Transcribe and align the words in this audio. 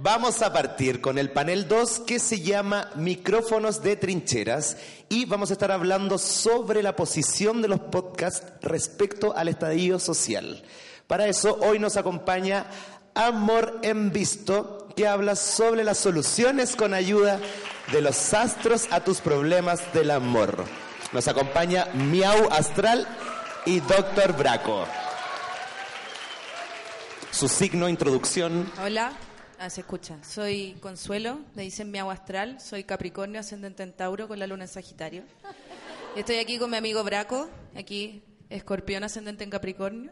Vamos 0.00 0.42
a 0.42 0.52
partir 0.52 1.00
con 1.00 1.18
el 1.18 1.32
panel 1.32 1.66
2 1.66 2.00
que 2.06 2.20
se 2.20 2.40
llama 2.40 2.88
Micrófonos 2.94 3.82
de 3.82 3.96
Trincheras 3.96 4.76
y 5.08 5.24
vamos 5.24 5.50
a 5.50 5.54
estar 5.54 5.72
hablando 5.72 6.18
sobre 6.18 6.84
la 6.84 6.94
posición 6.94 7.62
de 7.62 7.66
los 7.66 7.80
podcasts 7.80 8.46
respecto 8.62 9.36
al 9.36 9.48
estadio 9.48 9.98
social. 9.98 10.62
Para 11.08 11.26
eso 11.26 11.58
hoy 11.62 11.80
nos 11.80 11.96
acompaña 11.96 12.66
Amor 13.14 13.80
en 13.82 14.12
Visto 14.12 14.86
que 14.94 15.08
habla 15.08 15.34
sobre 15.34 15.82
las 15.82 15.98
soluciones 15.98 16.76
con 16.76 16.94
ayuda 16.94 17.40
de 17.90 18.00
los 18.00 18.32
astros 18.34 18.86
a 18.92 19.00
tus 19.00 19.20
problemas 19.20 19.92
del 19.92 20.12
amor. 20.12 20.64
Nos 21.12 21.26
acompaña 21.26 21.88
Miau 21.94 22.48
Astral 22.52 23.04
y 23.66 23.80
Doctor 23.80 24.36
Braco. 24.36 24.86
Su 27.32 27.48
signo, 27.48 27.88
introducción. 27.88 28.70
Hola, 28.80 29.12
ah, 29.58 29.70
se 29.70 29.80
escucha. 29.80 30.22
Soy 30.22 30.76
Consuelo, 30.80 31.40
me 31.54 31.62
dicen 31.62 31.90
Miau 31.90 32.10
Astral, 32.10 32.60
soy 32.60 32.84
Capricornio, 32.84 33.40
ascendente 33.40 33.82
en 33.82 33.92
Tauro 33.92 34.28
con 34.28 34.38
la 34.38 34.46
luna 34.46 34.64
en 34.64 34.68
Sagitario. 34.68 35.22
Estoy 36.16 36.36
aquí 36.36 36.58
con 36.58 36.70
mi 36.70 36.76
amigo 36.76 37.04
Braco, 37.04 37.48
aquí 37.76 38.22
Escorpión, 38.50 39.04
ascendente 39.04 39.44
en 39.44 39.50
Capricornio. 39.50 40.10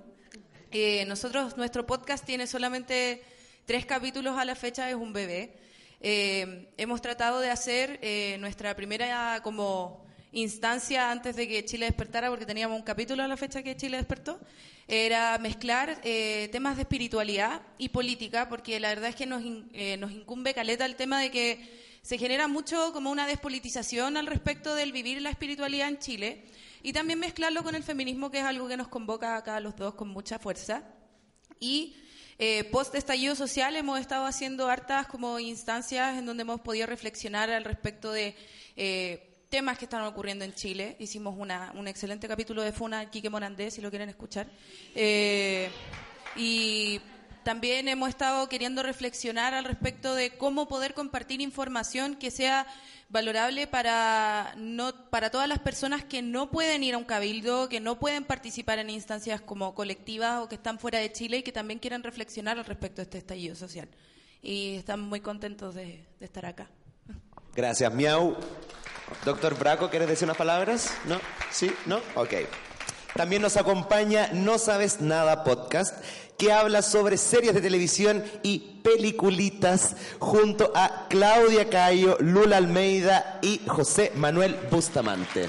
Eh, 0.70 1.04
nosotros, 1.06 1.56
nuestro 1.56 1.86
podcast 1.86 2.24
tiene 2.24 2.46
solamente 2.46 3.22
tres 3.64 3.86
capítulos 3.86 4.38
a 4.38 4.44
la 4.44 4.54
fecha, 4.54 4.88
es 4.88 4.96
un 4.96 5.12
bebé. 5.12 5.56
Eh, 6.00 6.68
hemos 6.76 7.00
tratado 7.00 7.40
de 7.40 7.50
hacer 7.50 7.98
eh, 8.02 8.36
nuestra 8.38 8.74
primera 8.76 9.40
como 9.42 10.05
instancia 10.40 11.10
antes 11.10 11.36
de 11.36 11.48
que 11.48 11.64
Chile 11.64 11.86
despertara, 11.86 12.28
porque 12.28 12.46
teníamos 12.46 12.78
un 12.78 12.84
capítulo 12.84 13.22
a 13.22 13.28
la 13.28 13.36
fecha 13.36 13.62
que 13.62 13.76
Chile 13.76 13.96
despertó, 13.96 14.40
era 14.88 15.36
mezclar 15.38 16.00
eh, 16.04 16.48
temas 16.52 16.76
de 16.76 16.82
espiritualidad 16.82 17.62
y 17.78 17.88
política, 17.88 18.48
porque 18.48 18.78
la 18.78 18.88
verdad 18.88 19.10
es 19.10 19.16
que 19.16 19.26
nos, 19.26 19.42
nos 19.42 20.12
incumbe 20.12 20.54
caleta 20.54 20.84
el 20.86 20.96
tema 20.96 21.20
de 21.20 21.30
que 21.30 21.86
se 22.02 22.18
genera 22.18 22.46
mucho 22.46 22.92
como 22.92 23.10
una 23.10 23.26
despolitización 23.26 24.16
al 24.16 24.26
respecto 24.26 24.74
del 24.74 24.92
vivir 24.92 25.20
la 25.20 25.30
espiritualidad 25.30 25.88
en 25.88 25.98
Chile, 25.98 26.44
y 26.82 26.92
también 26.92 27.18
mezclarlo 27.18 27.64
con 27.64 27.74
el 27.74 27.82
feminismo, 27.82 28.30
que 28.30 28.38
es 28.38 28.44
algo 28.44 28.68
que 28.68 28.76
nos 28.76 28.86
convoca 28.86 29.36
acá 29.36 29.56
a 29.56 29.60
los 29.60 29.74
dos 29.74 29.94
con 29.94 30.06
mucha 30.06 30.38
fuerza. 30.38 30.84
Y 31.58 31.96
eh, 32.38 32.64
post 32.64 32.94
estallido 32.94 33.34
social 33.34 33.74
hemos 33.76 33.98
estado 33.98 34.26
haciendo 34.26 34.68
hartas 34.68 35.06
como 35.06 35.38
instancias 35.40 36.18
en 36.18 36.26
donde 36.26 36.42
hemos 36.42 36.60
podido 36.60 36.86
reflexionar 36.86 37.50
al 37.50 37.64
respecto 37.64 38.12
de 38.12 38.36
eh, 38.76 39.25
temas 39.48 39.78
que 39.78 39.84
están 39.84 40.02
ocurriendo 40.02 40.44
en 40.44 40.54
Chile. 40.54 40.96
Hicimos 40.98 41.34
una, 41.38 41.72
un 41.74 41.88
excelente 41.88 42.28
capítulo 42.28 42.62
de 42.62 42.72
Funa 42.72 43.10
Quique 43.10 43.30
Morandé, 43.30 43.70
si 43.70 43.80
lo 43.80 43.90
quieren 43.90 44.08
escuchar. 44.08 44.46
Eh, 44.94 45.70
y 46.36 47.00
también 47.44 47.88
hemos 47.88 48.08
estado 48.08 48.48
queriendo 48.48 48.82
reflexionar 48.82 49.54
al 49.54 49.64
respecto 49.64 50.14
de 50.14 50.36
cómo 50.36 50.66
poder 50.66 50.94
compartir 50.94 51.40
información 51.40 52.16
que 52.16 52.30
sea 52.30 52.66
valorable 53.08 53.68
para, 53.68 54.52
no, 54.56 54.92
para 55.10 55.30
todas 55.30 55.48
las 55.48 55.60
personas 55.60 56.02
que 56.02 56.22
no 56.22 56.50
pueden 56.50 56.82
ir 56.82 56.94
a 56.94 56.98
un 56.98 57.04
cabildo, 57.04 57.68
que 57.68 57.78
no 57.78 58.00
pueden 58.00 58.24
participar 58.24 58.80
en 58.80 58.90
instancias 58.90 59.40
como 59.40 59.74
colectivas 59.74 60.42
o 60.42 60.48
que 60.48 60.56
están 60.56 60.80
fuera 60.80 60.98
de 60.98 61.12
Chile 61.12 61.38
y 61.38 61.42
que 61.44 61.52
también 61.52 61.78
quieren 61.78 62.02
reflexionar 62.02 62.58
al 62.58 62.64
respecto 62.64 62.96
de 62.96 63.04
este 63.04 63.18
estallido 63.18 63.54
social. 63.54 63.88
Y 64.42 64.74
estamos 64.74 65.08
muy 65.08 65.20
contentos 65.20 65.76
de 65.76 66.04
estar 66.20 66.46
acá. 66.46 66.68
Gracias, 67.54 67.94
Miau. 67.94 68.36
Doctor 69.24 69.58
Braco, 69.58 69.90
¿quieres 69.90 70.08
decir 70.08 70.24
unas 70.24 70.36
palabras? 70.36 70.92
¿No? 71.06 71.20
¿Sí? 71.50 71.72
¿No? 71.86 72.00
Ok. 72.14 72.34
También 73.14 73.40
nos 73.40 73.56
acompaña 73.56 74.28
No 74.32 74.58
Sabes 74.58 75.00
Nada 75.00 75.42
Podcast, 75.42 76.04
que 76.36 76.52
habla 76.52 76.82
sobre 76.82 77.16
series 77.16 77.54
de 77.54 77.62
televisión 77.62 78.24
y 78.42 78.80
peliculitas 78.82 79.96
junto 80.18 80.70
a 80.74 81.06
Claudia 81.08 81.70
Cayo, 81.70 82.18
Lula 82.20 82.58
Almeida 82.58 83.38
y 83.42 83.62
José 83.66 84.12
Manuel 84.16 84.54
Bustamante. 84.70 85.48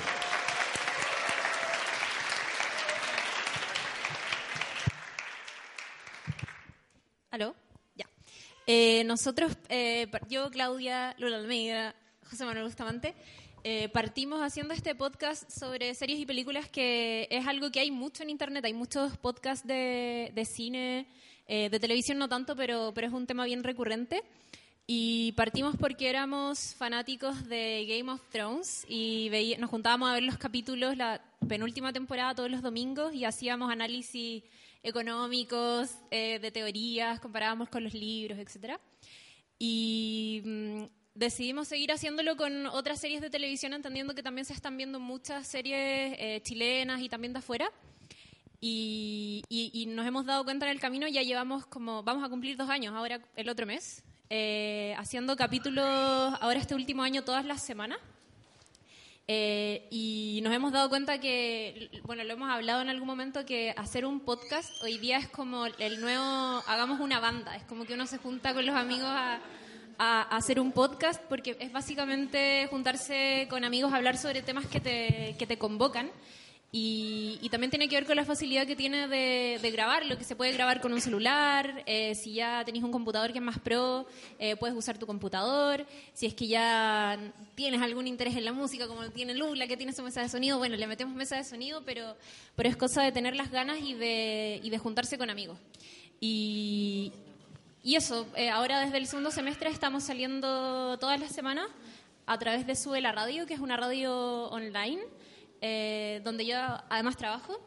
¿Aló? 7.31 7.53
Ya. 7.95 8.05
Eh, 8.65 9.03
nosotros, 9.05 9.57
eh, 9.67 10.07
yo, 10.29 10.49
Claudia, 10.51 11.15
Lula 11.17 11.37
Almeida, 11.37 11.95
José 12.29 12.45
Manuel 12.45 12.65
Bustamante, 12.65 13.13
eh, 13.69 13.89
partimos 13.89 14.39
haciendo 14.39 14.73
este 14.73 14.95
podcast 14.95 15.51
sobre 15.51 15.93
series 15.93 16.21
y 16.21 16.25
películas 16.25 16.69
que 16.69 17.27
es 17.29 17.45
algo 17.47 17.69
que 17.69 17.81
hay 17.81 17.91
mucho 17.91 18.23
en 18.23 18.29
Internet. 18.29 18.63
Hay 18.63 18.73
muchos 18.73 19.17
podcasts 19.17 19.67
de, 19.67 20.47
cine, 20.49 21.05
eh, 21.47 21.69
de 21.69 21.77
televisión 21.77 22.17
no 22.17 22.29
tanto, 22.29 22.55
pero, 22.55 22.93
pero 22.95 23.07
es 23.07 23.13
un 23.13 23.27
tema 23.27 23.43
bien 23.43 23.65
recurrente. 23.65 24.23
Y 24.85 25.33
partimos 25.33 25.75
porque 25.75 26.07
éramos 26.07 26.75
fanáticos 26.75 27.45
de 27.49 27.85
Game 27.89 28.09
of 28.09 28.21
Thrones 28.29 28.85
y 28.87 29.29
nos 29.59 29.69
juntábamos 29.69 30.11
a 30.11 30.13
ver 30.13 30.23
los 30.23 30.37
capítulos, 30.37 30.95
la 30.95 31.21
penúltima 31.45 31.91
temporada 31.91 32.35
todos 32.35 32.49
los 32.49 32.61
domingos 32.61 33.13
y 33.13 33.25
hacíamos 33.25 33.69
análisis 33.69 34.43
económicos, 34.81 35.93
eh, 36.09 36.39
de 36.39 36.51
teorías, 36.51 37.19
comparábamos 37.19 37.67
con 37.67 37.83
los 37.83 37.93
libros, 37.93 38.39
etc. 38.39 38.79
Y 39.59 40.41
mm, 40.45 40.83
decidimos 41.17 41.67
seguir 41.67 41.91
haciéndolo 41.91 42.37
con 42.37 42.67
otras 42.67 42.99
series 42.99 43.21
de 43.21 43.29
televisión, 43.29 43.73
entendiendo 43.73 44.13
que 44.13 44.21
también 44.21 44.45
se 44.45 44.53
están 44.53 44.77
viendo 44.77 44.99
muchas 44.99 45.47
series 45.47 46.15
eh, 46.19 46.41
chilenas 46.43 47.01
y 47.01 47.09
también 47.09 47.33
de 47.33 47.39
afuera. 47.39 47.71
Y, 48.59 49.43
nos 49.89 50.05
hemos 50.05 50.25
dado 50.25 50.43
cuenta 50.43 50.65
en 50.65 50.71
el 50.71 50.79
camino, 50.79 51.07
ya 51.07 51.21
llevamos 51.21 51.65
como, 51.65 52.03
vamos 52.03 52.23
a 52.23 52.29
cumplir 52.29 52.55
dos 52.57 52.69
años 52.69 52.93
ahora 52.93 53.19
el 53.35 53.49
otro 53.49 53.65
mes, 53.65 54.03
eh, 54.29 54.93
haciendo 54.97 55.35
capítulos 55.35 55.85
ahora 55.85 56.59
este 56.59 56.75
último 56.75 57.03
año 57.03 57.23
todas 57.23 57.45
las 57.45 57.63
semanas. 57.63 57.97
Eh, 59.29 59.87
y 59.91 60.39
nos 60.43 60.53
hemos 60.53 60.71
dado 60.71 60.87
cuenta 60.87 61.19
que, 61.19 61.89
bueno, 62.03 62.23
lo 62.23 62.33
hemos 62.33 62.49
hablado 62.49 62.81
en 62.81 62.89
algún 62.89 63.07
momento, 63.07 63.45
que 63.45 63.73
hacer 63.75 64.05
un 64.05 64.21
podcast 64.21 64.71
hoy 64.83 64.97
día 64.99 65.17
es 65.17 65.27
como 65.27 65.65
el 65.65 65.99
nuevo, 65.99 66.23
hagamos 66.67 66.99
una 66.99 67.19
banda, 67.19 67.55
es 67.55 67.63
como 67.63 67.85
que 67.85 67.95
uno 67.95 68.05
se 68.07 68.17
junta 68.19 68.53
con 68.53 68.65
los 68.65 68.75
amigos 68.75 69.09
a 69.09 69.39
a, 69.97 70.21
hacer 70.35 70.59
un 70.59 70.71
podcast 70.71 71.21
porque 71.29 71.57
es 71.59 71.71
básicamente 71.71 72.67
juntarse 72.69 73.47
con 73.49 73.63
amigos 73.63 73.93
a 73.93 73.97
hablar 73.97 74.17
sobre 74.17 74.41
temas 74.41 74.65
que 74.67 74.79
te, 74.79 75.35
que 75.37 75.47
te 75.47 75.57
convocan. 75.57 76.09
Y, 76.69 77.47
también 77.49 77.71
tiene 77.71 77.87
que 77.87 77.95
ver 77.95 78.05
con 78.05 78.17
la 78.17 78.25
facilidad 78.25 78.67
que 78.67 78.75
tiene 78.75 79.07
de, 79.07 79.57
de 79.61 79.71
grabar, 79.71 80.05
lo 80.05 80.17
que 80.17 80.25
se 80.25 80.35
puede 80.35 80.51
grabar 80.51 80.81
con 80.81 80.91
un 80.91 80.99
celular, 80.99 81.81
eh, 81.85 82.13
si 82.13 82.33
ya 82.33 82.63
tenéis 82.65 82.83
un 82.83 82.91
computador 82.91 83.31
que 83.31 83.39
es 83.39 83.43
más 83.43 83.57
pro, 83.57 84.05
eh, 84.37 84.57
puedes 84.57 84.75
usar 84.75 84.97
tu 84.97 85.07
computador, 85.07 85.85
si 86.13 86.25
es 86.25 86.33
que 86.33 86.45
ya 86.45 87.17
tienes 87.55 87.81
algún 87.81 88.05
interés 88.05 88.35
en 88.35 88.43
la 88.43 88.51
música, 88.51 88.85
como 88.85 89.09
tiene 89.11 89.33
Lula, 89.33 89.65
que 89.65 89.77
tiene 89.77 89.93
su 89.93 90.03
mesa 90.03 90.21
de 90.21 90.29
sonido, 90.29 90.57
bueno, 90.57 90.75
le 90.75 90.85
metemos 90.87 91.15
mesa 91.15 91.37
de 91.37 91.45
sonido, 91.45 91.83
pero, 91.85 92.17
pero 92.55 92.67
es 92.67 92.75
cosa 92.75 93.01
de 93.01 93.13
tener 93.13 93.35
las 93.35 93.49
ganas 93.49 93.79
y 93.79 93.93
de, 93.93 94.59
y 94.61 94.69
de 94.69 94.77
juntarse 94.77 95.17
con 95.17 95.29
amigos. 95.29 95.57
Y, 96.19 97.13
y 97.87 97.95
eso, 97.95 98.27
eh, 98.35 98.49
ahora 98.49 98.81
desde 98.81 98.97
el 98.97 99.07
segundo 99.07 99.31
semestre 99.31 99.69
estamos 99.69 100.03
saliendo 100.03 100.97
todas 100.99 101.21
las 101.21 101.31
semanas 101.31 101.67
a 102.25 102.37
través 102.37 102.67
de 102.67 102.75
Sube 102.75 102.99
la 102.99 103.13
Radio, 103.13 103.45
que 103.45 103.53
es 103.53 103.61
una 103.61 103.77
radio 103.77 104.49
online, 104.49 105.01
eh, 105.61 106.19
donde 106.25 106.45
yo 106.45 106.57
además 106.89 107.15
trabajo. 107.15 107.57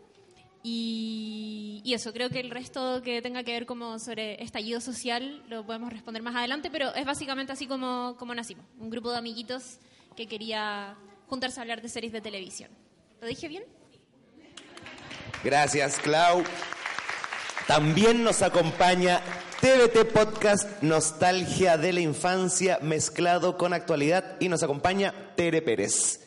Y, 0.62 1.82
eso, 1.86 2.12
creo 2.12 2.28
que 2.28 2.38
el 2.38 2.50
resto 2.50 3.00
que 3.00 3.22
tenga 3.22 3.44
que 3.44 3.52
ver 3.52 3.64
como 3.64 3.98
sobre 3.98 4.42
estallido 4.44 4.82
social 4.82 5.42
lo 5.48 5.64
podemos 5.64 5.90
responder 5.90 6.22
más 6.22 6.36
adelante, 6.36 6.68
pero 6.70 6.94
es 6.94 7.06
básicamente 7.06 7.52
así 7.52 7.66
como, 7.66 8.14
como 8.18 8.34
nacimos, 8.34 8.66
un 8.78 8.90
grupo 8.90 9.10
de 9.10 9.16
amiguitos 9.16 9.78
que 10.18 10.26
quería 10.26 10.96
juntarse 11.28 11.60
a 11.60 11.62
hablar 11.62 11.80
de 11.80 11.88
series 11.88 12.12
de 12.12 12.20
televisión. 12.20 12.70
¿Lo 13.22 13.26
dije 13.26 13.48
bien? 13.48 13.64
Gracias, 15.42 15.98
Clau. 15.98 16.44
También 17.66 18.22
nos 18.22 18.42
acompaña 18.42 19.22
TVT 19.60 20.10
Podcast 20.10 20.82
Nostalgia 20.82 21.76
de 21.76 21.92
la 21.92 22.00
Infancia 22.00 22.78
mezclado 22.80 23.58
con 23.58 23.74
actualidad 23.74 24.40
y 24.40 24.48
nos 24.48 24.62
acompaña 24.62 25.34
Tere 25.36 25.60
Pérez. 25.60 26.26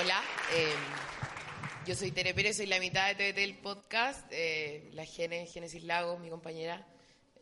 Hola, 0.00 0.22
em, 0.54 1.86
yo 1.86 1.94
soy 1.94 2.12
Tere 2.12 2.32
Pérez, 2.32 2.56
soy 2.56 2.64
la 2.64 2.80
mitad 2.80 3.08
de 3.08 3.14
TVT 3.14 3.44
el 3.44 3.58
podcast. 3.58 4.26
Eh, 4.30 4.88
la 4.94 5.04
Gene, 5.04 5.44
Génesis 5.44 5.84
Lagos, 5.84 6.18
mi 6.18 6.30
compañera, 6.30 6.86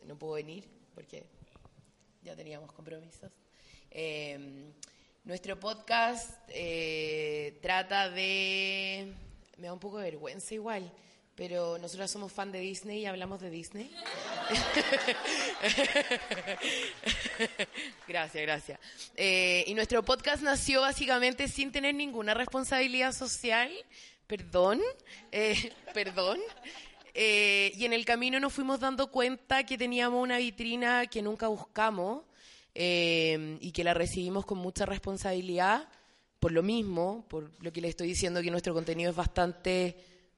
no 0.03 0.17
pudo 0.17 0.33
venir 0.33 0.67
porque 0.93 1.23
ya 2.23 2.35
teníamos 2.35 2.73
compromisos. 2.73 3.31
Em, 3.89 4.73
nuestro 5.23 5.57
podcast 5.57 6.29
eh, 6.49 7.57
trata 7.61 8.09
de... 8.09 9.13
Me 9.59 9.67
da 9.67 9.73
un 9.73 9.79
poco 9.79 9.99
de 9.99 10.11
vergüenza 10.11 10.53
igual 10.53 10.91
pero 11.35 11.77
nosotros 11.77 12.09
somos 12.09 12.31
fan 12.31 12.51
de 12.51 12.61
Disney 12.61 13.01
y 13.01 13.05
hablamos 13.05 13.41
de 13.41 13.49
Disney. 13.49 13.91
gracias, 18.07 18.41
gracias. 18.41 18.79
Eh, 19.17 19.65
y 19.67 19.73
nuestro 19.73 20.03
podcast 20.03 20.41
nació 20.41 20.81
básicamente 20.81 21.49
sin 21.49 21.73
tener 21.73 21.93
ninguna 21.93 22.33
responsabilidad 22.33 23.11
social, 23.11 23.69
perdón, 24.27 24.79
eh, 25.33 25.73
perdón. 25.93 26.39
eh, 27.13 27.73
y 27.75 27.83
en 27.83 27.91
el 27.91 28.05
camino 28.05 28.39
nos 28.39 28.53
fuimos 28.53 28.79
dando 28.79 29.11
cuenta 29.11 29.65
que 29.65 29.77
teníamos 29.77 30.23
una 30.23 30.37
vitrina 30.37 31.05
que 31.07 31.21
nunca 31.21 31.47
buscamos 31.47 32.23
y 32.77 33.71
que 33.71 33.85
la 33.85 33.93
recibimos 33.93 34.45
con 34.45 34.57
mucha 34.57 34.85
responsabilidad 34.85 35.87
por 36.41 36.51
lo 36.51 36.61
mismo, 36.61 37.25
por 37.29 37.49
lo 37.63 37.71
que 37.71 37.79
le 37.79 37.87
estoy 37.87 38.09
diciendo 38.09 38.41
que 38.41 38.51
nuestro 38.51 38.73
contenido 38.73 39.11
es 39.11 39.15
bastante 39.15 39.95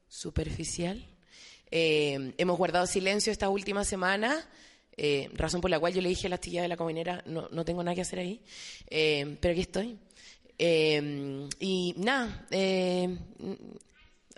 superficial. 0.08 1.06
Eh, 1.72 2.34
hemos 2.38 2.58
guardado 2.58 2.88
silencio 2.88 3.32
esta 3.32 3.50
última 3.50 3.84
semana, 3.84 4.48
eh, 4.96 5.30
razón 5.34 5.62
por 5.62 5.70
la 5.70 5.80
cual 5.80 5.94
yo 5.94 6.02
le 6.02 6.10
dije 6.10 6.28
a 6.28 6.30
la 6.30 6.36
astilla 6.36 6.62
de 6.62 6.68
la 6.68 6.78
comunera, 6.78 7.24
no, 7.26 7.50
no 7.52 7.66
tengo 7.66 7.84
nada 7.84 7.96
que 7.96 8.02
hacer 8.02 8.20
ahí, 8.20 8.42
eh, 8.90 9.38
pero 9.42 9.52
aquí 9.52 9.62
estoy. 9.62 9.98
Eh, 10.58 11.48
y 11.60 11.94
nada, 11.98 12.48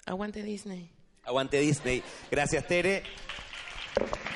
aguante 0.06 0.44
Disney. 0.44 0.90
Aguante 1.24 1.60
Disney. 1.60 2.04
Gracias, 2.32 2.68
Tere. 2.68 3.04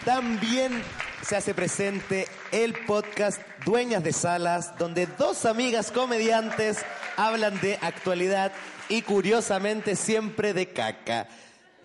También 0.06 0.84
se 1.24 1.36
hace 1.36 1.54
presente 1.54 2.28
el 2.52 2.74
podcast 2.86 3.42
Dueñas 3.66 4.04
de 4.04 4.14
Salas, 4.14 4.78
donde 4.78 5.08
dos 5.08 5.46
amigas 5.46 5.92
comediantes 5.92 6.80
hablan 7.16 7.60
de 7.62 7.78
actualidad 7.82 8.52
y 8.90 9.02
curiosamente 9.02 9.96
siempre 9.96 10.54
de 10.54 10.72
caca. 10.72 11.28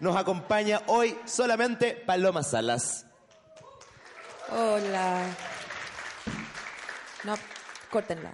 Nos 0.00 0.16
acompaña 0.16 0.82
hoy 0.86 1.16
solamente 1.26 1.94
Paloma 1.94 2.42
Salas. 2.42 3.04
Hola. 4.50 5.26
No, 7.24 7.34
córtenla. 7.90 8.32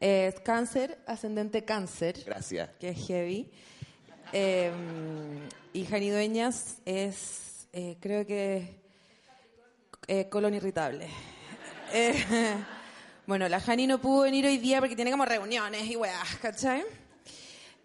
Es 0.00 0.38
cáncer, 0.40 0.98
ascendente 1.06 1.64
cáncer, 1.64 2.22
Gracias. 2.24 2.70
que 2.78 2.90
es 2.90 3.06
heavy. 3.06 3.50
Eh, 4.32 4.70
y 5.72 5.86
Jani 5.86 6.10
Dueñas 6.10 6.78
es, 6.84 7.66
eh, 7.72 7.96
creo 8.00 8.26
que, 8.26 8.80
eh, 10.06 10.28
colon 10.28 10.54
irritable. 10.54 11.08
Eh, 11.92 12.24
bueno, 13.26 13.48
la 13.48 13.60
Jani 13.60 13.86
no 13.86 14.00
pudo 14.00 14.22
venir 14.22 14.46
hoy 14.46 14.58
día 14.58 14.80
porque 14.80 14.96
tiene 14.96 15.10
como 15.10 15.24
reuniones 15.24 15.84
y 15.86 15.96
weas, 15.96 16.36
¿cachai? 16.42 16.84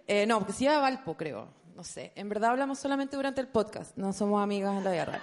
Eh, 0.08 0.26
no, 0.26 0.40
porque 0.40 0.54
se 0.54 0.66
iba 0.66 0.76
a 0.76 0.80
Valpo, 0.80 1.16
creo. 1.16 1.48
No 1.76 1.84
sé. 1.84 2.12
En 2.16 2.30
verdad 2.30 2.52
hablamos 2.52 2.80
solamente 2.80 3.16
durante 3.16 3.42
el 3.42 3.48
podcast. 3.48 3.98
No 3.98 4.14
somos 4.14 4.44
amigas 4.44 4.78
en 4.78 4.84
la 4.84 4.92
guerra. 4.92 5.22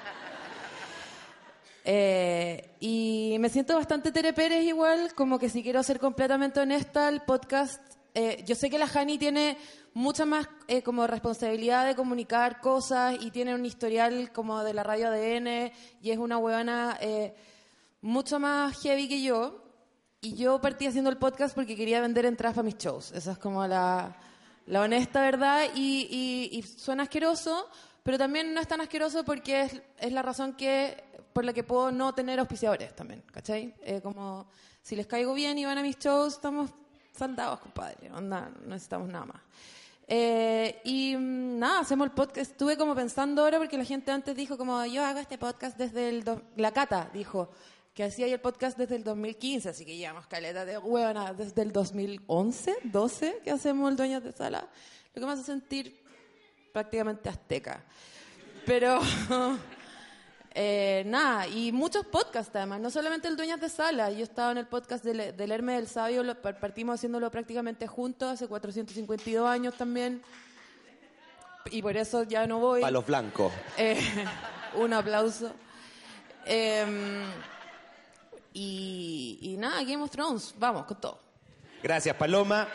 Eh, 1.85 2.77
y 2.81 3.37
me 3.41 3.49
siento 3.49 3.75
bastante 3.75 4.13
Tere 4.13 4.33
Pérez 4.33 4.65
igual, 4.65 5.15
como 5.15 5.39
que 5.39 5.49
si 5.49 5.63
quiero 5.63 5.83
ser 5.83 5.99
completamente 5.99 6.61
honesta, 6.61 7.09
el 7.09 7.23
podcast, 7.23 7.81
eh, 8.15 8.43
yo 8.47 8.55
sé 8.55 8.69
que 8.69 8.79
la 8.79 8.87
Jani 8.87 9.19
tiene 9.19 9.57
mucha 9.95 10.25
más 10.25 10.49
eh, 10.69 10.83
como 10.83 11.07
responsabilidad 11.07 11.87
de 11.87 11.95
comunicar 11.95 12.61
cosas 12.61 13.17
y 13.21 13.31
tiene 13.31 13.55
un 13.55 13.65
historial 13.65 14.33
como 14.33 14.63
de 14.63 14.75
la 14.75 14.83
radio 14.83 15.09
ADN 15.09 15.73
y 16.01 16.11
es 16.11 16.19
una 16.19 16.39
huevona 16.39 16.99
eh, 17.01 17.35
mucho 18.01 18.39
más 18.39 18.81
heavy 18.83 19.09
que 19.09 19.23
yo. 19.23 19.65
Y 20.23 20.35
yo 20.35 20.61
partí 20.61 20.87
haciendo 20.87 21.09
el 21.09 21.17
podcast 21.17 21.55
porque 21.55 21.77
quería 21.77 22.01
vender 22.03 22.27
entradas 22.27 22.55
para 22.55 22.67
mis 22.67 22.77
shows. 22.77 23.11
Esa 23.13 23.33
es 23.33 23.39
como 23.39 23.67
la, 23.67 24.15
la 24.71 24.83
honesta 24.83 25.21
verdad 25.21 25.65
y, 25.75 26.51
y- 26.53 26.63
suena 26.63 27.03
asqueroso, 27.03 27.69
pero 28.05 28.17
también 28.17 28.55
no 28.55 28.61
es 28.61 28.69
tan 28.69 28.81
asqueroso 28.81 29.25
porque 29.25 29.63
es, 29.99 30.13
la 30.13 30.23
razón 30.23 30.55
que 30.55 31.03
por 31.33 31.45
la 31.45 31.53
que 31.53 31.65
puedo 31.65 31.91
no 31.93 32.15
tener 32.15 32.39
auspiciadores 32.39 32.95
también, 32.95 33.23
¿cachai? 33.33 33.75
Eh, 33.83 34.01
como 34.01 34.49
si 34.83 34.97
les 34.97 35.07
caigo 35.07 35.35
bien 35.35 35.59
y 35.59 35.65
van 35.65 35.79
a 35.79 35.83
mis 35.83 35.99
shows, 35.99 36.35
estamos 36.35 36.71
saldados, 37.13 37.61
compadre, 37.61 38.11
onda, 38.13 38.51
no 38.63 38.69
necesitamos 38.69 39.09
nada 39.09 39.27
más. 39.27 39.43
Eh, 40.07 40.81
y 40.85 41.17
mm, 41.17 41.59
nada, 41.59 41.81
hacemos 41.81 42.07
el 42.07 42.13
podcast. 42.13 42.51
Estuve 42.51 42.77
como 42.77 42.95
pensando 42.95 43.43
ahora 43.43 43.59
porque 43.59 43.79
la 43.79 43.85
gente 43.85 44.11
antes 44.11 44.35
dijo 44.35 44.57
como 44.57 44.85
yo 44.87 45.05
hago 45.05 45.19
este 45.21 45.39
podcast 45.39 45.77
desde 45.77 46.09
el... 46.09 46.25
do-". 46.25 46.43
La 46.57 46.73
Cata 46.73 47.11
dijo 47.15 47.51
que 47.95 48.05
hacía 48.05 48.27
el 48.27 48.41
podcast 48.41 48.79
desde 48.79 48.97
el 48.97 49.05
2015, 49.05 49.69
así 49.69 49.85
que 49.85 49.97
llevamos 49.97 50.27
caleta 50.27 50.65
de 50.65 50.79
huevona 50.79 51.33
desde 51.35 51.63
el 51.63 51.73
2011, 51.73 52.77
12 52.85 53.41
que 53.45 53.51
hacemos 53.51 53.91
el 53.91 53.97
Dueñas 53.97 54.23
de 54.23 54.33
Sala, 54.33 54.69
lo 55.15 55.21
que 55.21 55.27
me 55.27 55.33
hace 55.33 55.43
sentir 55.45 56.01
prácticamente 56.73 57.29
azteca. 57.29 57.85
Pero 58.65 59.01
eh, 60.55 61.03
nada, 61.07 61.47
y 61.49 61.73
muchos 61.73 62.07
podcasts 62.07 62.55
además, 62.55 62.81
no 62.81 62.91
solamente 62.91 63.27
el 63.29 63.37
Dueñas 63.37 63.61
de 63.61 63.69
Sala, 63.69 64.11
yo 64.13 64.23
estaba 64.23 64.53
en 64.53 64.59
el 64.59 64.67
podcast 64.67 65.05
del, 65.05 65.37
del 65.37 65.51
Hermes 65.53 65.77
del 65.77 65.89
Sabio, 65.89 66.23
lo- 66.23 66.41
partimos 66.41 66.95
haciéndolo 66.95 67.31
prácticamente 67.31 67.87
juntos 67.87 68.31
hace 68.31 68.47
452 68.49 69.49
años 69.49 69.75
también, 69.77 70.23
y 71.71 71.83
por 71.83 71.97
eso 71.97 72.23
ya 72.23 72.47
no 72.47 72.59
voy. 72.59 72.81
Palos 72.81 73.05
blancos. 73.07 73.53
Eh, 73.77 74.01
un 74.77 74.93
aplauso. 74.93 75.53
Eh, 76.47 76.85
y, 78.53 79.39
y 79.43 79.57
nada, 79.57 79.83
Game 79.83 80.03
of 80.03 80.11
Thrones, 80.11 80.55
vamos 80.59 80.87
con 80.87 81.01
todo. 81.01 81.21
Gracias, 81.83 82.15
Paloma. 82.17 82.69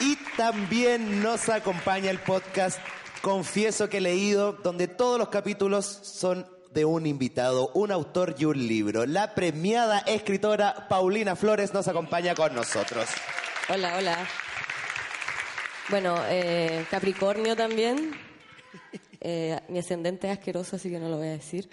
Y 0.00 0.16
también 0.36 1.22
nos 1.22 1.48
acompaña 1.48 2.10
el 2.10 2.18
podcast 2.18 2.78
Confieso 3.22 3.88
que 3.88 3.96
he 3.96 4.00
leído, 4.00 4.52
donde 4.52 4.86
todos 4.86 5.18
los 5.18 5.30
capítulos 5.30 5.84
son 5.86 6.46
de 6.72 6.84
un 6.84 7.06
invitado, 7.06 7.70
un 7.74 7.90
autor 7.90 8.36
y 8.38 8.44
un 8.44 8.68
libro. 8.68 9.06
La 9.06 9.34
premiada 9.34 10.00
escritora 10.00 10.86
Paulina 10.88 11.34
Flores 11.34 11.72
nos 11.72 11.88
acompaña 11.88 12.34
con 12.34 12.54
nosotros. 12.54 13.08
Hola, 13.68 13.96
hola. 13.96 14.28
Bueno, 15.88 16.16
eh, 16.28 16.84
Capricornio 16.90 17.56
también. 17.56 18.12
Eh, 19.20 19.58
mi 19.70 19.78
ascendente 19.80 20.30
es 20.30 20.38
asqueroso, 20.38 20.76
así 20.76 20.88
que 20.90 21.00
no 21.00 21.08
lo 21.08 21.16
voy 21.16 21.28
a 21.28 21.32
decir. 21.32 21.68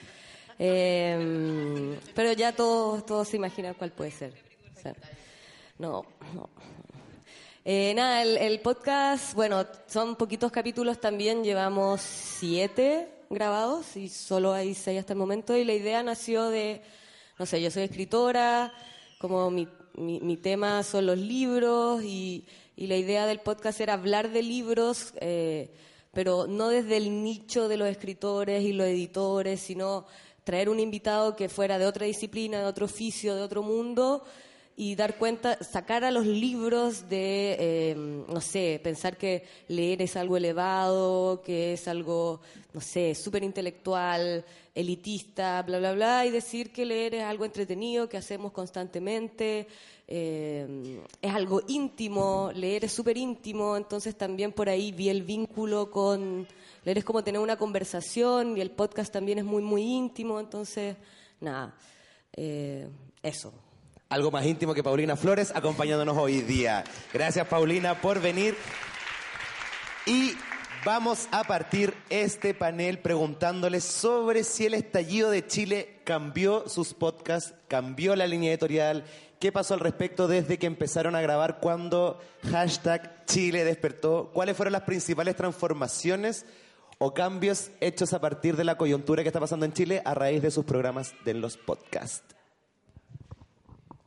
Eh, 0.59 1.99
pero 2.13 2.33
ya 2.33 2.55
todos, 2.55 3.05
todos 3.05 3.27
se 3.27 3.37
imaginan 3.37 3.73
cuál 3.73 3.91
puede 3.91 4.11
ser. 4.11 4.33
No, 5.79 6.05
no. 6.33 6.49
Eh, 7.65 7.93
nada, 7.95 8.21
el, 8.21 8.37
el 8.37 8.59
podcast, 8.59 9.33
bueno, 9.33 9.65
son 9.87 10.17
poquitos 10.17 10.51
capítulos 10.51 10.99
también, 10.99 11.43
llevamos 11.43 12.01
siete 12.01 13.07
grabados 13.29 13.95
y 13.95 14.09
solo 14.09 14.53
hay 14.53 14.73
seis 14.73 14.99
hasta 14.99 15.13
el 15.13 15.19
momento 15.19 15.55
y 15.55 15.63
la 15.63 15.73
idea 15.73 16.03
nació 16.03 16.49
de, 16.49 16.81
no 17.39 17.45
sé, 17.45 17.61
yo 17.61 17.71
soy 17.71 17.83
escritora, 17.83 18.73
como 19.17 19.49
mi, 19.49 19.67
mi, 19.95 20.19
mi 20.19 20.35
tema 20.35 20.83
son 20.83 21.05
los 21.05 21.17
libros 21.17 22.03
y, 22.03 22.45
y 22.75 22.87
la 22.87 22.97
idea 22.97 23.25
del 23.25 23.39
podcast 23.39 23.79
era 23.79 23.93
hablar 23.93 24.31
de 24.31 24.43
libros, 24.43 25.13
eh, 25.21 25.73
pero 26.11 26.47
no 26.47 26.67
desde 26.67 26.97
el 26.97 27.23
nicho 27.23 27.67
de 27.67 27.77
los 27.77 27.87
escritores 27.87 28.63
y 28.63 28.73
los 28.73 28.87
editores, 28.87 29.61
sino 29.61 30.05
traer 30.43 30.69
un 30.69 30.79
invitado 30.79 31.35
que 31.35 31.49
fuera 31.49 31.77
de 31.77 31.85
otra 31.85 32.05
disciplina, 32.05 32.59
de 32.59 32.65
otro 32.65 32.85
oficio, 32.85 33.35
de 33.35 33.41
otro 33.41 33.63
mundo 33.63 34.23
y 34.75 34.95
dar 34.95 35.17
cuenta, 35.17 35.63
sacar 35.63 36.03
a 36.03 36.09
los 36.09 36.25
libros 36.25 37.07
de, 37.07 37.55
eh, 37.59 37.95
no 37.95 38.41
sé, 38.41 38.79
pensar 38.83 39.17
que 39.17 39.43
leer 39.67 40.01
es 40.01 40.15
algo 40.15 40.35
elevado, 40.35 41.43
que 41.43 41.73
es 41.73 41.87
algo, 41.87 42.41
no 42.73 42.81
sé, 42.81 43.13
súper 43.13 43.43
intelectual, 43.43 44.43
elitista, 44.73 45.61
bla, 45.61 45.77
bla, 45.77 45.93
bla, 45.93 46.25
y 46.25 46.31
decir 46.31 46.71
que 46.71 46.85
leer 46.85 47.15
es 47.15 47.23
algo 47.23 47.45
entretenido, 47.45 48.09
que 48.09 48.17
hacemos 48.17 48.51
constantemente, 48.51 49.67
eh, 50.07 51.01
es 51.21 51.33
algo 51.33 51.61
íntimo, 51.67 52.51
leer 52.55 52.85
es 52.85 52.93
súper 52.93 53.17
íntimo, 53.17 53.77
entonces 53.77 54.17
también 54.17 54.51
por 54.53 54.69
ahí 54.69 54.91
vi 54.91 55.09
el 55.09 55.21
vínculo 55.21 55.91
con, 55.91 56.47
leer 56.83 56.97
es 56.97 57.03
como 57.03 57.23
tener 57.23 57.41
una 57.41 57.57
conversación 57.57 58.57
y 58.57 58.61
el 58.61 58.71
podcast 58.71 59.11
también 59.11 59.39
es 59.39 59.45
muy, 59.45 59.61
muy 59.61 59.83
íntimo, 59.83 60.39
entonces, 60.39 60.95
nada, 61.39 61.75
eh, 62.33 62.89
eso. 63.21 63.53
Algo 64.09 64.29
más 64.29 64.45
íntimo 64.45 64.73
que 64.73 64.83
Paulina 64.83 65.15
Flores 65.15 65.51
acompañándonos 65.55 66.17
hoy 66.17 66.41
día. 66.41 66.83
Gracias, 67.11 67.47
Paulina, 67.47 67.99
por 67.99 68.21
venir. 68.21 68.55
Y 70.05 70.33
vamos 70.85 71.27
a 71.31 71.45
partir 71.45 71.93
este 72.09 72.53
panel 72.53 72.99
preguntándoles 72.99 73.83
sobre 73.83 74.43
si 74.43 74.65
el 74.65 74.73
estallido 74.73 75.31
de 75.31 75.47
Chile 75.47 76.01
cambió 76.03 76.67
sus 76.67 76.93
podcasts, 76.93 77.55
cambió 77.67 78.15
la 78.15 78.27
línea 78.27 78.51
editorial, 78.51 79.05
qué 79.39 79.51
pasó 79.51 79.73
al 79.73 79.79
respecto 79.79 80.27
desde 80.27 80.59
que 80.59 80.67
empezaron 80.67 81.15
a 81.15 81.21
grabar, 81.21 81.59
cuando 81.59 82.19
hashtag 82.51 83.25
Chile 83.25 83.63
despertó, 83.63 84.31
cuáles 84.33 84.55
fueron 84.55 84.73
las 84.73 84.83
principales 84.83 85.35
transformaciones 85.35 86.45
o 86.97 87.13
cambios 87.13 87.71
hechos 87.81 88.13
a 88.13 88.21
partir 88.21 88.55
de 88.55 88.63
la 88.63 88.77
coyuntura 88.77 89.23
que 89.23 89.29
está 89.29 89.39
pasando 89.39 89.65
en 89.65 89.73
Chile 89.73 90.01
a 90.05 90.13
raíz 90.13 90.41
de 90.41 90.51
sus 90.51 90.65
programas 90.65 91.13
de 91.25 91.33
los 91.33 91.57
podcasts. 91.57 92.35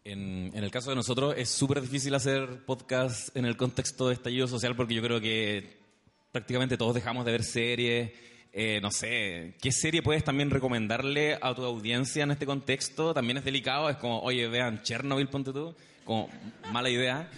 En, 0.04 0.52
en 0.54 0.62
el 0.62 0.70
caso 0.70 0.90
de 0.90 0.96
nosotros 0.96 1.34
es 1.36 1.48
súper 1.48 1.80
difícil 1.80 2.14
hacer 2.14 2.64
podcast 2.64 3.36
en 3.36 3.44
el 3.44 3.56
contexto 3.56 4.08
de 4.08 4.14
estallido 4.14 4.46
social 4.46 4.76
porque 4.76 4.94
yo 4.94 5.02
creo 5.02 5.20
que 5.20 5.78
prácticamente 6.36 6.76
todos 6.76 6.94
dejamos 6.94 7.24
de 7.24 7.32
ver 7.32 7.44
series. 7.44 8.12
Eh, 8.52 8.78
no 8.80 8.90
sé, 8.90 9.54
¿qué 9.60 9.72
serie 9.72 10.02
puedes 10.02 10.24
también 10.24 10.50
recomendarle 10.50 11.38
a 11.40 11.54
tu 11.54 11.64
audiencia 11.64 12.24
en 12.24 12.30
este 12.30 12.46
contexto? 12.46 13.12
También 13.12 13.38
es 13.38 13.44
delicado, 13.44 13.88
es 13.90 13.96
como, 13.96 14.20
oye, 14.20 14.48
vean 14.48 14.82
Chernobyl, 14.82 15.28
ponte 15.28 15.52
tú, 15.52 15.74
como 16.04 16.30
mala 16.72 16.88
idea. 16.88 17.30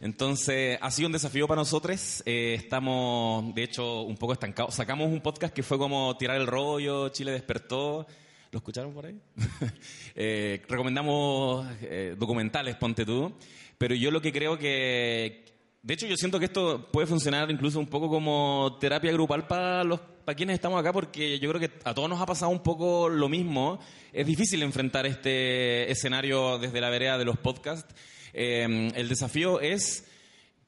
Entonces, 0.00 0.78
ha 0.80 0.90
sido 0.90 1.06
un 1.06 1.12
desafío 1.12 1.46
para 1.46 1.60
nosotros. 1.60 2.22
Eh, 2.26 2.54
estamos, 2.58 3.54
de 3.54 3.62
hecho, 3.62 4.02
un 4.02 4.16
poco 4.16 4.32
estancados. 4.32 4.74
Sacamos 4.74 5.08
un 5.08 5.20
podcast 5.20 5.54
que 5.54 5.62
fue 5.62 5.78
como 5.78 6.16
tirar 6.16 6.40
el 6.40 6.46
rollo, 6.46 7.08
Chile 7.10 7.32
despertó. 7.32 8.06
¿Lo 8.50 8.58
escucharon 8.58 8.92
por 8.92 9.06
ahí? 9.06 9.18
Eh, 10.16 10.62
recomendamos 10.68 11.66
eh, 11.82 12.14
documentales, 12.16 12.76
ponte 12.76 13.04
tú. 13.04 13.32
Pero 13.78 13.96
yo 13.96 14.12
lo 14.12 14.22
que 14.22 14.32
creo 14.32 14.56
que... 14.56 15.44
De 15.82 15.94
hecho, 15.94 16.06
yo 16.06 16.16
siento 16.16 16.38
que 16.38 16.44
esto 16.44 16.88
puede 16.92 17.08
funcionar 17.08 17.50
incluso 17.50 17.80
un 17.80 17.88
poco 17.88 18.08
como 18.08 18.78
terapia 18.80 19.10
grupal 19.10 19.48
para 19.48 19.82
los 19.82 20.00
para 20.24 20.36
quienes 20.36 20.54
estamos 20.54 20.80
acá, 20.80 20.92
porque 20.92 21.38
yo 21.38 21.50
creo 21.50 21.60
que 21.60 21.70
a 21.84 21.94
todos 21.94 22.08
nos 22.08 22.20
ha 22.20 22.26
pasado 22.26 22.50
un 22.50 22.62
poco 22.62 23.08
lo 23.08 23.28
mismo. 23.28 23.78
Es 24.12 24.26
difícil 24.26 24.62
enfrentar 24.62 25.06
este 25.06 25.90
escenario 25.90 26.58
desde 26.58 26.80
la 26.80 26.88
vereda 26.88 27.18
de 27.18 27.24
los 27.24 27.36
podcasts. 27.36 27.94
Eh, 28.34 28.92
el 28.94 29.08
desafío 29.08 29.60
es 29.60 30.06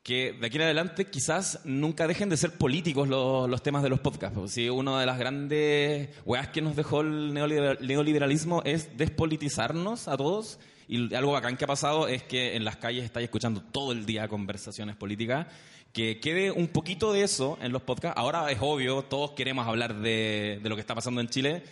que 0.03 0.33
de 0.33 0.47
aquí 0.47 0.57
en 0.57 0.63
adelante 0.63 1.07
quizás 1.07 1.61
nunca 1.65 2.07
dejen 2.07 2.29
de 2.29 2.37
ser 2.37 2.53
políticos 2.53 3.09
los, 3.09 3.51
los 3.51 3.61
temas 3.61 3.83
de 3.83 3.89
los 3.89 3.99
podcasts. 3.99 4.53
Si 4.53 4.69
una 4.69 5.01
de 5.01 5.07
las 5.07 5.19
grandes 5.19 6.11
weas 6.25 6.49
que 6.49 6.63
nos 6.63 6.77
dejó 6.77 7.01
el 7.01 7.33
neoliberal- 7.35 7.81
neoliberalismo 7.81 8.63
es 8.65 8.97
despolitizarnos 8.97 10.07
a 10.07 10.17
todos. 10.17 10.61
Y 10.87 11.13
algo 11.13 11.33
bacán 11.33 11.57
que 11.57 11.65
ha 11.65 11.67
pasado 11.67 12.07
es 12.07 12.23
que 12.23 12.55
en 12.55 12.65
las 12.65 12.77
calles 12.77 13.05
estáis 13.05 13.25
escuchando 13.25 13.61
todo 13.61 13.91
el 13.91 14.07
día 14.07 14.29
conversaciones 14.29 14.95
políticas. 14.95 15.49
Que 15.93 16.21
quede 16.21 16.53
un 16.53 16.69
poquito 16.69 17.13
de 17.13 17.25
eso 17.25 17.59
en 17.61 17.73
los 17.73 17.83
podcasts. 17.83 18.17
Ahora 18.17 18.49
es 18.53 18.59
obvio, 18.61 19.03
todos 19.03 19.33
queremos 19.33 19.67
hablar 19.67 19.97
de, 19.97 20.61
de 20.63 20.69
lo 20.69 20.77
que 20.77 20.83
está 20.83 20.95
pasando 20.95 21.21
en 21.21 21.29
Chile, 21.29 21.65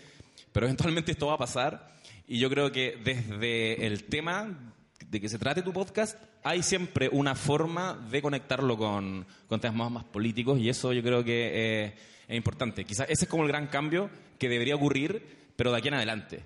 pero 0.51 0.67
eventualmente 0.67 1.13
esto 1.13 1.29
va 1.29 1.35
a 1.35 1.39
pasar. 1.39 1.95
Y 2.27 2.41
yo 2.41 2.51
creo 2.51 2.73
que 2.73 2.99
desde 3.05 3.87
el 3.87 4.05
tema 4.05 4.74
de 5.15 5.21
que 5.21 5.29
se 5.29 5.39
trate 5.39 5.63
tu 5.63 5.73
podcast, 5.73 6.21
hay 6.43 6.65
siempre 6.65 7.09
una 7.09 7.37
forma 7.37 7.95
de 8.11 8.21
conectarlo 8.21 8.77
con, 8.77 9.25
con 9.47 9.61
temas 9.61 9.93
más, 9.93 10.03
políticos 10.03 10.59
y 10.59 10.69
eso 10.69 10.93
yo 10.93 11.05
creo 11.05 11.23
que 11.23 11.51
eh, 11.55 11.95
es 12.27 12.37
importante. 12.37 12.85
Quizás 12.85 13.09
ese 13.09 13.27
es 13.27 13.31
como 13.31 13.45
el 13.45 13.49
gran 13.49 13.69
cambio 13.69 14.11
que 14.41 14.49
debería 14.49 14.75
ocurrir, 14.75 15.23
pero 15.55 15.71
de 15.71 15.79
aquí 15.79 15.87
en 15.87 15.95
adelante. 15.95 16.43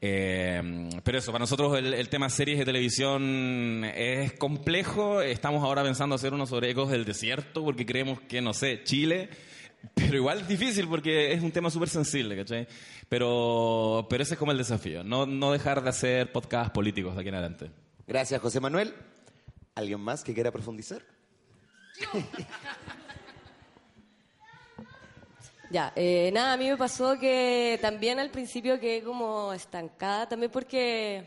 Eh, 0.00 0.88
pero 1.04 1.18
eso, 1.18 1.30
para 1.30 1.42
nosotros 1.42 1.76
el, 1.76 1.92
el 1.92 2.08
tema 2.08 2.30
series 2.30 2.58
de 2.58 2.64
televisión 2.64 3.84
es 3.84 4.32
complejo. 4.32 5.20
Estamos 5.20 5.62
ahora 5.62 5.82
pensando 5.82 6.14
hacer 6.14 6.32
uno 6.32 6.46
sobre 6.46 6.70
ecos 6.70 6.90
del 6.90 7.04
desierto 7.04 7.62
porque 7.62 7.84
creemos 7.84 8.18
que, 8.22 8.40
no 8.40 8.54
sé, 8.54 8.82
Chile 8.84 9.28
pero 9.94 10.16
igual 10.16 10.40
es 10.40 10.48
difícil 10.48 10.88
porque 10.88 11.32
es 11.32 11.42
un 11.42 11.50
tema 11.52 11.70
súper 11.70 11.88
sensible, 11.88 12.36
¿cachai? 12.36 12.66
Pero, 13.08 14.06
pero 14.10 14.22
ese 14.22 14.34
es 14.34 14.38
como 14.38 14.52
el 14.52 14.58
desafío, 14.58 15.02
no, 15.04 15.26
no 15.26 15.52
dejar 15.52 15.82
de 15.82 15.90
hacer 15.90 16.32
podcasts 16.32 16.72
políticos 16.72 17.14
de 17.14 17.20
aquí 17.20 17.28
en 17.28 17.34
adelante. 17.34 17.70
Gracias, 18.06 18.40
José 18.40 18.60
Manuel. 18.60 18.94
¿Alguien 19.74 20.00
más 20.00 20.24
que 20.24 20.34
quiera 20.34 20.50
profundizar? 20.50 21.02
Ya, 25.70 25.92
eh, 25.96 26.30
nada, 26.32 26.54
a 26.54 26.56
mí 26.56 26.66
me 26.66 26.78
pasó 26.78 27.18
que 27.18 27.78
también 27.82 28.18
al 28.18 28.30
principio 28.30 28.80
quedé 28.80 29.02
como 29.02 29.52
estancada, 29.52 30.26
también 30.26 30.50
porque... 30.50 31.22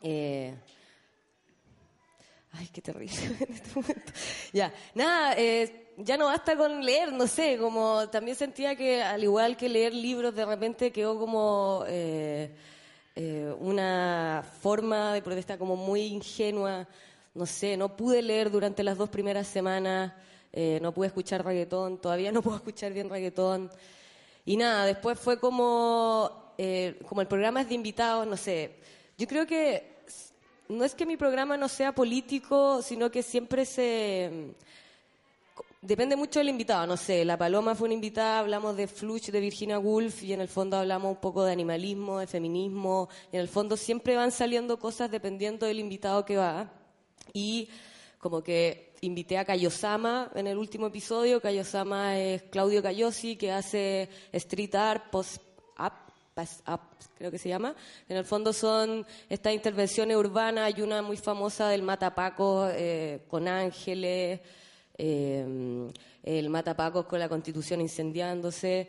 eh, 0.00 0.54
ay, 2.52 2.68
qué 2.72 2.80
terrible 2.80 3.16
en 3.40 3.52
este 3.52 3.70
momento. 3.74 4.12
Ya, 4.52 4.72
nada, 4.94 5.34
eh, 5.36 5.81
ya 5.96 6.16
no 6.16 6.26
basta 6.26 6.56
con 6.56 6.84
leer, 6.84 7.12
no 7.12 7.26
sé, 7.26 7.58
como 7.58 8.08
también 8.08 8.36
sentía 8.36 8.74
que 8.76 9.02
al 9.02 9.22
igual 9.22 9.56
que 9.56 9.68
leer 9.68 9.94
libros, 9.94 10.34
de 10.34 10.44
repente 10.44 10.92
quedó 10.92 11.18
como 11.18 11.84
eh, 11.86 12.50
eh, 13.14 13.54
una 13.58 14.44
forma 14.60 15.12
de 15.12 15.22
protesta 15.22 15.58
como 15.58 15.76
muy 15.76 16.02
ingenua, 16.02 16.88
no 17.34 17.46
sé, 17.46 17.76
no 17.76 17.96
pude 17.96 18.22
leer 18.22 18.50
durante 18.50 18.82
las 18.82 18.98
dos 18.98 19.08
primeras 19.08 19.46
semanas. 19.46 20.12
Eh, 20.54 20.78
no 20.82 20.92
pude 20.92 21.06
escuchar 21.06 21.42
reggaetón, 21.42 21.98
todavía 21.98 22.30
no 22.30 22.42
puedo 22.42 22.58
escuchar 22.58 22.92
bien 22.92 23.08
reggaetón. 23.08 23.70
Y 24.44 24.56
nada, 24.58 24.84
después 24.84 25.18
fue 25.18 25.38
como, 25.38 26.52
como 27.08 27.20
el 27.22 27.26
programa 27.26 27.62
es 27.62 27.68
de 27.68 27.74
invitados, 27.74 28.26
no 28.26 28.36
sé. 28.36 28.76
Yo 29.16 29.26
creo 29.26 29.46
que 29.46 29.92
no 30.68 30.84
es 30.84 30.94
que 30.94 31.06
mi 31.06 31.16
programa 31.16 31.56
no 31.56 31.68
sea 31.68 31.94
político, 31.94 32.82
sino 32.82 33.10
que 33.10 33.22
siempre 33.22 33.64
se... 33.64 34.54
Depende 35.84 36.14
mucho 36.14 36.38
del 36.38 36.48
invitado, 36.48 36.86
no 36.86 36.96
sé, 36.96 37.24
La 37.24 37.36
Paloma 37.36 37.74
fue 37.74 37.86
una 37.86 37.94
invitada, 37.94 38.38
hablamos 38.38 38.76
de 38.76 38.86
Fluch, 38.86 39.32
de 39.32 39.40
Virginia 39.40 39.80
Woolf, 39.80 40.22
y 40.22 40.32
en 40.32 40.40
el 40.40 40.46
fondo 40.46 40.76
hablamos 40.76 41.10
un 41.10 41.20
poco 41.20 41.42
de 41.42 41.50
animalismo, 41.50 42.20
de 42.20 42.28
feminismo, 42.28 43.08
y 43.32 43.36
en 43.36 43.42
el 43.42 43.48
fondo 43.48 43.76
siempre 43.76 44.14
van 44.14 44.30
saliendo 44.30 44.78
cosas 44.78 45.10
dependiendo 45.10 45.66
del 45.66 45.80
invitado 45.80 46.24
que 46.24 46.36
va. 46.36 46.70
Y 47.32 47.68
como 48.20 48.44
que 48.44 48.92
invité 49.00 49.38
a 49.38 49.44
Kayosama 49.44 50.30
en 50.36 50.46
el 50.46 50.56
último 50.56 50.86
episodio. 50.86 51.40
Kayosama 51.40 52.16
es 52.16 52.44
Claudio 52.44 52.80
Cayosi, 52.80 53.34
que 53.34 53.50
hace 53.50 54.08
street 54.30 54.76
art, 54.76 55.10
post-up, 55.10 55.92
creo 57.18 57.32
que 57.32 57.38
se 57.38 57.48
llama. 57.48 57.74
En 58.08 58.18
el 58.18 58.24
fondo 58.24 58.52
son 58.52 59.04
estas 59.28 59.52
intervenciones 59.52 60.16
urbanas. 60.16 60.72
Hay 60.72 60.80
una 60.80 61.02
muy 61.02 61.16
famosa 61.16 61.68
del 61.68 61.82
Matapaco 61.82 62.68
eh, 62.70 63.24
con 63.26 63.48
ángeles, 63.48 64.38
eh, 64.98 65.90
el 66.22 66.50
Matapacos 66.50 67.06
con 67.06 67.18
la 67.18 67.28
constitución 67.28 67.80
incendiándose. 67.80 68.88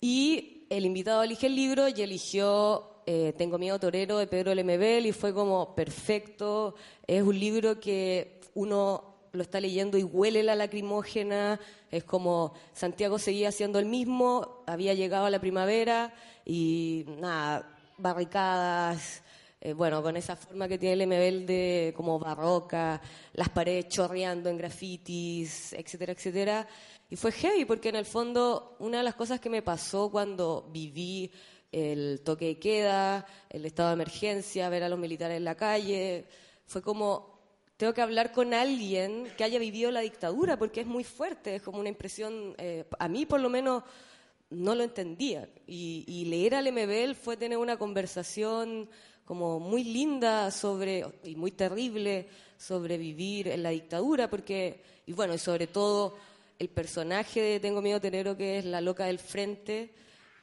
Y 0.00 0.66
el 0.68 0.84
invitado 0.84 1.22
elige 1.22 1.46
el 1.46 1.56
libro 1.56 1.88
y 1.88 2.02
eligió 2.02 3.02
eh, 3.06 3.32
Tengo 3.38 3.58
miedo 3.58 3.78
torero 3.78 4.18
de 4.18 4.26
Pedro 4.26 4.54
Lemebel 4.54 5.06
y 5.06 5.12
fue 5.12 5.32
como 5.32 5.74
perfecto. 5.74 6.74
Es 7.06 7.22
un 7.22 7.38
libro 7.38 7.78
que 7.78 8.40
uno 8.54 9.16
lo 9.32 9.42
está 9.42 9.60
leyendo 9.60 9.96
y 9.96 10.02
huele 10.02 10.42
la 10.42 10.54
lacrimógena. 10.54 11.60
Es 11.90 12.04
como 12.04 12.54
Santiago 12.72 13.18
seguía 13.18 13.52
siendo 13.52 13.78
el 13.78 13.86
mismo, 13.86 14.64
había 14.66 14.94
llegado 14.94 15.26
a 15.26 15.30
la 15.30 15.40
primavera 15.40 16.12
y 16.44 17.04
nada, 17.20 17.76
barricadas. 17.96 19.22
Eh, 19.60 19.72
bueno, 19.72 20.02
con 20.02 20.16
esa 20.16 20.36
forma 20.36 20.68
que 20.68 20.78
tiene 20.78 20.92
el 20.92 20.98
Lemebel 21.00 21.46
de 21.46 21.94
como 21.96 22.18
barroca, 22.18 23.00
las 23.32 23.48
paredes 23.48 23.88
chorreando 23.88 24.50
en 24.50 24.58
grafitis, 24.58 25.72
etcétera, 25.72 26.12
etcétera. 26.12 26.68
Y 27.08 27.16
fue 27.16 27.32
heavy 27.32 27.64
porque 27.64 27.88
en 27.88 27.96
el 27.96 28.04
fondo 28.04 28.76
una 28.80 28.98
de 28.98 29.04
las 29.04 29.14
cosas 29.14 29.40
que 29.40 29.48
me 29.48 29.62
pasó 29.62 30.10
cuando 30.10 30.68
viví 30.70 31.30
el 31.72 32.20
toque 32.22 32.46
de 32.46 32.58
queda, 32.58 33.26
el 33.48 33.64
estado 33.64 33.90
de 33.90 33.94
emergencia, 33.94 34.68
ver 34.68 34.82
a 34.82 34.88
los 34.88 34.98
militares 34.98 35.36
en 35.36 35.44
la 35.44 35.54
calle, 35.56 36.26
fue 36.66 36.82
como, 36.82 37.40
tengo 37.76 37.94
que 37.94 38.02
hablar 38.02 38.32
con 38.32 38.54
alguien 38.54 39.26
que 39.36 39.44
haya 39.44 39.58
vivido 39.58 39.90
la 39.90 40.00
dictadura 40.00 40.58
porque 40.58 40.82
es 40.82 40.86
muy 40.86 41.04
fuerte, 41.04 41.56
es 41.56 41.62
como 41.62 41.78
una 41.80 41.88
impresión, 41.88 42.54
eh, 42.58 42.84
a 42.98 43.08
mí 43.08 43.24
por 43.24 43.40
lo 43.40 43.48
menos 43.48 43.82
no 44.50 44.74
lo 44.74 44.84
entendía. 44.84 45.48
Y, 45.66 46.04
y 46.06 46.26
leer 46.26 46.54
al 46.54 46.70
MBL 46.70 47.14
fue 47.14 47.36
tener 47.36 47.58
una 47.58 47.76
conversación 47.76 48.88
como 49.26 49.58
muy 49.58 49.84
linda 49.84 50.50
sobre, 50.50 51.04
y 51.24 51.34
muy 51.34 51.50
terrible 51.50 52.28
sobre 52.56 52.96
vivir 52.96 53.48
en 53.48 53.62
la 53.62 53.70
dictadura, 53.70 54.30
porque, 54.30 54.80
y 55.04 55.12
bueno, 55.12 55.34
y 55.34 55.38
sobre 55.38 55.66
todo 55.66 56.16
el 56.58 56.68
personaje 56.68 57.42
de 57.42 57.60
Tengo 57.60 57.82
Miedo 57.82 58.00
Tenero, 58.00 58.36
que 58.36 58.58
es 58.58 58.64
la 58.64 58.80
loca 58.80 59.06
del 59.06 59.18
frente, 59.18 59.92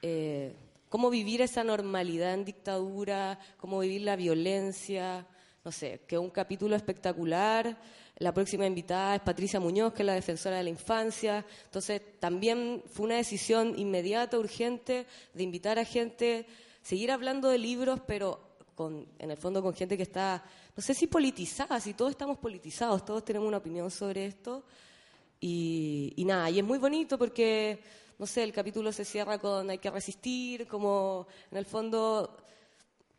eh, 0.01 0.53
cómo 0.89 1.09
vivir 1.09 1.41
esa 1.41 1.63
normalidad 1.63 2.33
en 2.33 2.45
dictadura, 2.45 3.39
cómo 3.57 3.79
vivir 3.79 4.01
la 4.01 4.17
violencia, 4.17 5.25
no 5.63 5.71
sé, 5.71 6.01
que 6.05 6.17
un 6.17 6.29
capítulo 6.29 6.75
espectacular. 6.75 7.79
La 8.17 8.33
próxima 8.33 8.67
invitada 8.67 9.15
es 9.15 9.21
Patricia 9.21 9.61
Muñoz, 9.61 9.93
que 9.93 10.03
es 10.03 10.05
la 10.05 10.13
defensora 10.13 10.57
de 10.57 10.63
la 10.63 10.69
infancia. 10.69 11.45
Entonces, 11.65 12.01
también 12.19 12.83
fue 12.85 13.05
una 13.05 13.15
decisión 13.15 13.79
inmediata, 13.79 14.37
urgente, 14.37 15.07
de 15.33 15.43
invitar 15.43 15.79
a 15.79 15.85
gente, 15.85 16.45
seguir 16.81 17.11
hablando 17.11 17.47
de 17.47 17.57
libros, 17.57 18.01
pero 18.05 18.52
con, 18.75 19.07
en 19.19 19.31
el 19.31 19.37
fondo 19.37 19.61
con 19.61 19.73
gente 19.73 19.97
que 19.97 20.03
está, 20.03 20.43
no 20.75 20.81
sé 20.81 20.93
si 20.93 21.07
politizada, 21.07 21.79
si 21.79 21.93
todos 21.93 22.11
estamos 22.11 22.37
politizados, 22.37 23.05
todos 23.05 23.23
tenemos 23.23 23.47
una 23.47 23.57
opinión 23.57 23.89
sobre 23.91 24.25
esto. 24.25 24.63
Y, 25.39 26.13
y 26.15 26.25
nada, 26.25 26.49
y 26.49 26.59
es 26.59 26.65
muy 26.65 26.77
bonito 26.77 27.17
porque, 27.17 27.81
no 28.17 28.25
sé, 28.25 28.43
el 28.43 28.53
capítulo 28.53 28.91
se 28.91 29.03
cierra 29.03 29.37
con 29.37 29.69
hay 29.69 29.77
que 29.77 29.91
resistir, 29.91 30.67
como 30.67 31.27
en 31.51 31.57
el 31.57 31.65
fondo, 31.65 32.37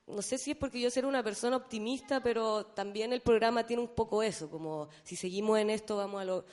no 0.06 0.22
sé 0.22 0.38
si 0.38 0.52
es 0.52 0.56
porque 0.56 0.80
yo 0.80 0.90
ser 0.90 1.06
una 1.06 1.22
persona 1.22 1.56
optimista, 1.56 2.22
pero 2.22 2.66
también 2.66 3.12
el 3.12 3.20
programa 3.20 3.66
tiene 3.66 3.82
un 3.82 3.94
poco 3.94 4.22
eso, 4.22 4.50
como 4.50 4.88
si 5.02 5.16
seguimos 5.16 5.58
en 5.58 5.70
esto 5.70 5.96
vamos 5.96 6.22
a 6.22 6.24
lo... 6.24 6.44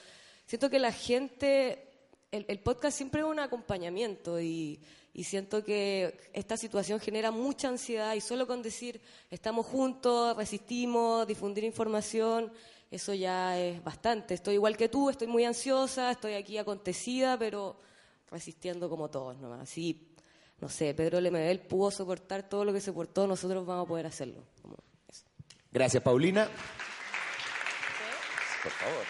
Siento 0.45 0.69
que 0.69 0.79
la 0.79 0.91
gente, 0.91 1.90
el, 2.31 2.45
el 2.47 2.59
podcast 2.59 2.97
siempre 2.97 3.21
es 3.21 3.27
un 3.27 3.39
acompañamiento 3.39 4.39
y, 4.39 4.79
y 5.13 5.23
siento 5.23 5.63
que 5.63 6.19
esta 6.33 6.55
situación 6.55 6.99
genera 6.99 7.31
mucha 7.31 7.67
ansiedad 7.67 8.13
y 8.13 8.21
solo 8.21 8.47
con 8.47 8.61
decir 8.61 9.01
estamos 9.29 9.65
juntos, 9.65 10.35
resistimos, 10.37 11.27
difundir 11.27 11.63
información, 11.63 12.51
eso 12.89 13.13
ya 13.13 13.59
es 13.59 13.83
bastante. 13.83 14.33
Estoy 14.33 14.55
igual 14.55 14.77
que 14.77 14.89
tú, 14.89 15.09
estoy 15.09 15.27
muy 15.27 15.43
ansiosa, 15.43 16.11
estoy 16.11 16.33
aquí 16.33 16.57
acontecida, 16.57 17.37
pero 17.37 17.79
resistiendo 18.29 18.89
como 18.89 19.09
todos 19.09 19.37
nomás. 19.37 19.61
Así, 19.61 20.15
no 20.59 20.69
sé, 20.69 20.93
Pedro 20.93 21.19
Lemebel 21.19 21.59
pudo 21.59 21.91
soportar 21.91 22.47
todo 22.47 22.63
lo 22.63 22.71
que 22.71 22.79
soportó, 22.79 23.27
nosotros 23.27 23.65
vamos 23.65 23.85
a 23.85 23.87
poder 23.87 24.05
hacerlo. 24.05 24.43
Como 24.61 24.77
eso. 25.09 25.25
Gracias, 25.71 26.01
Paulina. 26.01 26.49
Por 28.63 28.71
favor. 28.71 29.05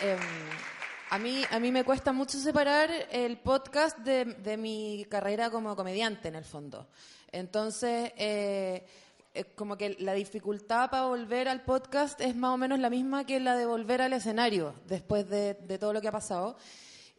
Em, 0.00 0.73
a, 1.10 1.18
mí, 1.18 1.42
a 1.50 1.58
mí 1.58 1.72
me 1.72 1.84
cuesta 1.84 2.12
mucho 2.12 2.38
separar 2.38 2.90
el 3.10 3.38
podcast 3.38 3.98
de, 3.98 4.24
de 4.24 4.56
mi 4.56 5.06
carrera 5.08 5.50
como 5.50 5.76
comediante, 5.76 6.28
en 6.28 6.34
el 6.34 6.44
fondo. 6.44 6.88
Entonces, 7.32 8.12
eh, 8.16 8.86
eh, 9.34 9.44
como 9.56 9.76
que 9.76 9.96
la 9.98 10.12
dificultad 10.14 10.90
para 10.90 11.06
volver 11.06 11.48
al 11.48 11.62
podcast 11.62 12.20
es 12.20 12.36
más 12.36 12.52
o 12.52 12.56
menos 12.56 12.78
la 12.78 12.90
misma 12.90 13.26
que 13.26 13.40
la 13.40 13.56
de 13.56 13.66
volver 13.66 14.00
al 14.02 14.12
escenario 14.12 14.74
después 14.86 15.28
de, 15.28 15.54
de 15.54 15.78
todo 15.78 15.92
lo 15.92 16.00
que 16.00 16.08
ha 16.08 16.12
pasado. 16.12 16.56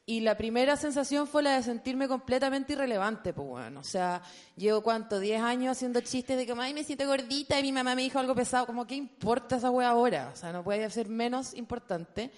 Y 0.08 0.20
la 0.20 0.38
primera 0.38 0.78
sensación 0.78 1.26
fue 1.26 1.42
la 1.42 1.56
de 1.56 1.64
sentirme 1.64 2.08
completamente 2.08 2.74
irrelevante, 2.74 3.34
pues 3.34 3.48
bueno. 3.48 3.80
O 3.80 3.84
sea, 3.84 4.22
llevo 4.56 4.82
cuánto, 4.82 5.20
10 5.20 5.42
años 5.42 5.72
haciendo 5.76 6.00
chistes 6.02 6.38
de 6.38 6.46
que, 6.46 6.54
ay, 6.58 6.76
me 6.76 6.84
siento 6.84 7.08
gordita 7.08 7.60
y 7.60 7.64
mi 7.64 7.72
mamá 7.72 7.96
me 7.96 8.04
dijo 8.04 8.20
algo 8.20 8.36
pesado. 8.36 8.68
Como, 8.68 8.86
¿qué 8.86 8.94
importa 8.94 9.56
esa 9.56 9.72
wea 9.72 9.90
ahora? 9.90 10.30
O 10.32 10.38
sea, 10.38 10.52
no 10.52 10.64
puede 10.64 10.88
ser 10.92 11.10
menos 11.10 11.56
importante. 11.56 12.32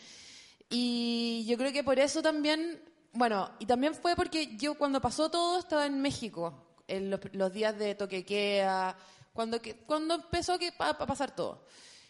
Y 0.69 1.45
yo 1.47 1.57
creo 1.57 1.71
que 1.71 1.83
por 1.83 1.99
eso 1.99 2.21
también, 2.21 2.81
bueno, 3.13 3.49
y 3.59 3.65
también 3.65 3.95
fue 3.95 4.15
porque 4.15 4.57
yo 4.57 4.75
cuando 4.77 5.01
pasó 5.01 5.29
todo 5.29 5.59
estaba 5.59 5.85
en 5.85 6.01
México, 6.01 6.53
en 6.87 7.09
los, 7.09 7.19
los 7.33 7.53
días 7.53 7.77
de 7.77 7.95
toquequea, 7.95 8.97
cuando, 9.33 9.61
que, 9.61 9.77
cuando 9.77 10.15
empezó 10.15 10.57
que, 10.57 10.73
a, 10.79 10.89
a 10.89 11.05
pasar 11.05 11.35
todo. 11.35 11.65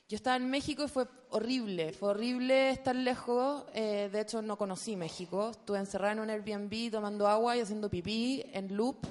Yo 0.10 0.16
estaba 0.16 0.38
en 0.38 0.50
México 0.50 0.86
y 0.86 0.88
fue 0.88 1.06
horrible, 1.32 1.92
fue 1.92 2.10
horrible 2.10 2.70
estar 2.70 2.96
lejos. 2.96 3.66
eh, 3.74 4.10
de 4.10 4.22
hecho, 4.22 4.42
no 4.42 4.58
conocí 4.58 4.96
México. 4.96 5.50
Estuve 5.52 5.80
encerrada 5.80 6.14
en 6.14 6.20
un 6.20 6.30
Airbnb 6.30 6.92
tomando 6.92 7.28
agua 7.28 7.58
y 7.58 7.60
haciendo 7.60 7.90
pipí 7.90 8.44
en 8.54 8.76
loop 8.76 9.06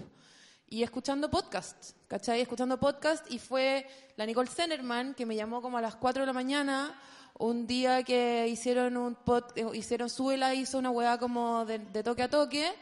y 0.68 0.82
escuchando 0.82 1.30
podcast, 1.30 1.92
¿cachai? 2.08 2.40
Escuchando 2.40 2.80
podcast 2.80 3.30
y 3.30 3.38
fue 3.38 3.86
la 4.16 4.24
Nicole 4.26 4.48
Zenerman 4.48 5.14
que 5.14 5.26
me 5.26 5.36
llamó 5.36 5.60
como 5.60 5.78
a 5.78 5.82
las 5.82 5.96
4 5.96 6.22
de 6.22 6.26
la 6.26 6.32
mañana 6.32 6.98
un 7.38 7.66
día 7.66 8.02
que 8.02 8.48
hicieron 8.48 8.96
un 8.96 9.14
pod, 9.14 9.44
eh, 9.56 9.66
hicieron 9.74 10.10
Suela 10.10 10.54
hizo 10.54 10.78
una 10.78 10.90
weá 10.90 11.18
como 11.18 11.64
de, 11.64 11.78
de 11.78 12.02
toque 12.02 12.22
a 12.22 12.30
toque 12.30 12.72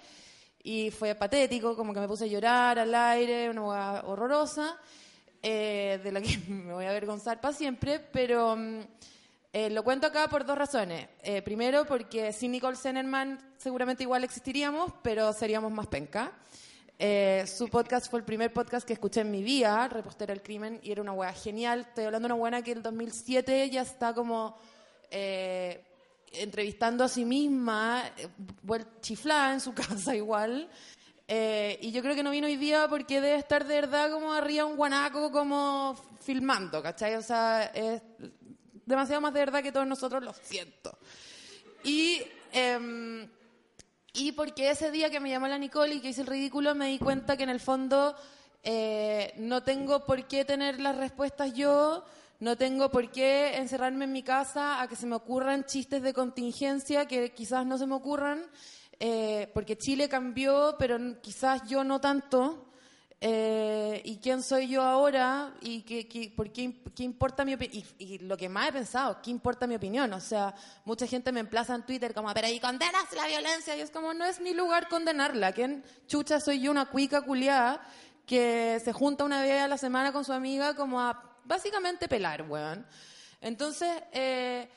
y 0.63 0.91
fue 0.91 1.15
patético, 1.15 1.77
como 1.77 1.93
que 1.93 2.01
me 2.01 2.09
puse 2.09 2.25
a 2.25 2.27
llorar 2.27 2.79
al 2.79 2.95
aire, 2.95 3.51
una 3.51 3.63
weá 3.63 4.03
horrorosa 4.07 4.79
eh, 5.47 6.01
de 6.03 6.11
la 6.11 6.23
que 6.23 6.39
me 6.49 6.73
voy 6.73 6.87
a 6.87 6.91
avergonzar 6.91 7.39
para 7.39 7.53
siempre, 7.53 8.01
pero 8.01 8.57
mm, 8.57 8.81
eh, 9.53 9.69
lo 9.69 9.85
cuento 9.85 10.07
acá 10.07 10.27
por 10.27 10.47
dos 10.47 10.57
razones. 10.57 11.07
Eh, 11.23 11.43
primero, 11.43 11.85
porque 11.85 12.33
sin 12.33 12.53
Nicole 12.53 12.79
Zenerman 12.79 13.39
seguramente 13.59 14.03
igual 14.05 14.25
existiríamos, 14.25 14.91
pero 15.03 15.35
seríamos 15.35 15.71
más 15.71 15.87
penca. 15.87 16.33
Eh, 16.99 17.45
su 17.47 17.69
podcast 17.69 18.09
fue 18.09 18.21
el 18.21 18.25
primer 18.25 18.53
podcast 18.53 18.87
que 18.87 18.93
escuché 18.93 19.21
en 19.23 19.31
mi 19.31 19.43
vida, 19.43 19.89
Repostera 19.89 20.33
el 20.33 20.43
Crimen, 20.43 20.81
y 20.83 20.93
era 20.93 21.03
una 21.03 21.13
weá 21.13 21.33
genial. 21.33 21.81
Estoy 21.81 22.05
hablando 22.05 22.29
de 22.29 22.33
una 22.35 22.41
buena 22.41 22.63
que 22.63 22.73
en 22.73 22.79
el 22.79 22.83
2007 22.83 23.71
ya 23.71 23.83
está 23.83 24.15
como 24.15 24.57
eh, 25.11 25.85
entrevistando 26.33 27.05
a 27.05 27.09
sí 27.09 27.25
misma, 27.25 28.05
eh, 28.17 28.29
chiflada 29.01 29.55
en 29.55 29.61
su 29.61 29.75
casa 29.75 30.15
igual. 30.15 30.69
Y 31.27 31.91
yo 31.91 32.03
creo 32.03 32.15
que 32.15 32.23
no 32.23 32.31
vino 32.31 32.47
hoy 32.47 32.57
día 32.57 32.87
porque 32.89 33.21
debe 33.21 33.37
estar 33.37 33.67
de 33.67 33.75
verdad 33.75 34.11
como 34.11 34.33
arriba 34.33 34.67
un 34.67 34.77
guanaco 34.77 35.33
como 35.33 35.97
filmando, 36.21 36.83
¿cachai? 36.83 37.15
O 37.15 37.23
sea, 37.23 37.65
es 37.65 38.03
demasiado 38.87 39.21
más 39.21 39.33
de 39.33 39.41
verdad 39.41 39.63
que 39.63 39.73
todos 39.73 39.87
nosotros, 39.87 40.23
lo 40.23 40.35
siento. 40.35 40.97
Y, 41.83 42.23
em, 42.53 43.29
y 44.15 44.33
porque 44.33 44.71
ese 44.71 44.93
día 44.93 45.11
que 45.11 45.19
me 45.19 45.29
llamó 45.29 45.49
la 45.49 45.59
Nicole 45.59 45.97
y 45.97 46.01
que 46.01 46.11
hice 46.11 46.21
el 46.21 46.29
ridículo, 46.29 46.75
me 46.75 46.87
di 46.87 46.99
cuenta 46.99 47.37
que 47.37 47.43
en 47.43 47.51
el 47.51 47.59
fondo 47.59 48.15
eh, 48.63 49.35
no 49.39 49.65
tengo 49.65 50.05
por 50.05 50.29
qué 50.29 50.45
tener 50.45 50.81
las 50.81 50.97
respuestas 50.97 51.53
yo, 51.53 52.05
no 52.39 52.57
tengo 52.57 52.91
por 52.91 53.11
qué 53.11 53.57
encerrarme 53.57 54.05
en 54.05 54.13
mi 54.13 54.23
casa 54.23 54.81
a 54.81 54.87
que 54.87 54.95
se 54.95 55.07
me 55.07 55.17
ocurran 55.17 55.65
chistes 55.65 56.01
de 56.01 56.15
contingencia 56.15 57.07
que 57.07 57.33
quizás 57.33 57.67
no 57.67 57.77
se 57.77 57.87
me 57.87 57.97
ocurran, 57.97 58.47
eh, 59.01 59.51
porque 59.53 59.77
Chile 59.77 60.09
cambió, 60.09 60.77
pero 60.79 60.97
quizás 61.21 61.63
yo 61.69 61.83
no 61.83 62.01
tanto. 62.01 62.67
Eh, 63.21 64.03
¿Y 64.05 64.19
quién 64.19 64.43
soy 64.43 64.69
yo 64.69 64.83
ahora? 64.83 65.55
¿Y 65.61 65.83
qué, 65.83 66.33
por 66.37 66.53
qué, 66.53 66.83
qué 66.95 67.03
importa 67.03 67.45
mi 67.45 67.55
opinión? 67.55 67.85
Y, 67.99 68.05
y 68.05 68.19
lo 68.19 68.37
que 68.37 68.49
más 68.49 68.69
he 68.69 68.73
pensado, 68.73 69.23
¿qué 69.23 69.31
importa 69.31 69.67
mi 69.67 69.77
opinión? 69.77 70.13
O 70.13 70.21
sea, 70.21 70.55
mucha 70.85 71.07
gente 71.07 71.33
me 71.33 71.41
emplaza 71.41 71.75
en 71.75 71.87
Twitter 71.87 72.13
como, 72.13 72.33
pero 72.35 72.49
¿y 72.49 72.61
condenas 72.61 73.13
la 73.15 73.27
violencia? 73.27 73.77
Y 73.77 73.81
es 73.81 73.91
como, 73.91 74.13
no 74.13 74.25
es 74.25 74.41
mi 74.41 74.53
lugar 74.53 74.89
condenarla. 74.89 75.53
¿Quién 75.53 75.83
chucha 76.07 76.41
soy 76.41 76.61
yo, 76.61 76.71
una 76.71 76.87
cuica 76.87 77.23
culiada 77.23 77.87
que 78.27 78.81
se 78.85 78.93
junta 78.93 79.25
una 79.25 79.43
vez 79.43 79.63
a 79.63 79.69
la 79.69 79.79
semana 79.79 80.13
con 80.13 80.25
su 80.25 80.33
amiga 80.33 80.75
como 80.75 81.01
a 81.01 81.39
básicamente 81.45 82.09
pelar, 82.09 82.43
weón? 82.43 82.87
Entonces, 83.41 83.91
eh, 84.13 84.69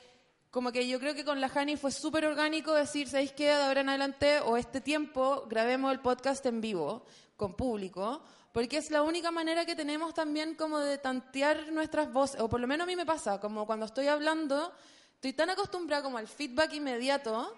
como 0.50 0.72
que 0.72 0.88
yo 0.88 0.98
creo 0.98 1.14
que 1.14 1.24
con 1.24 1.40
la 1.40 1.50
Hani 1.54 1.76
fue 1.76 1.90
súper 1.90 2.24
orgánico 2.24 2.72
decir, 2.72 3.08
¿sabéis 3.08 3.32
qué? 3.32 3.46
De 3.46 3.62
ahora 3.62 3.82
en 3.82 3.88
adelante 3.90 4.40
o 4.40 4.56
este 4.56 4.80
tiempo 4.80 5.46
grabemos 5.48 5.92
el 5.92 6.00
podcast 6.00 6.44
en 6.46 6.60
vivo, 6.60 7.04
con 7.38 7.54
público, 7.54 8.22
porque 8.52 8.76
es 8.78 8.90
la 8.90 9.02
única 9.02 9.30
manera 9.30 9.64
que 9.64 9.76
tenemos 9.76 10.12
también 10.12 10.54
como 10.56 10.80
de 10.80 10.98
tantear 10.98 11.70
nuestras 11.72 12.12
voces, 12.12 12.40
o 12.40 12.48
por 12.48 12.60
lo 12.60 12.66
menos 12.66 12.84
a 12.84 12.88
mí 12.88 12.96
me 12.96 13.06
pasa, 13.06 13.40
como 13.40 13.64
cuando 13.64 13.86
estoy 13.86 14.08
hablando, 14.08 14.72
estoy 15.14 15.32
tan 15.32 15.48
acostumbrada 15.48 16.02
como 16.02 16.18
al 16.18 16.26
feedback 16.26 16.72
inmediato, 16.74 17.54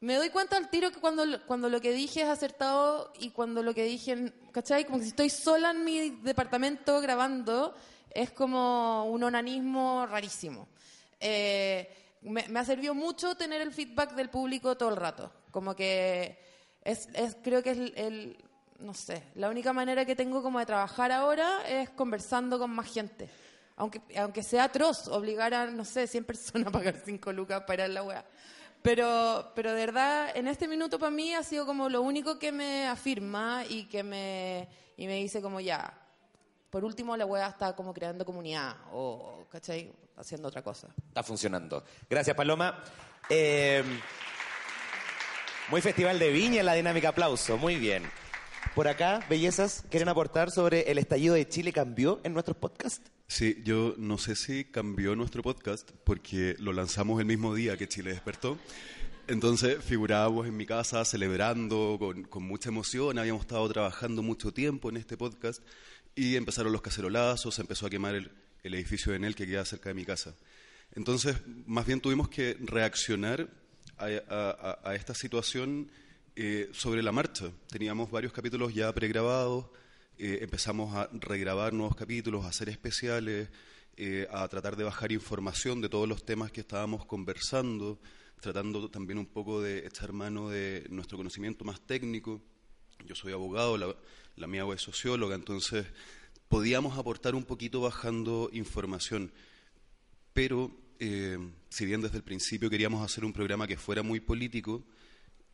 me 0.00 0.16
doy 0.16 0.28
cuenta 0.28 0.58
al 0.58 0.68
tiro 0.68 0.90
que 0.92 1.00
cuando, 1.00 1.24
cuando 1.46 1.70
lo 1.70 1.80
que 1.80 1.92
dije 1.92 2.20
es 2.22 2.28
acertado 2.28 3.12
y 3.18 3.30
cuando 3.30 3.62
lo 3.62 3.72
que 3.72 3.84
dije, 3.84 4.34
¿cachai? 4.52 4.84
Como 4.84 4.98
que 4.98 5.04
si 5.04 5.08
estoy 5.10 5.30
sola 5.30 5.70
en 5.70 5.82
mi 5.84 6.10
departamento 6.10 7.00
grabando, 7.00 7.74
es 8.10 8.30
como 8.30 9.06
un 9.06 9.22
onanismo 9.22 10.04
rarísimo. 10.06 10.68
Eh, 11.18 11.88
me, 12.20 12.46
me 12.48 12.60
ha 12.60 12.64
servido 12.66 12.94
mucho 12.94 13.34
tener 13.36 13.62
el 13.62 13.72
feedback 13.72 14.14
del 14.14 14.28
público 14.28 14.76
todo 14.76 14.90
el 14.90 14.96
rato. 14.96 15.32
Como 15.50 15.74
que 15.74 16.38
es, 16.82 17.08
es 17.14 17.36
creo 17.42 17.62
que 17.62 17.70
es 17.70 17.78
el, 17.78 17.94
el- 17.96 18.43
no 18.78 18.94
sé, 18.94 19.22
la 19.34 19.48
única 19.48 19.72
manera 19.72 20.04
que 20.04 20.16
tengo 20.16 20.42
como 20.42 20.58
de 20.58 20.66
trabajar 20.66 21.12
ahora 21.12 21.66
es 21.68 21.90
conversando 21.90 22.58
con 22.58 22.70
más 22.70 22.92
gente. 22.92 23.28
Aunque, 23.76 24.00
aunque 24.16 24.42
sea 24.42 24.64
atroz, 24.64 25.08
obligar 25.08 25.52
a, 25.52 25.66
no 25.66 25.84
sé, 25.84 26.06
100 26.06 26.24
personas 26.24 26.68
a 26.68 26.70
pagar 26.70 26.96
5 27.04 27.32
lucas 27.32 27.64
para 27.66 27.88
la 27.88 28.02
weá. 28.02 28.24
Pero, 28.82 29.50
pero 29.54 29.72
de 29.72 29.86
verdad, 29.86 30.36
en 30.36 30.46
este 30.46 30.68
minuto 30.68 30.98
para 30.98 31.10
mí 31.10 31.34
ha 31.34 31.42
sido 31.42 31.64
como 31.66 31.88
lo 31.88 32.02
único 32.02 32.38
que 32.38 32.52
me 32.52 32.86
afirma 32.86 33.64
y 33.68 33.86
que 33.86 34.02
me, 34.02 34.68
y 34.96 35.06
me 35.06 35.14
dice 35.14 35.40
como 35.40 35.58
ya, 35.58 35.92
por 36.68 36.84
último 36.84 37.16
la 37.16 37.24
weá 37.24 37.48
está 37.48 37.74
como 37.74 37.94
creando 37.94 38.24
comunidad 38.24 38.76
o, 38.92 39.46
¿cachai? 39.50 39.90
Haciendo 40.16 40.48
otra 40.48 40.62
cosa. 40.62 40.88
Está 41.08 41.22
funcionando. 41.22 41.82
Gracias, 42.08 42.36
Paloma. 42.36 42.84
Eh, 43.28 43.82
muy 45.70 45.80
Festival 45.80 46.18
de 46.18 46.30
Viña 46.30 46.62
la 46.62 46.74
dinámica 46.74 47.08
aplauso. 47.08 47.56
Muy 47.56 47.76
bien. 47.76 48.04
Por 48.74 48.88
acá, 48.88 49.24
bellezas, 49.30 49.84
¿quieren 49.88 50.08
aportar 50.08 50.50
sobre 50.50 50.90
el 50.90 50.98
estallido 50.98 51.34
de 51.34 51.48
Chile 51.48 51.72
cambió 51.72 52.20
en 52.24 52.32
nuestros 52.32 52.56
podcasts? 52.56 53.08
Sí, 53.28 53.62
yo 53.64 53.94
no 53.98 54.18
sé 54.18 54.34
si 54.34 54.64
cambió 54.64 55.14
nuestro 55.14 55.42
podcast 55.42 55.90
porque 56.04 56.56
lo 56.58 56.72
lanzamos 56.72 57.20
el 57.20 57.26
mismo 57.26 57.54
día 57.54 57.76
que 57.76 57.86
Chile 57.88 58.10
despertó. 58.10 58.58
Entonces 59.28 59.82
figurábamos 59.82 60.46
en 60.48 60.56
mi 60.56 60.66
casa 60.66 61.04
celebrando 61.04 61.96
con, 62.00 62.24
con 62.24 62.42
mucha 62.42 62.68
emoción, 62.68 63.18
habíamos 63.18 63.42
estado 63.42 63.66
trabajando 63.68 64.22
mucho 64.22 64.52
tiempo 64.52 64.90
en 64.90 64.96
este 64.96 65.16
podcast 65.16 65.62
y 66.16 66.34
empezaron 66.36 66.72
los 66.72 66.82
cacerolazos, 66.82 67.54
se 67.54 67.62
empezó 67.62 67.86
a 67.86 67.90
quemar 67.90 68.16
el, 68.16 68.30
el 68.64 68.74
edificio 68.74 69.12
de 69.12 69.16
Enel 69.18 69.36
que 69.36 69.46
queda 69.46 69.64
cerca 69.64 69.90
de 69.90 69.94
mi 69.94 70.04
casa. 70.04 70.34
Entonces, 70.96 71.36
más 71.66 71.86
bien 71.86 72.00
tuvimos 72.00 72.28
que 72.28 72.56
reaccionar 72.60 73.48
a, 73.98 74.78
a- 74.84 74.94
esta 74.96 75.14
situación 75.14 75.90
eh, 76.36 76.70
sobre 76.72 77.02
la 77.02 77.12
marcha. 77.12 77.50
Teníamos 77.68 78.10
varios 78.10 78.32
capítulos 78.32 78.74
ya 78.74 78.92
pregrabados, 78.92 79.66
eh, 80.18 80.38
empezamos 80.42 80.94
a 80.94 81.08
regrabar 81.12 81.72
nuevos 81.72 81.96
capítulos, 81.96 82.44
a 82.44 82.48
hacer 82.48 82.68
especiales, 82.68 83.48
eh, 83.96 84.26
a 84.30 84.46
tratar 84.48 84.76
de 84.76 84.84
bajar 84.84 85.12
información 85.12 85.80
de 85.80 85.88
todos 85.88 86.08
los 86.08 86.24
temas 86.24 86.50
que 86.50 86.60
estábamos 86.60 87.06
conversando, 87.06 88.00
tratando 88.40 88.90
también 88.90 89.18
un 89.18 89.26
poco 89.26 89.62
de 89.62 89.86
echar 89.86 90.12
mano 90.12 90.50
de 90.50 90.86
nuestro 90.90 91.16
conocimiento 91.16 91.64
más 91.64 91.80
técnico. 91.80 92.40
Yo 93.06 93.14
soy 93.14 93.32
abogado, 93.32 93.76
la, 93.76 93.94
la 94.36 94.46
mía 94.46 94.64
es 94.74 94.82
socióloga, 94.82 95.34
entonces 95.34 95.86
podíamos 96.48 96.98
aportar 96.98 97.34
un 97.34 97.44
poquito 97.44 97.80
bajando 97.80 98.50
información. 98.52 99.32
Pero, 100.32 100.70
eh, 100.98 101.38
si 101.68 101.86
bien 101.86 102.00
desde 102.00 102.16
el 102.16 102.24
principio 102.24 102.70
queríamos 102.70 103.04
hacer 103.04 103.24
un 103.24 103.32
programa 103.32 103.66
que 103.66 103.76
fuera 103.76 104.02
muy 104.02 104.20
político, 104.20 104.84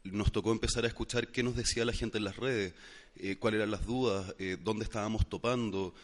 nos 0.05 0.33
tocó 0.33 0.53
empezar 0.53 0.85
a 0.85 0.89
escuchar 0.89 1.29
qué 1.29 1.43
nos 1.43 1.57
decía 1.57 1.85
la 1.85 1.93
gente 1.93 2.19
en 2.19 2.25
las 2.25 2.37
redes, 2.37 2.75
eh, 3.17 3.37
cuáles 3.39 3.59
eran 3.59 3.71
las 3.71 3.87
dudas, 3.87 4.35
eh, 4.39 4.57
dónde 4.63 4.85
estábamos 4.85 5.29
topando, 5.29 5.95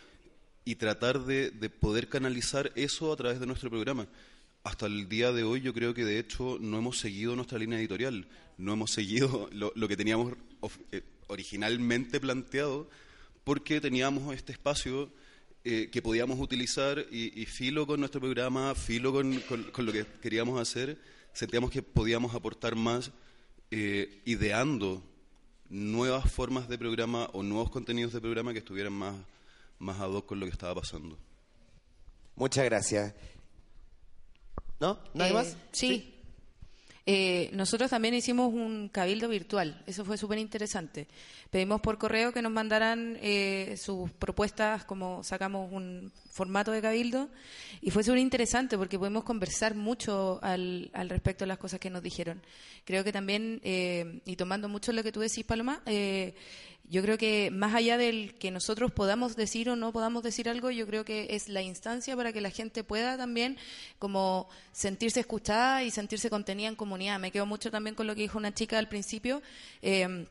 y 0.65 0.75
tratar 0.75 1.21
de, 1.21 1.51
de 1.51 1.71
poder 1.71 2.09
canalizar 2.09 2.73
eso 2.75 3.13
a 3.13 3.17
través 3.17 3.41
de 3.41 3.47
nuestro 3.47 3.71
programa. 3.71 4.07
Hasta 4.65 4.87
el 4.87 5.09
día 5.09 5.31
de 5.31 5.45
hoy 5.45 5.61
yo 5.61 5.73
creo 5.73 5.95
que 5.95 6.05
de 6.05 6.19
hecho 6.19 6.59
no 6.61 6.79
hemos 6.79 6.99
seguido 6.99 7.37
nuestra 7.37 7.59
línea 7.59 7.79
editorial, 7.79 8.27
no 8.59 8.73
hemos 8.73 8.91
seguido 8.91 9.49
lo, 9.53 9.89
que 9.89 9.97
teníamos 9.97 10.35
eh, 10.91 11.03
originalmente 11.29 12.19
planteado, 12.19 12.91
porque 13.45 13.81
teníamos 13.81 14.35
este 14.35 14.53
espacio 14.53 15.09
eh, 15.63 15.89
que 15.93 16.03
podíamos 16.03 16.41
utilizar 16.41 17.07
y, 17.13 17.41
y 17.41 17.47
filo 17.47 17.87
con 17.87 18.01
nuestro 18.01 18.21
programa, 18.21 18.75
filo 18.75 19.13
con 19.13 19.87
lo 19.87 19.93
que 19.93 20.05
queríamos 20.21 20.61
hacer, 20.61 20.99
sentíamos 21.33 21.71
que 21.71 21.83
podíamos 21.83 22.35
aportar 22.35 22.75
más 22.75 23.13
eh, 23.71 24.23
ideando 24.25 25.03
nuevas 25.69 26.31
formas 26.31 26.69
de 26.69 26.79
programa 26.79 27.29
o 27.33 27.43
nuevos 27.43 27.71
contenidos 27.71 28.13
de 28.13 28.21
programa 28.21 28.53
que 28.53 28.61
estuvieran 28.61 28.93
más, 28.93 29.15
más 29.79 29.99
ad 30.01 30.11
hoc 30.11 30.27
con 30.27 30.41
lo 30.41 30.47
que 30.47 30.53
estaba 30.53 30.75
pasando. 30.75 31.19
Muchas 32.37 32.65
gracias. 32.65 33.15
¿No? 34.79 34.99
¿Nadie 35.15 35.31
Eh, 35.31 35.35
más? 35.35 35.57
Sí. 35.73 36.13
Eh, 37.09 37.51
nosotros 37.53 37.89
también 37.91 38.15
hicimos 38.15 38.53
un 38.53 38.89
cabildo 38.89 39.29
virtual, 39.29 39.81
eso 39.87 40.05
fue 40.05 40.19
súper 40.19 40.39
interesante. 40.39 41.07
Pedimos 41.51 41.81
por 41.81 41.99
correo 41.99 42.33
que 42.33 42.43
nos 42.43 42.51
mandaran 42.51 43.17
eh, 43.23 43.77
sus 43.81 44.11
propuestas, 44.11 44.85
como 44.85 45.23
sacamos 45.23 45.73
un 45.73 46.11
formato 46.33 46.73
de 46.73 46.83
cabildo, 46.83 47.31
y 47.81 47.93
fue 47.93 48.03
súper 48.03 48.19
interesante 48.19 48.77
porque 48.77 48.99
pudimos 48.99 49.23
conversar 49.23 49.77
mucho 49.77 50.41
al, 50.43 50.91
al 50.95 51.09
respecto 51.09 51.45
de 51.45 51.49
las 51.49 51.59
cosas 51.59 51.79
que 51.79 51.91
nos 51.91 52.03
dijeron. 52.03 52.43
Creo 52.85 53.05
que 53.05 53.13
también, 53.13 53.61
eh, 53.63 54.21
y 54.25 54.35
tomando 54.35 54.69
mucho 54.69 54.91
lo 54.91 55.05
que 55.05 55.13
tú 55.13 55.21
decís, 55.21 55.45
Paloma, 55.45 55.83
eh, 55.87 56.35
yo 56.89 57.03
creo 57.03 57.19
que 57.19 57.51
más 57.51 57.75
allá 57.75 57.99
del 57.99 58.35
que 58.35 58.51
nosotros 58.51 58.93
podamos 58.93 59.37
decir 59.37 59.69
o 59.69 59.77
no 59.77 59.93
podamos 59.93 60.23
decir 60.23 60.49
algo, 60.49 60.71
yo 60.71 60.87
creo 60.87 61.05
que 61.05 61.29
es 61.31 61.49
la 61.49 61.63
instancia 61.63 62.17
para 62.17 62.33
que 62.33 62.41
la 62.41 62.51
gente 62.51 62.85
pueda 62.85 63.17
también 63.17 63.57
como 63.99 64.49
sentirse 64.73 65.21
escuchada 65.21 65.83
y 65.83 65.91
sentirse 65.91 66.31
contenida 66.31 66.69
en 66.69 66.77
comunidad. 66.77 67.19
Me 67.19 67.33
quedo 67.33 67.47
mucho 67.47 67.71
también 67.71 67.95
con 67.97 68.07
lo 68.07 68.15
que 68.15 68.23
dijo 68.23 68.39
una 68.39 68.55
chica 68.55 68.79
al 68.79 68.89
principio. 68.89 69.43
eh, 69.83 70.27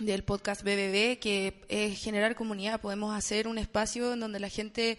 del 0.00 0.24
podcast 0.24 0.62
BBB, 0.62 1.18
que 1.18 1.60
es 1.68 2.00
generar 2.00 2.34
comunidad. 2.34 2.80
Podemos 2.80 3.14
hacer 3.14 3.46
un 3.46 3.58
espacio 3.58 4.14
en 4.14 4.20
donde 4.20 4.40
la 4.40 4.48
gente 4.48 4.98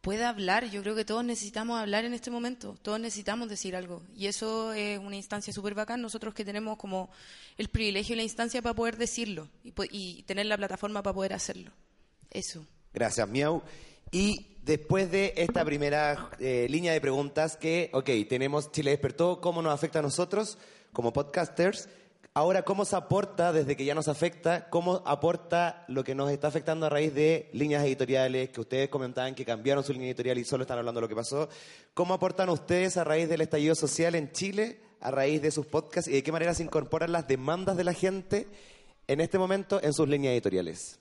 pueda 0.00 0.28
hablar. 0.28 0.70
Yo 0.70 0.82
creo 0.82 0.94
que 0.94 1.04
todos 1.04 1.24
necesitamos 1.24 1.80
hablar 1.80 2.04
en 2.04 2.14
este 2.14 2.30
momento. 2.30 2.76
Todos 2.82 3.00
necesitamos 3.00 3.48
decir 3.48 3.76
algo. 3.76 4.02
Y 4.14 4.26
eso 4.26 4.72
es 4.72 4.98
una 4.98 5.16
instancia 5.16 5.52
súper 5.52 5.74
bacán. 5.74 6.00
Nosotros 6.00 6.34
que 6.34 6.44
tenemos 6.44 6.76
como 6.78 7.10
el 7.56 7.68
privilegio 7.68 8.14
y 8.14 8.16
la 8.16 8.22
instancia 8.22 8.62
para 8.62 8.74
poder 8.74 8.96
decirlo 8.96 9.48
y, 9.64 9.72
y 9.90 10.22
tener 10.22 10.46
la 10.46 10.56
plataforma 10.56 11.02
para 11.02 11.14
poder 11.14 11.32
hacerlo. 11.32 11.72
Eso. 12.30 12.64
Gracias, 12.92 13.28
Miau. 13.28 13.62
Y 14.10 14.56
después 14.62 15.10
de 15.10 15.34
esta 15.36 15.64
primera 15.64 16.30
eh, 16.38 16.66
línea 16.68 16.92
de 16.92 17.00
preguntas 17.00 17.56
que, 17.56 17.90
ok, 17.92 18.10
tenemos 18.28 18.72
Chile 18.72 18.90
despertó, 18.90 19.40
¿cómo 19.40 19.62
nos 19.62 19.72
afecta 19.72 20.00
a 20.00 20.02
nosotros 20.02 20.58
como 20.92 21.12
podcasters? 21.12 21.88
Ahora, 22.40 22.62
¿cómo 22.62 22.86
se 22.86 22.96
aporta 22.96 23.52
desde 23.52 23.76
que 23.76 23.84
ya 23.84 23.94
nos 23.94 24.08
afecta? 24.08 24.70
¿Cómo 24.70 25.02
aporta 25.04 25.84
lo 25.88 26.02
que 26.02 26.14
nos 26.14 26.30
está 26.30 26.48
afectando 26.48 26.86
a 26.86 26.88
raíz 26.88 27.12
de 27.12 27.50
líneas 27.52 27.84
editoriales 27.84 28.48
que 28.48 28.62
ustedes 28.62 28.88
comentaban 28.88 29.34
que 29.34 29.44
cambiaron 29.44 29.84
su 29.84 29.92
línea 29.92 30.08
editorial 30.08 30.38
y 30.38 30.44
solo 30.44 30.62
están 30.62 30.78
hablando 30.78 31.00
de 31.00 31.02
lo 31.02 31.08
que 31.10 31.14
pasó? 31.14 31.50
¿Cómo 31.92 32.14
aportan 32.14 32.48
ustedes 32.48 32.96
a 32.96 33.04
raíz 33.04 33.28
del 33.28 33.42
estallido 33.42 33.74
social 33.74 34.14
en 34.14 34.32
Chile, 34.32 34.80
a 35.02 35.10
raíz 35.10 35.42
de 35.42 35.50
sus 35.50 35.66
podcasts 35.66 36.08
y 36.08 36.14
de 36.14 36.22
qué 36.22 36.32
manera 36.32 36.54
se 36.54 36.62
incorporan 36.62 37.12
las 37.12 37.28
demandas 37.28 37.76
de 37.76 37.84
la 37.84 37.92
gente 37.92 38.48
en 39.06 39.20
este 39.20 39.36
momento 39.36 39.78
en 39.82 39.92
sus 39.92 40.08
líneas 40.08 40.32
editoriales? 40.32 40.98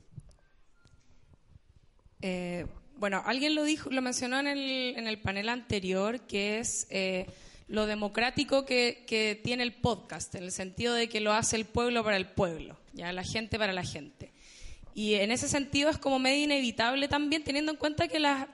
Eh, 2.22 2.66
bueno, 2.98 3.24
alguien 3.26 3.56
lo 3.56 3.64
dijo, 3.64 3.90
lo 3.92 4.02
mencionó 4.02 4.42
en 4.42 4.48
el, 4.48 4.94
en 4.98 5.08
el 5.08 5.22
panel 5.22 5.48
anterior, 5.48 6.20
que 6.20 6.60
es 6.60 6.86
eh, 6.90 7.28
lo 7.70 7.86
democrático 7.86 8.66
que, 8.66 9.40
tiene 9.44 9.64
el 9.64 9.74
podcast, 9.74 10.36
en 10.36 10.44
el 10.44 10.52
sentido 10.52 10.94
de 10.94 11.08
que 11.08 11.22
lo 11.22 11.32
hace 11.34 11.56
el 11.56 11.66
pueblo 11.66 12.04
para 12.04 12.18
el 12.18 12.28
pueblo, 12.28 12.78
ya 12.94 13.14
la 13.14 13.24
gente 13.24 13.58
para 13.58 13.72
la 13.74 13.84
gente. 13.84 14.34
Y 14.94 15.14
en 15.14 15.32
ese 15.32 15.48
sentido 15.48 15.90
es 15.90 15.98
como 15.98 16.20
medio 16.20 16.44
inevitable 16.44 17.08
también, 17.08 17.44
teniendo 17.44 17.72
en 17.72 17.78
cuenta 17.78 18.08
que 18.08 18.20
las, 18.20 18.48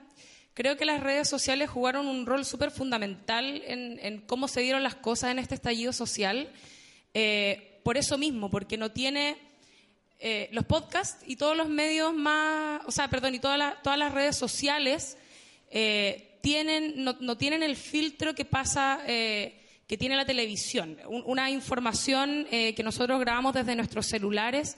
creo 0.54 0.76
que 0.76 0.84
las 0.84 1.02
redes 1.02 1.28
sociales 1.28 1.68
jugaron 1.70 2.06
un 2.06 2.26
rol 2.26 2.44
súper 2.44 2.70
fundamental 2.70 3.62
en, 3.66 3.98
en 4.02 4.20
cómo 4.20 4.46
se 4.48 4.60
dieron 4.60 4.82
las 4.82 4.94
cosas 4.94 5.30
en 5.32 5.38
este 5.38 5.54
estallido 5.56 5.92
social. 5.92 6.48
eh, 7.14 7.72
por 7.82 7.96
eso 7.96 8.18
mismo, 8.18 8.50
porque 8.50 8.76
no 8.76 8.90
tiene 8.90 9.36
eh, 10.18 10.48
los 10.50 10.64
podcasts 10.64 11.22
y 11.24 11.36
todos 11.36 11.56
los 11.56 11.68
medios 11.68 12.12
más, 12.12 12.80
o 12.84 12.90
sea, 12.90 13.08
perdón, 13.08 13.36
y 13.36 13.38
todas 13.38 13.56
las- 13.58 13.80
todas 13.82 13.96
las 13.98 14.12
redes 14.12 14.34
sociales 14.36 15.16
eh, 15.70 16.35
tienen, 16.46 17.02
no, 17.02 17.16
no 17.18 17.36
tienen 17.36 17.64
el 17.64 17.74
filtro 17.74 18.32
que 18.32 18.44
pasa, 18.44 19.00
eh, 19.08 19.58
que 19.88 19.98
tiene 19.98 20.14
la 20.14 20.24
televisión. 20.24 20.96
Un- 21.08 21.24
una 21.26 21.50
información 21.50 22.46
eh, 22.52 22.72
que 22.76 22.84
nosotros 22.84 23.18
grabamos 23.18 23.52
desde 23.52 23.74
nuestros 23.74 24.06
celulares 24.06 24.76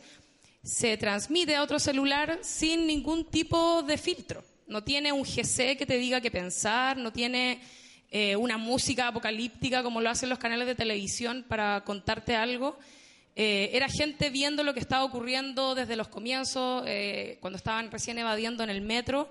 se 0.64 0.96
transmite 0.96 1.57
a 1.57 1.62
otro 1.62 1.78
celular 1.78 2.38
sin 2.40 2.87
ningún 2.87 3.26
tipo 3.26 3.83
de 3.83 3.98
filtro. 3.98 4.42
No 4.66 4.83
tiene 4.83 5.12
un 5.12 5.24
GC 5.24 5.76
que 5.76 5.85
te 5.85 5.98
diga 5.98 6.22
qué 6.22 6.31
pensar, 6.31 6.96
no 6.96 7.12
tiene 7.12 7.61
eh, 8.11 8.35
una 8.35 8.57
música 8.57 9.09
apocalíptica 9.09 9.83
como 9.83 10.00
lo 10.00 10.09
hacen 10.09 10.31
los 10.31 10.38
canales 10.38 10.66
de 10.66 10.74
televisión 10.74 11.44
para 11.48 11.85
contarte 11.85 12.35
algo. 12.35 12.78
Era 13.40 13.88
gente 13.88 14.31
viendo 14.31 14.64
lo 14.64 14.72
que 14.74 14.81
estaba 14.81 15.04
ocurriendo 15.04 15.74
desde 15.76 15.94
los 15.96 16.09
comienzos, 16.09 16.83
cuando 17.40 17.57
estaban 17.57 17.88
recién 17.92 18.18
evadiendo 18.18 18.64
en 18.64 18.70
el 18.70 18.81
metro. 18.81 19.28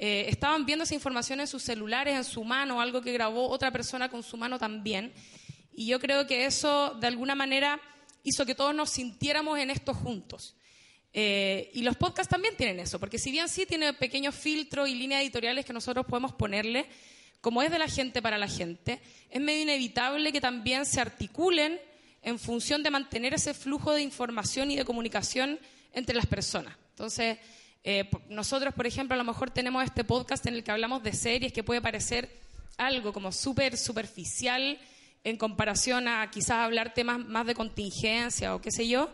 Eh, 0.00 0.26
estaban 0.28 0.64
viendo 0.64 0.84
esa 0.84 0.94
información 0.94 1.40
en 1.40 1.48
sus 1.48 1.64
celulares, 1.64 2.14
en 2.14 2.22
su 2.22 2.44
mano, 2.44 2.80
algo 2.80 3.02
que 3.02 3.12
grabó 3.12 3.48
otra 3.48 3.72
persona 3.72 4.08
con 4.08 4.22
su 4.22 4.36
mano 4.36 4.56
también. 4.56 5.12
Y 5.72 5.86
yo 5.86 5.98
creo 5.98 6.24
que 6.26 6.46
eso, 6.46 6.96
de 7.00 7.08
alguna 7.08 7.34
manera, 7.34 7.80
hizo 8.22 8.46
que 8.46 8.54
todos 8.54 8.74
nos 8.74 8.90
sintiéramos 8.90 9.58
en 9.58 9.70
esto 9.70 9.92
juntos. 9.92 10.54
Eh, 11.12 11.70
y 11.74 11.82
los 11.82 11.96
podcasts 11.96 12.30
también 12.30 12.56
tienen 12.56 12.78
eso, 12.78 13.00
porque 13.00 13.18
si 13.18 13.32
bien 13.32 13.48
sí 13.48 13.66
tiene 13.66 13.92
pequeños 13.92 14.36
filtros 14.36 14.88
y 14.88 14.94
líneas 14.94 15.22
editoriales 15.22 15.66
que 15.66 15.72
nosotros 15.72 16.06
podemos 16.06 16.32
ponerle, 16.32 16.86
como 17.40 17.62
es 17.62 17.70
de 17.70 17.78
la 17.80 17.88
gente 17.88 18.22
para 18.22 18.38
la 18.38 18.46
gente, 18.46 19.00
es 19.30 19.40
medio 19.40 19.62
inevitable 19.62 20.32
que 20.32 20.40
también 20.40 20.86
se 20.86 21.00
articulen 21.00 21.80
en 22.22 22.38
función 22.38 22.84
de 22.84 22.90
mantener 22.90 23.34
ese 23.34 23.52
flujo 23.52 23.92
de 23.92 24.02
información 24.02 24.70
y 24.70 24.76
de 24.76 24.84
comunicación 24.84 25.58
entre 25.92 26.14
las 26.14 26.26
personas. 26.26 26.76
Entonces, 26.90 27.38
eh, 27.90 28.10
nosotros, 28.28 28.74
por 28.74 28.86
ejemplo, 28.86 29.14
a 29.14 29.16
lo 29.16 29.24
mejor 29.24 29.50
tenemos 29.50 29.82
este 29.82 30.04
podcast 30.04 30.44
en 30.46 30.54
el 30.54 30.62
que 30.62 30.70
hablamos 30.70 31.02
de 31.02 31.14
series 31.14 31.54
que 31.54 31.62
puede 31.64 31.80
parecer 31.80 32.28
algo 32.76 33.14
como 33.14 33.32
súper 33.32 33.78
superficial 33.78 34.78
en 35.24 35.36
comparación 35.38 36.06
a 36.06 36.30
quizás 36.30 36.58
hablar 36.58 36.92
temas 36.92 37.18
más 37.18 37.46
de 37.46 37.54
contingencia 37.54 38.54
o 38.54 38.60
qué 38.60 38.70
sé 38.70 38.86
yo. 38.86 39.10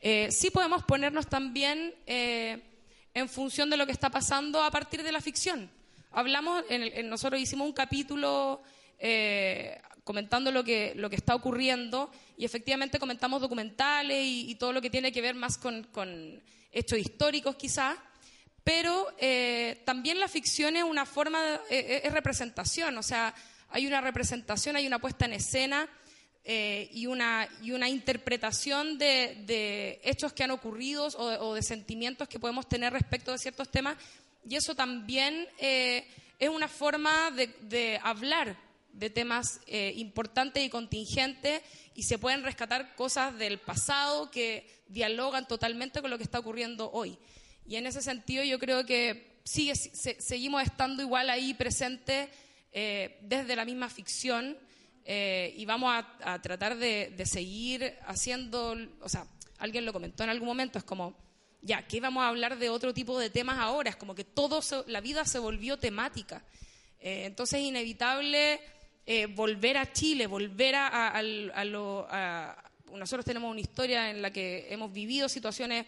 Eh, 0.00 0.28
sí 0.30 0.50
podemos 0.50 0.82
ponernos 0.84 1.26
también 1.26 1.94
eh, 2.06 2.62
en 3.12 3.28
función 3.28 3.68
de 3.68 3.76
lo 3.76 3.84
que 3.84 3.92
está 3.92 4.08
pasando 4.08 4.62
a 4.62 4.70
partir 4.70 5.02
de 5.02 5.12
la 5.12 5.20
ficción. 5.20 5.70
Hablamos, 6.10 6.64
en 6.70 6.82
el- 6.82 6.92
en- 6.94 7.08
nosotros 7.10 7.38
hicimos 7.40 7.66
un 7.66 7.74
capítulo 7.74 8.62
eh, 8.98 9.80
comentando 10.02 10.50
lo 10.50 10.64
que, 10.64 10.94
lo 10.96 11.10
que 11.10 11.16
está 11.16 11.34
ocurriendo 11.34 12.10
y 12.38 12.44
efectivamente 12.46 12.98
comentamos 12.98 13.40
documentales 13.42 14.22
y, 14.24 14.54
todo 14.54 14.72
lo 14.72 14.80
que 14.80 14.88
tiene 14.88 15.12
que 15.12 15.20
ver 15.20 15.34
más 15.34 15.58
con 15.58 15.86
hechos 16.72 16.98
históricos 16.98 17.54
quizás, 17.56 17.96
pero 18.64 19.14
eh, 19.18 19.82
también 19.84 20.18
la 20.18 20.28
ficción 20.28 20.74
es 20.76 20.82
una 20.82 21.06
forma, 21.06 21.42
de- 21.42 21.60
eh, 21.70 22.00
es 22.04 22.12
representación, 22.12 22.96
o 22.98 23.02
sea, 23.02 23.34
hay 23.70 23.86
una 23.86 24.00
representación, 24.00 24.76
hay 24.76 24.86
una 24.86 24.98
puesta 24.98 25.26
en 25.26 25.34
escena 25.34 25.88
eh, 26.44 26.90
y, 26.92 27.06
una, 27.06 27.48
y 27.62 27.72
una 27.72 27.88
interpretación 27.88 28.98
de, 28.98 30.00
hechos 30.04 30.32
que 30.32 30.44
han 30.44 30.50
ocurrido 30.50 31.08
o 31.16 31.54
de, 31.54 31.62
sentimientos 31.62 32.28
que 32.28 32.38
podemos 32.38 32.68
tener 32.68 32.92
respecto 32.92 33.32
de 33.32 33.38
ciertos 33.38 33.70
temas 33.70 33.96
y 34.48 34.56
eso 34.56 34.74
también 34.74 35.48
eh, 35.58 36.06
es 36.38 36.50
una 36.50 36.68
forma 36.68 37.30
de, 37.30 37.98
hablar 38.02 38.56
de 38.92 39.10
temas 39.10 39.60
eh, 39.66 39.94
importantes 39.96 40.62
y 40.62 40.68
contingentes 40.68 41.62
y 41.94 42.02
se 42.02 42.18
pueden 42.18 42.44
rescatar 42.44 42.94
cosas 42.94 43.36
del 43.38 43.58
pasado 43.58 44.30
que 44.30 44.68
dialogan 44.88 45.48
totalmente 45.48 46.00
con 46.00 46.10
lo 46.10 46.18
que 46.18 46.24
está 46.24 46.38
ocurriendo 46.38 46.90
hoy. 46.92 47.18
Y 47.66 47.76
en 47.76 47.86
ese 47.86 48.02
sentido 48.02 48.44
yo 48.44 48.58
creo 48.58 48.84
que 48.84 49.38
sigue, 49.44 49.74
se- 49.76 50.20
seguimos 50.20 50.62
estando 50.62 51.02
igual 51.02 51.30
ahí 51.30 51.54
presentes 51.54 52.28
eh, 52.72 53.18
desde 53.22 53.56
la 53.56 53.64
misma 53.64 53.88
ficción 53.88 54.56
eh, 55.04 55.54
y 55.56 55.64
vamos 55.66 55.92
a, 55.94 56.40
tratar 56.42 56.76
de, 56.76 57.12
seguir 57.26 57.94
haciendo, 58.06 58.76
o 59.00 59.08
sea, 59.08 59.26
alguien 59.58 59.84
lo 59.84 59.92
comentó 59.92 60.24
en 60.24 60.30
algún 60.30 60.48
momento, 60.48 60.78
es 60.78 60.84
como, 60.84 61.14
ya, 61.62 61.86
¿qué 61.86 62.00
vamos 62.00 62.22
a 62.24 62.28
hablar 62.28 62.58
de 62.58 62.68
otro 62.70 62.92
tipo 62.92 63.18
de 63.18 63.30
temas 63.30 63.58
ahora? 63.58 63.90
Es 63.90 63.96
como 63.96 64.14
que 64.14 64.24
todo, 64.24 64.60
la 64.86 65.00
vida 65.00 65.24
se 65.24 65.38
volvió 65.38 65.78
temática. 65.78 66.42
Eh, 67.00 67.24
entonces 67.26 67.60
es 67.60 67.66
inevitable 67.66 68.60
eh, 69.06 69.26
volver 69.26 69.76
a 69.76 69.92
Chile, 69.92 70.26
volver 70.26 70.74
a, 70.74 70.88
a- 70.88 71.18
a 71.18 71.64
lo... 71.64 72.08
nosotros 72.94 73.24
tenemos 73.24 73.50
una 73.50 73.60
historia 73.60 74.10
en 74.10 74.22
la 74.22 74.30
que 74.32 74.66
hemos 74.70 74.92
vivido 74.92 75.28
situaciones 75.28 75.86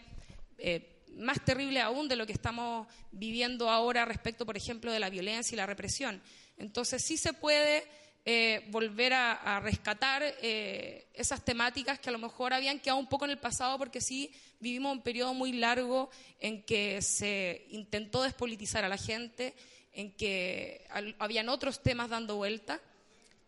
más 1.17 1.43
terribles 1.43 1.83
aún 1.83 2.07
de 2.07 2.15
lo 2.15 2.25
que 2.25 2.33
estamos 2.33 2.87
viviendo 3.11 3.69
ahora 3.69 4.05
respecto, 4.05 4.45
por 4.45 4.57
ejemplo, 4.57 4.91
de 4.91 4.99
la 4.99 5.09
violencia 5.09 5.53
y 5.55 5.57
la 5.57 5.65
represión. 5.65 6.21
Entonces 6.57 7.03
sí 7.03 7.17
se 7.17 7.33
puede 7.33 7.83
eh, 8.25 8.65
volver 8.71 9.13
a, 9.13 9.33
a 9.33 9.59
rescatar 9.59 10.21
eh, 10.41 11.07
esas 11.13 11.43
temáticas 11.45 11.99
que 11.99 12.09
a 12.09 12.11
lo 12.11 12.19
mejor 12.19 12.53
habían 12.53 12.79
quedado 12.79 12.99
un 12.99 13.07
poco 13.07 13.25
en 13.25 13.31
el 13.31 13.37
pasado 13.39 13.77
porque 13.77 14.01
sí 14.01 14.33
vivimos 14.59 14.91
un 14.91 15.01
periodo 15.01 15.33
muy 15.33 15.53
largo 15.53 16.09
en 16.39 16.63
que 16.63 17.01
se 17.01 17.65
intentó 17.69 18.23
despolitizar 18.23 18.83
a 18.83 18.89
la 18.89 18.97
gente, 18.97 19.53
en 19.93 20.11
que 20.11 20.85
al- 20.89 21.15
habían 21.19 21.47
otros 21.49 21.81
temas 21.81 22.09
dando 22.09 22.35
vuelta, 22.35 22.81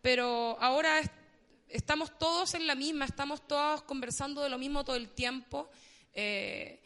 pero 0.02 0.56
ahora 0.60 1.00
es- 1.00 1.10
estamos 1.68 2.18
todos 2.18 2.54
en 2.54 2.66
la 2.66 2.74
misma, 2.74 3.04
estamos 3.04 3.46
todos 3.46 3.82
conversando 3.82 4.40
de 4.42 4.48
lo 4.48 4.58
mismo 4.58 4.84
todo 4.84 4.96
el 4.96 5.10
tiempo. 5.10 5.70
eh, 6.12 6.79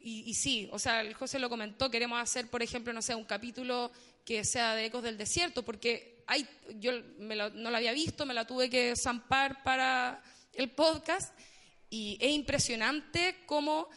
y, 0.00 0.20
y 0.30 0.34
sí, 0.34 0.68
o 0.72 0.78
sea, 0.78 1.00
el 1.00 1.14
José 1.14 1.38
lo 1.38 1.48
comentó, 1.48 1.90
queremos 1.90 2.20
hacer, 2.20 2.48
por 2.48 2.62
ejemplo, 2.62 2.92
no 2.92 3.02
sé, 3.02 3.14
un 3.14 3.24
capítulo 3.24 3.90
que 4.24 4.44
sea 4.44 4.74
de 4.74 4.86
Ecos 4.86 5.02
del 5.02 5.16
Desierto, 5.18 5.64
porque 5.64 6.22
hay, 6.26 6.46
yo 6.78 6.92
me 7.18 7.34
la- 7.34 7.50
no 7.50 7.70
la 7.70 7.78
había 7.78 7.92
visto, 7.92 8.26
me 8.26 8.34
la 8.34 8.46
tuve 8.46 8.68
que 8.68 8.94
zampar 8.96 9.62
para 9.62 10.22
el 10.52 10.70
podcast, 10.70 11.32
y 11.90 12.18
es 12.20 12.32
impresionante 12.32 13.36
cómo, 13.46 13.88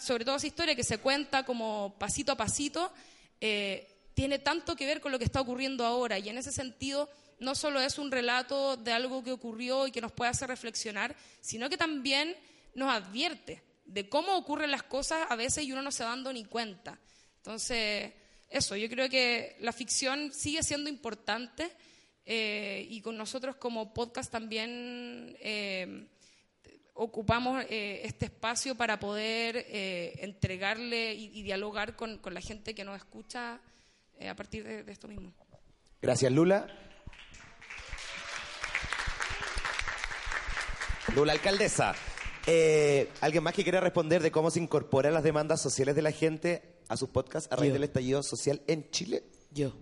sobre 0.00 0.24
todo 0.24 0.36
esa 0.36 0.46
historia 0.46 0.74
que 0.74 0.84
se 0.84 0.98
cuenta 0.98 1.44
como 1.44 1.96
pasito 1.98 2.32
a 2.32 2.36
pasito, 2.36 2.92
eh, 3.40 3.86
tiene 4.14 4.38
tanto 4.38 4.76
que 4.76 4.84
ver 4.84 5.00
con 5.00 5.12
lo 5.12 5.18
que 5.18 5.24
está 5.24 5.40
ocurriendo 5.40 5.86
ahora, 5.86 6.18
y 6.18 6.28
en 6.28 6.38
ese 6.38 6.52
sentido 6.52 7.08
no 7.40 7.54
solo 7.54 7.80
es 7.80 7.98
un 7.98 8.10
relato 8.10 8.76
de 8.76 8.92
algo 8.92 9.22
que 9.22 9.32
ocurrió 9.32 9.86
y 9.86 9.92
que 9.92 10.00
nos 10.00 10.12
puede 10.12 10.30
hacer 10.30 10.48
reflexionar, 10.48 11.14
sino 11.40 11.70
que 11.70 11.76
también 11.76 12.36
nos 12.74 12.92
advierte 12.92 13.62
de 13.88 14.08
cómo 14.08 14.36
ocurren 14.36 14.70
las 14.70 14.82
cosas 14.84 15.26
a 15.28 15.34
veces 15.34 15.64
y 15.64 15.72
uno 15.72 15.82
no 15.82 15.90
se 15.90 16.04
va 16.04 16.10
dando 16.10 16.32
ni 16.32 16.44
cuenta. 16.44 16.98
Entonces, 17.38 18.12
eso, 18.50 18.76
yo 18.76 18.88
creo 18.88 19.08
que 19.08 19.56
la 19.60 19.72
ficción 19.72 20.32
sigue 20.32 20.62
siendo 20.62 20.88
importante 20.88 21.70
eh, 22.24 22.86
y 22.88 23.00
con 23.00 23.16
nosotros 23.16 23.56
como 23.56 23.94
podcast 23.94 24.30
también 24.30 25.34
eh, 25.40 26.06
ocupamos 26.92 27.64
eh, 27.70 28.02
este 28.04 28.26
espacio 28.26 28.74
para 28.74 28.98
poder 28.98 29.66
entregarle 30.20 31.14
y, 31.14 31.42
dialogar 31.42 31.96
con, 31.96 32.18
con 32.18 32.34
la 32.34 32.40
gente 32.40 32.74
que 32.74 32.84
nos 32.84 32.96
escucha 32.96 33.60
a 34.20 34.34
partir 34.34 34.64
de, 34.64 34.82
de 34.82 34.92
esto 34.92 35.08
mismo. 35.08 35.32
Gracias, 36.02 36.30
Lula. 36.30 36.66
Lula, 41.14 41.32
alcaldesa. 41.32 41.94
Eh, 42.50 43.08
¿Alguien 43.20 43.42
más 43.44 43.52
que 43.52 43.62
quiera 43.62 43.78
responder 43.80 44.22
de 44.22 44.30
cómo 44.30 44.50
se 44.50 44.58
incorporan 44.58 45.12
las 45.12 45.22
demandas 45.22 45.60
sociales 45.60 45.94
de 45.94 46.00
la 46.02 46.12
gente 46.12 46.62
a 46.88 46.96
sus 46.96 47.10
podcasts 47.10 47.52
a 47.52 47.56
raíz 47.56 47.68
Yo. 47.68 47.74
del 47.74 47.84
estallido 47.84 48.22
social 48.22 48.62
en 48.66 48.90
Chile? 48.90 49.22
Yo. 49.50 49.74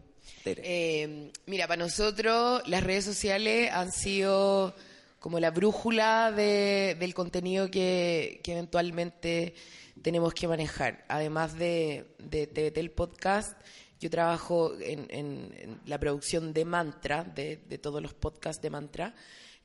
Tere. 0.42 0.62
Eh, 0.64 1.30
mira, 1.46 1.68
para 1.68 1.84
nosotros 1.84 2.62
las 2.68 2.82
redes 2.82 3.04
sociales 3.04 3.70
han 3.72 3.92
sido 3.92 4.74
como 5.20 5.38
la 5.38 5.50
brújula 5.52 6.32
de- 6.32 6.96
del 6.98 7.14
contenido 7.14 7.70
que, 7.70 8.40
que 8.42 8.52
eventualmente 8.52 9.54
tenemos 10.02 10.34
que 10.34 10.48
manejar. 10.48 11.04
Además 11.08 11.56
de, 11.56 12.14
de 12.18 12.46
TVT 12.48 12.78
el 12.78 12.90
podcast, 12.90 13.56
yo 14.00 14.10
trabajo 14.10 14.72
en, 14.80 15.06
en- 15.10 15.54
en 15.56 15.80
la 15.86 15.98
producción 16.00 16.52
de 16.52 16.64
Mantra, 16.64 17.22
de, 17.24 17.58
de 17.68 17.78
todos 17.78 18.02
los 18.02 18.12
podcasts 18.14 18.60
de 18.62 18.70
Mantra, 18.70 19.14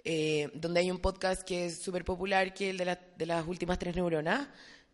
eh, 0.04 0.50
donde 0.54 0.80
hay 0.80 0.90
un 0.92 1.00
podcast 1.00 1.44
que 1.44 1.68
es 1.68 1.78
súper 1.78 2.04
popular, 2.04 2.54
que 2.54 2.66
es 2.66 2.72
el 2.72 2.78
de, 2.78 2.86
la- 2.86 3.00
de 3.18 3.26
las 3.26 3.46
últimas 3.48 3.78
tres 3.80 3.96
neuronas, 3.96 4.48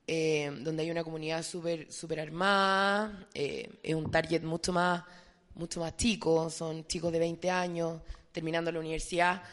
eh, 0.05 0.51
donde 0.61 0.83
hay 0.83 0.91
una 0.91 1.03
comunidad 1.03 1.43
súper 1.43 1.91
súper 1.91 2.19
armada, 2.19 3.27
eh, 3.33 3.69
es 3.83 3.95
un 3.95 4.09
target 4.11 4.41
mucho 4.43 4.71
más, 4.73 5.03
mucho 5.55 5.79
más 5.79 5.95
chico, 5.97 6.49
son 6.49 6.85
chicos 6.87 7.11
de 7.11 7.19
20 7.19 7.49
años, 7.49 8.01
terminando 8.31 8.71
la 8.71 8.79
universidad, 8.79 9.43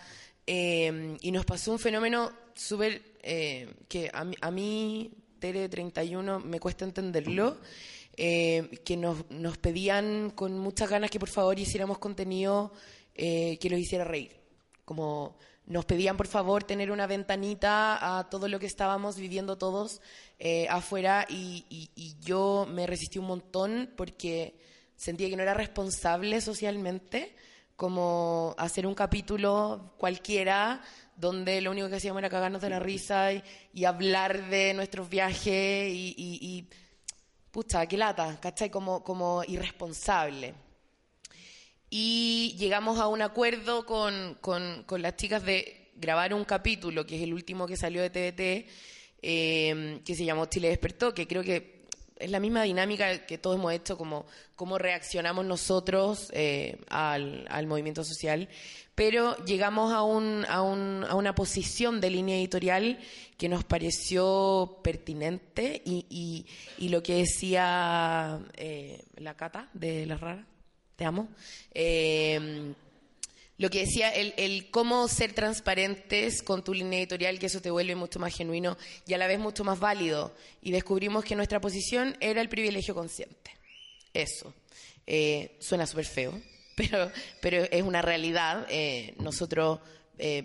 y 0.47 1.31
nos 1.33 1.45
pasó 1.47 1.73
un 1.73 1.79
fenómeno 1.79 2.31
súper, 2.55 3.01
que 3.89 4.11
a 4.13 4.27
a 4.43 4.51
mí, 4.51 5.11
Tere 5.39 5.69
31, 5.71 6.41
me 6.41 6.61
cuesta 6.61 6.85
entenderlo, 6.85 7.57
que 8.15 8.97
nos, 8.99 9.29
nos 9.31 9.57
pedían 9.57 10.31
con 10.31 10.59
muchas 10.59 10.91
ganas 10.91 11.11
que 11.11 11.19
por 11.19 11.31
favor 11.31 11.59
hiciéramos 11.59 11.99
contenido 11.99 12.73
que 13.15 13.69
los 13.71 13.81
hiciera 13.81 14.05
reír 14.05 14.44
como 14.85 15.37
nos 15.67 15.85
pedían 15.87 16.17
por 16.17 16.27
favor 16.27 16.63
tener 16.65 16.91
una 16.91 17.07
ventanita 17.07 18.19
a 18.19 18.29
todo 18.29 18.49
lo 18.49 18.59
que 18.61 18.67
estábamos 18.67 19.17
viviendo 19.17 19.57
todos 19.57 20.01
eh, 20.39 20.67
afuera. 20.69 21.27
Y, 21.29 21.65
y- 21.71 21.91
y 21.95 22.17
yo 22.21 22.67
me 22.69 22.87
resistí 22.87 23.19
un 23.19 23.27
montón 23.27 23.91
porque 23.97 24.59
sentía 24.97 25.29
que 25.31 25.37
no 25.37 25.43
era 25.43 25.55
responsable 25.55 26.41
socialmente 26.41 27.35
como 27.77 28.55
hacer 28.59 28.87
un 28.87 28.95
capítulo 28.95 29.95
cualquiera 29.99 30.81
donde 31.17 31.61
lo 31.61 31.71
único 31.71 31.89
que 31.89 31.97
hacíamos 31.97 32.21
era 32.21 32.31
cagarnos 32.31 32.61
de 32.63 32.71
la 32.71 32.79
risa 32.79 33.33
y, 33.33 33.43
y 33.73 33.85
hablar 33.85 34.49
de 34.51 34.75
nuestros 34.75 35.09
viajes 35.09 35.91
y 35.93 36.69
pucha, 37.51 37.87
qué 37.87 37.97
lata, 37.97 38.37
¿cachai? 38.41 38.69
Como, 38.71 39.03
como 39.05 39.43
irresponsable 39.47 40.55
y 41.97 42.57
llegamos 42.59 42.99
a 42.99 43.07
un 43.07 43.23
acuerdo 43.23 43.87
con, 43.87 44.37
con- 44.41 44.85
las 45.01 45.15
chicas 45.15 45.45
de 45.45 45.93
grabar 45.95 46.35
un 46.35 46.45
capítulo, 46.45 47.07
que 47.07 47.15
es 47.15 47.23
el 47.23 47.33
último 47.33 47.69
que 47.69 47.77
salió 47.77 48.03
de 48.03 48.11
TVT, 48.11 48.69
eh, 49.23 50.01
que 50.05 50.15
se 50.17 50.25
llamó 50.25 50.47
Chile 50.47 50.71
Despertó, 50.71 51.15
que 51.15 51.29
creo 51.29 51.45
que 51.45 51.85
es 52.19 52.29
la 52.33 52.41
misma 52.41 52.65
dinámica 52.65 53.27
que 53.27 53.39
todos 53.39 53.57
hemos 53.59 53.73
hecho, 53.73 53.97
como 53.97 54.27
cómo 54.57 54.77
reaccionamos 54.77 55.45
nosotros 55.45 56.31
eh, 56.33 56.81
al, 56.89 57.47
al 57.49 57.69
movimiento 57.69 58.03
social, 58.03 58.49
pero 58.97 59.37
llegamos 59.45 59.93
a, 59.93 60.03
un, 60.03 60.45
a, 60.49 60.63
un- 60.63 61.05
a 61.09 61.15
una 61.15 61.37
posición 61.37 62.01
de 62.01 62.11
línea 62.11 62.37
editorial 62.37 62.99
que 63.39 63.49
nos 63.49 63.63
pareció 63.63 64.81
pertinente 64.83 65.81
y, 65.85 66.07
y- 66.11 66.47
y 66.85 66.89
lo 66.89 67.05
que 67.05 67.15
decía 67.19 68.41
eh, 68.57 69.01
la 69.17 69.37
Cata 69.37 69.71
de 69.75 70.07
Las 70.07 70.21
Raras, 70.21 70.47
te 70.97 71.05
amo. 71.05 71.29
Eh, 71.73 72.75
lo 73.57 73.71
que 73.71 73.81
decía, 73.81 74.11
el, 74.11 74.35
el 74.37 74.71
cómo 74.71 75.07
ser 75.07 75.33
transparentes 75.33 76.43
con 76.43 76.65
tu 76.65 76.75
línea 76.75 76.99
editorial, 76.99 77.39
que 77.39 77.47
eso 77.47 77.61
te 77.61 77.71
vuelve 77.71 77.95
mucho 77.95 78.19
más 78.19 78.35
genuino 78.35 78.77
y 79.07 79.15
a 79.15 79.19
la 79.19 79.29
vez 79.29 79.39
mucho 79.39 79.63
más 79.63 79.79
válido. 79.79 80.35
Y 80.61 80.73
descubrimos 80.73 81.25
que 81.25 81.37
nuestra 81.37 81.61
posición 81.61 82.17
era 82.21 82.41
el 82.41 82.49
privilegio 82.49 82.95
consciente. 82.95 83.53
Eso. 84.13 84.53
Eh, 85.07 85.57
suena 85.61 85.87
súper 85.87 86.07
feo, 86.07 86.41
pero, 86.77 87.11
pero 87.41 87.65
es 87.71 87.83
una 87.83 88.03
realidad. 88.03 88.67
Eh, 88.69 89.15
nosotros 89.19 89.79
eh, 90.19 90.45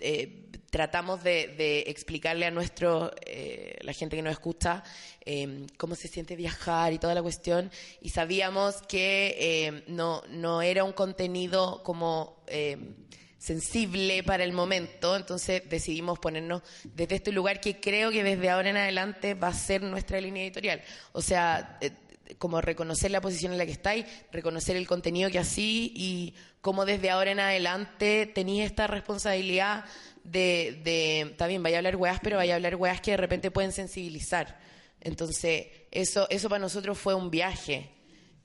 eh, 0.00 0.49
tratamos 0.70 1.22
de, 1.22 1.84
explicarle 1.86 2.46
a 2.46 2.50
nuestro, 2.50 3.10
eh, 3.26 3.76
la 3.82 3.92
gente 3.92 4.16
que 4.16 4.22
nos 4.22 4.32
escucha 4.32 4.82
eh, 5.24 5.66
cómo 5.76 5.94
se 5.94 6.08
siente 6.08 6.36
viajar 6.36 6.92
y 6.92 6.98
toda 6.98 7.14
la 7.14 7.22
cuestión 7.22 7.70
y 8.00 8.10
sabíamos 8.10 8.82
que 8.82 9.36
eh, 9.38 9.84
no, 9.88 10.22
no 10.28 10.62
era 10.62 10.84
un 10.84 10.92
contenido 10.92 11.82
como 11.82 12.42
eh, 12.46 12.78
sensible 13.40 14.22
para 14.22 14.44
el 14.44 14.52
momento, 14.52 15.16
entonces 15.16 15.62
decidimos 15.68 16.18
ponernos 16.18 16.62
desde 16.84 17.16
este 17.16 17.32
lugar 17.32 17.58
que 17.58 17.80
creo 17.80 18.10
que 18.10 18.22
desde 18.22 18.50
ahora 18.50 18.68
en 18.68 18.76
adelante 18.76 19.32
va 19.32 19.48
a 19.48 19.54
ser 19.54 19.82
nuestra 19.82 20.20
línea 20.20 20.42
editorial. 20.42 20.82
O 21.12 21.22
sea, 21.22 21.78
eh, 21.80 21.90
como 22.36 22.60
reconocer 22.60 23.10
la 23.10 23.22
posición 23.22 23.52
en 23.52 23.58
la 23.58 23.64
que 23.64 23.72
estáis, 23.72 24.04
reconocer 24.30 24.76
el 24.76 24.86
contenido 24.86 25.30
que 25.30 25.38
así 25.38 25.90
y 25.96 26.34
cómo 26.60 26.84
desde 26.84 27.08
ahora 27.08 27.30
en 27.30 27.40
adelante 27.40 28.26
tenéis 28.26 28.66
esta 28.66 28.86
responsabilidad 28.86 29.86
de, 30.24 30.80
de, 30.84 31.46
bien, 31.46 31.62
vaya 31.62 31.76
a 31.76 31.78
hablar 31.78 31.96
weas, 31.96 32.20
pero 32.22 32.36
vaya 32.36 32.54
a 32.54 32.56
hablar 32.56 32.76
weas 32.76 33.00
que 33.00 33.12
de 33.12 33.16
repente 33.16 33.50
pueden 33.50 33.72
sensibilizar. 33.72 34.58
Entonces, 35.00 35.66
eso, 35.90 36.26
eso 36.30 36.48
para 36.48 36.60
nosotros 36.60 36.98
fue 36.98 37.14
un 37.14 37.30
viaje. 37.30 37.90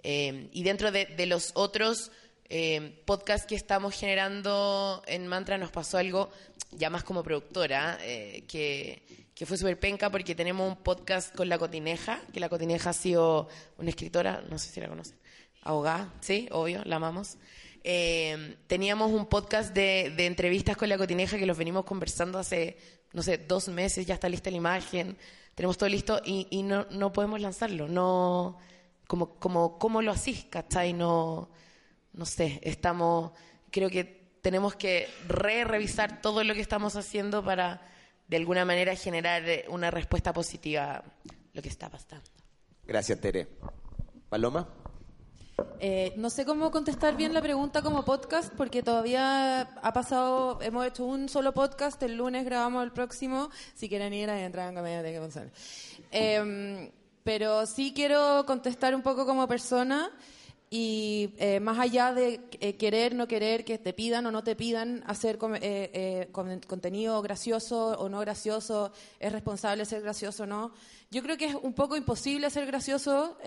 Eh, 0.04 0.50
y 0.52 0.64
dentro 0.64 0.92
de, 0.92 1.06
de 1.06 1.26
los 1.26 1.52
otros 1.56 2.12
eh, 2.48 3.02
podcasts 3.06 3.48
que 3.48 3.56
estamos 3.56 3.96
generando 3.96 5.02
en 5.08 5.26
Mantra 5.26 5.58
nos 5.58 5.72
pasó 5.72 5.98
algo 5.98 6.30
ya 6.72 6.92
más 6.92 7.04
como 7.04 7.24
productora, 7.24 7.98
eh, 8.02 8.44
que, 8.48 9.28
que 9.34 9.46
fue 9.46 9.58
súper 9.58 9.80
penca 9.80 10.12
porque 10.12 10.36
tenemos 10.36 10.68
un 10.70 10.78
podcast 10.78 11.34
con 11.36 11.50
La 11.50 11.58
Cotineja, 11.58 12.22
que 12.32 12.40
La 12.40 12.50
Cotineja 12.50 12.92
ha 12.92 12.94
sido 12.94 13.48
una 13.78 13.90
escritora, 13.90 14.44
no 14.50 14.60
sé 14.60 14.70
si 14.70 14.80
la 14.80 14.88
conocen, 14.88 15.18
abogada, 15.62 16.14
sí, 16.22 16.48
obvio, 16.52 16.84
la 16.86 16.98
amamos. 16.98 17.38
Eh, 17.88 18.58
teníamos 18.66 19.12
un 19.12 19.28
podcast 19.28 19.72
de, 19.72 20.12
de 20.18 20.26
entrevistas 20.26 20.76
con 20.76 20.90
La 20.90 20.98
Cotineja 20.98 21.38
que 21.38 21.46
los 21.46 21.56
venimos 21.56 21.86
conversando 21.86 22.40
hace, 22.40 22.78
no 23.14 23.22
sé, 23.22 23.38
dos 23.38 23.68
meses, 23.68 24.08
ya 24.08 24.16
está 24.16 24.28
lista 24.28 24.50
la 24.50 24.58
imagen, 24.58 25.16
tenemos 25.54 25.78
todo 25.78 25.88
listo 25.88 26.20
y, 26.26 26.48
y 26.50 26.64
no, 26.64 26.88
no 26.90 27.14
podemos 27.14 27.40
lanzarlo, 27.40 27.88
no 27.88 28.58
como, 29.06 29.36
como, 29.36 29.78
¿cómo 29.78 30.02
lo 30.02 30.12
hacís, 30.12 30.46
cachai? 30.46 30.94
No, 30.94 31.48
no 32.14 32.26
sé, 32.26 32.60
estamos, 32.64 33.34
creo 33.70 33.92
que 33.92 34.04
tenemos 34.42 34.76
que 34.76 35.08
re-revisar 35.28 36.24
todo 36.24 36.44
lo 36.44 36.56
que 36.56 36.62
estamos 36.62 36.96
haciendo 36.96 37.46
para, 37.46 37.88
de 38.28 38.38
alguna 38.38 38.66
manera, 38.66 38.96
generar 38.96 39.44
una 39.68 39.92
respuesta 39.92 40.34
positiva 40.34 40.96
a 40.96 41.04
lo 41.54 41.62
que 41.62 41.70
está 41.70 41.88
pasando. 41.92 42.32
Gracias, 42.88 43.22
Tere. 43.22 43.48
Paloma. 44.28 44.85
Eh, 45.80 46.14
no 46.18 46.30
sé 46.30 46.46
cómo 46.46 46.70
contestar 46.70 47.16
bien 47.16 47.34
la 47.34 47.42
pregunta 47.42 47.82
como 47.82 48.04
podcast 48.04 48.54
porque 48.56 48.84
todavía 48.84 49.62
ha 49.62 49.94
pasado, 49.94 50.60
hemos 50.62 50.86
hecho 50.86 51.06
un 51.06 51.30
solo 51.30 51.54
podcast, 51.54 52.02
el 52.04 52.18
lunes 52.18 52.44
grabamos 52.44 52.84
el 52.84 52.92
próximo, 52.92 53.50
si 53.74 53.88
quieren 53.88 54.14
ir 54.14 54.30
ahí 54.30 54.44
entrar 54.44 54.70
en 54.70 54.76
Comedia 54.76 55.02
de 55.02 55.18
González. 55.20 55.54
Eh, 56.12 56.92
pero 57.24 57.66
sí 57.66 57.94
quiero 57.96 58.44
contestar 58.46 58.94
un 58.96 59.02
poco 59.02 59.26
como 59.26 59.48
persona 59.48 60.12
y 60.70 61.34
eh, 61.38 61.60
más 61.62 61.80
allá 61.80 62.14
de 62.14 62.42
eh, 62.60 62.76
querer, 62.76 63.16
no 63.16 63.28
querer, 63.28 63.64
que 63.64 63.78
te 63.78 63.94
pidan 63.94 64.26
o 64.26 64.32
no 64.32 64.44
te 64.44 64.56
pidan 64.58 65.04
hacer 65.08 65.40
eh, 65.62 66.28
con- 66.34 66.60
contenido 66.68 67.22
gracioso 67.22 67.98
o 67.98 68.10
no 68.10 68.20
gracioso, 68.20 68.92
es 69.20 69.32
responsable 69.32 69.86
ser 69.86 70.02
gracioso 70.02 70.44
o 70.44 70.48
no, 70.48 70.74
yo 71.12 71.24
creo 71.24 71.38
que 71.38 71.46
es 71.46 71.56
un 71.56 71.74
poco 71.74 71.96
imposible 71.96 72.50
ser 72.50 72.66
gracioso, 72.66 73.38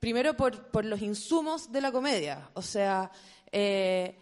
primero 0.00 0.36
por, 0.36 0.84
los 0.84 1.02
insumos 1.02 1.72
de 1.72 1.80
la 1.80 1.92
comedia. 1.92 2.50
O 2.54 2.62
sea, 2.62 3.10
eh, 3.52 4.16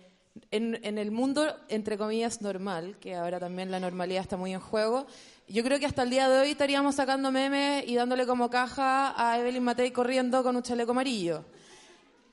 en, 0.50 0.78
en 0.82 0.98
el 0.98 1.10
mundo, 1.10 1.56
entre 1.68 1.98
comillas, 1.98 2.40
normal, 2.42 2.96
que 3.00 3.14
ahora 3.14 3.40
también 3.40 3.70
la 3.70 3.80
normalidad 3.80 4.22
está 4.22 4.36
muy 4.36 4.52
en 4.52 4.60
juego, 4.60 5.06
yo 5.48 5.62
creo 5.62 5.78
que 5.78 5.86
hasta 5.86 6.02
el 6.02 6.10
día 6.10 6.28
de 6.28 6.40
hoy 6.40 6.50
estaríamos 6.50 6.96
sacando 6.96 7.30
memes 7.30 7.84
y 7.86 7.94
dándole 7.94 8.26
como 8.26 8.50
caja 8.50 9.14
a 9.16 9.38
Evelyn 9.38 9.62
Matei 9.62 9.92
corriendo 9.92 10.42
con 10.42 10.56
un 10.56 10.62
chaleco 10.62 10.90
amarillo. 10.90 11.44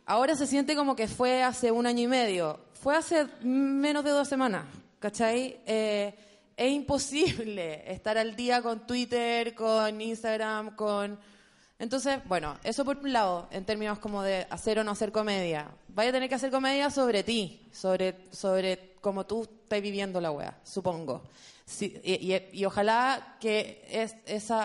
Ahora 0.05 0.35
se 0.35 0.47
siente 0.47 0.75
como 0.75 0.95
que 0.95 1.07
fue 1.07 1.43
hace 1.43 1.71
un 1.71 1.85
año 1.85 2.01
y 2.01 2.07
medio. 2.07 2.59
Fue 2.73 2.95
hace 2.95 3.27
menos 3.41 4.03
de 4.03 4.09
dos 4.09 4.27
semanas, 4.27 4.65
¿cachai? 4.99 5.59
Eh, 5.65 6.13
es 6.57 6.71
imposible 6.71 7.83
estar 7.91 8.17
al 8.17 8.35
día 8.35 8.61
con 8.61 8.85
Twitter, 8.85 9.53
con 9.53 10.01
Instagram, 10.01 10.75
con... 10.75 11.19
Entonces, 11.79 12.19
bueno, 12.25 12.57
eso 12.63 12.85
por 12.85 12.97
un 12.97 13.11
lado, 13.11 13.47
en 13.51 13.65
términos 13.65 13.99
como 13.99 14.23
de 14.23 14.47
hacer 14.49 14.79
o 14.79 14.83
no 14.83 14.91
hacer 14.91 15.11
comedia. 15.11 15.69
Vaya 15.89 16.09
a 16.09 16.13
tener 16.13 16.29
que 16.29 16.35
hacer 16.35 16.51
comedia 16.51 16.89
sobre 16.89 17.23
ti, 17.23 17.67
sobre, 17.71 18.15
sobre 18.31 18.95
cómo 19.01 19.25
tú 19.25 19.43
estás 19.43 19.81
viviendo 19.81 20.21
la 20.21 20.31
wea, 20.31 20.59
supongo. 20.63 21.23
Y, 21.81 22.65
ojalá 22.65 23.37
que 23.39 23.83
ese, 23.89 24.61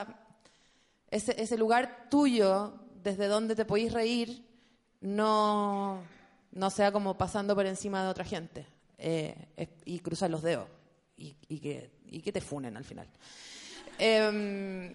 ese 1.11 1.59
lugar 1.59 2.07
tuyo, 2.11 2.75
desde 3.03 3.27
donde 3.27 3.57
te 3.57 3.64
podéis 3.64 3.92
reír, 3.92 4.44
no, 5.01 6.03
no 6.53 6.71
sea 6.71 6.92
como 6.92 7.16
pasando 7.16 7.55
por 7.55 7.66
encima 7.66 8.03
de 8.03 8.09
otra 8.09 8.25
gente 8.25 8.66
eh, 8.99 9.49
y 9.85 10.01
cruzar 10.01 10.31
los 10.31 10.42
dedos 10.42 10.68
y, 11.16 11.35
y 11.49 12.21
que 12.21 12.33
te 12.33 12.40
funen 12.40 12.77
al 12.77 12.85
final. 12.85 13.09
Em, 13.99 14.94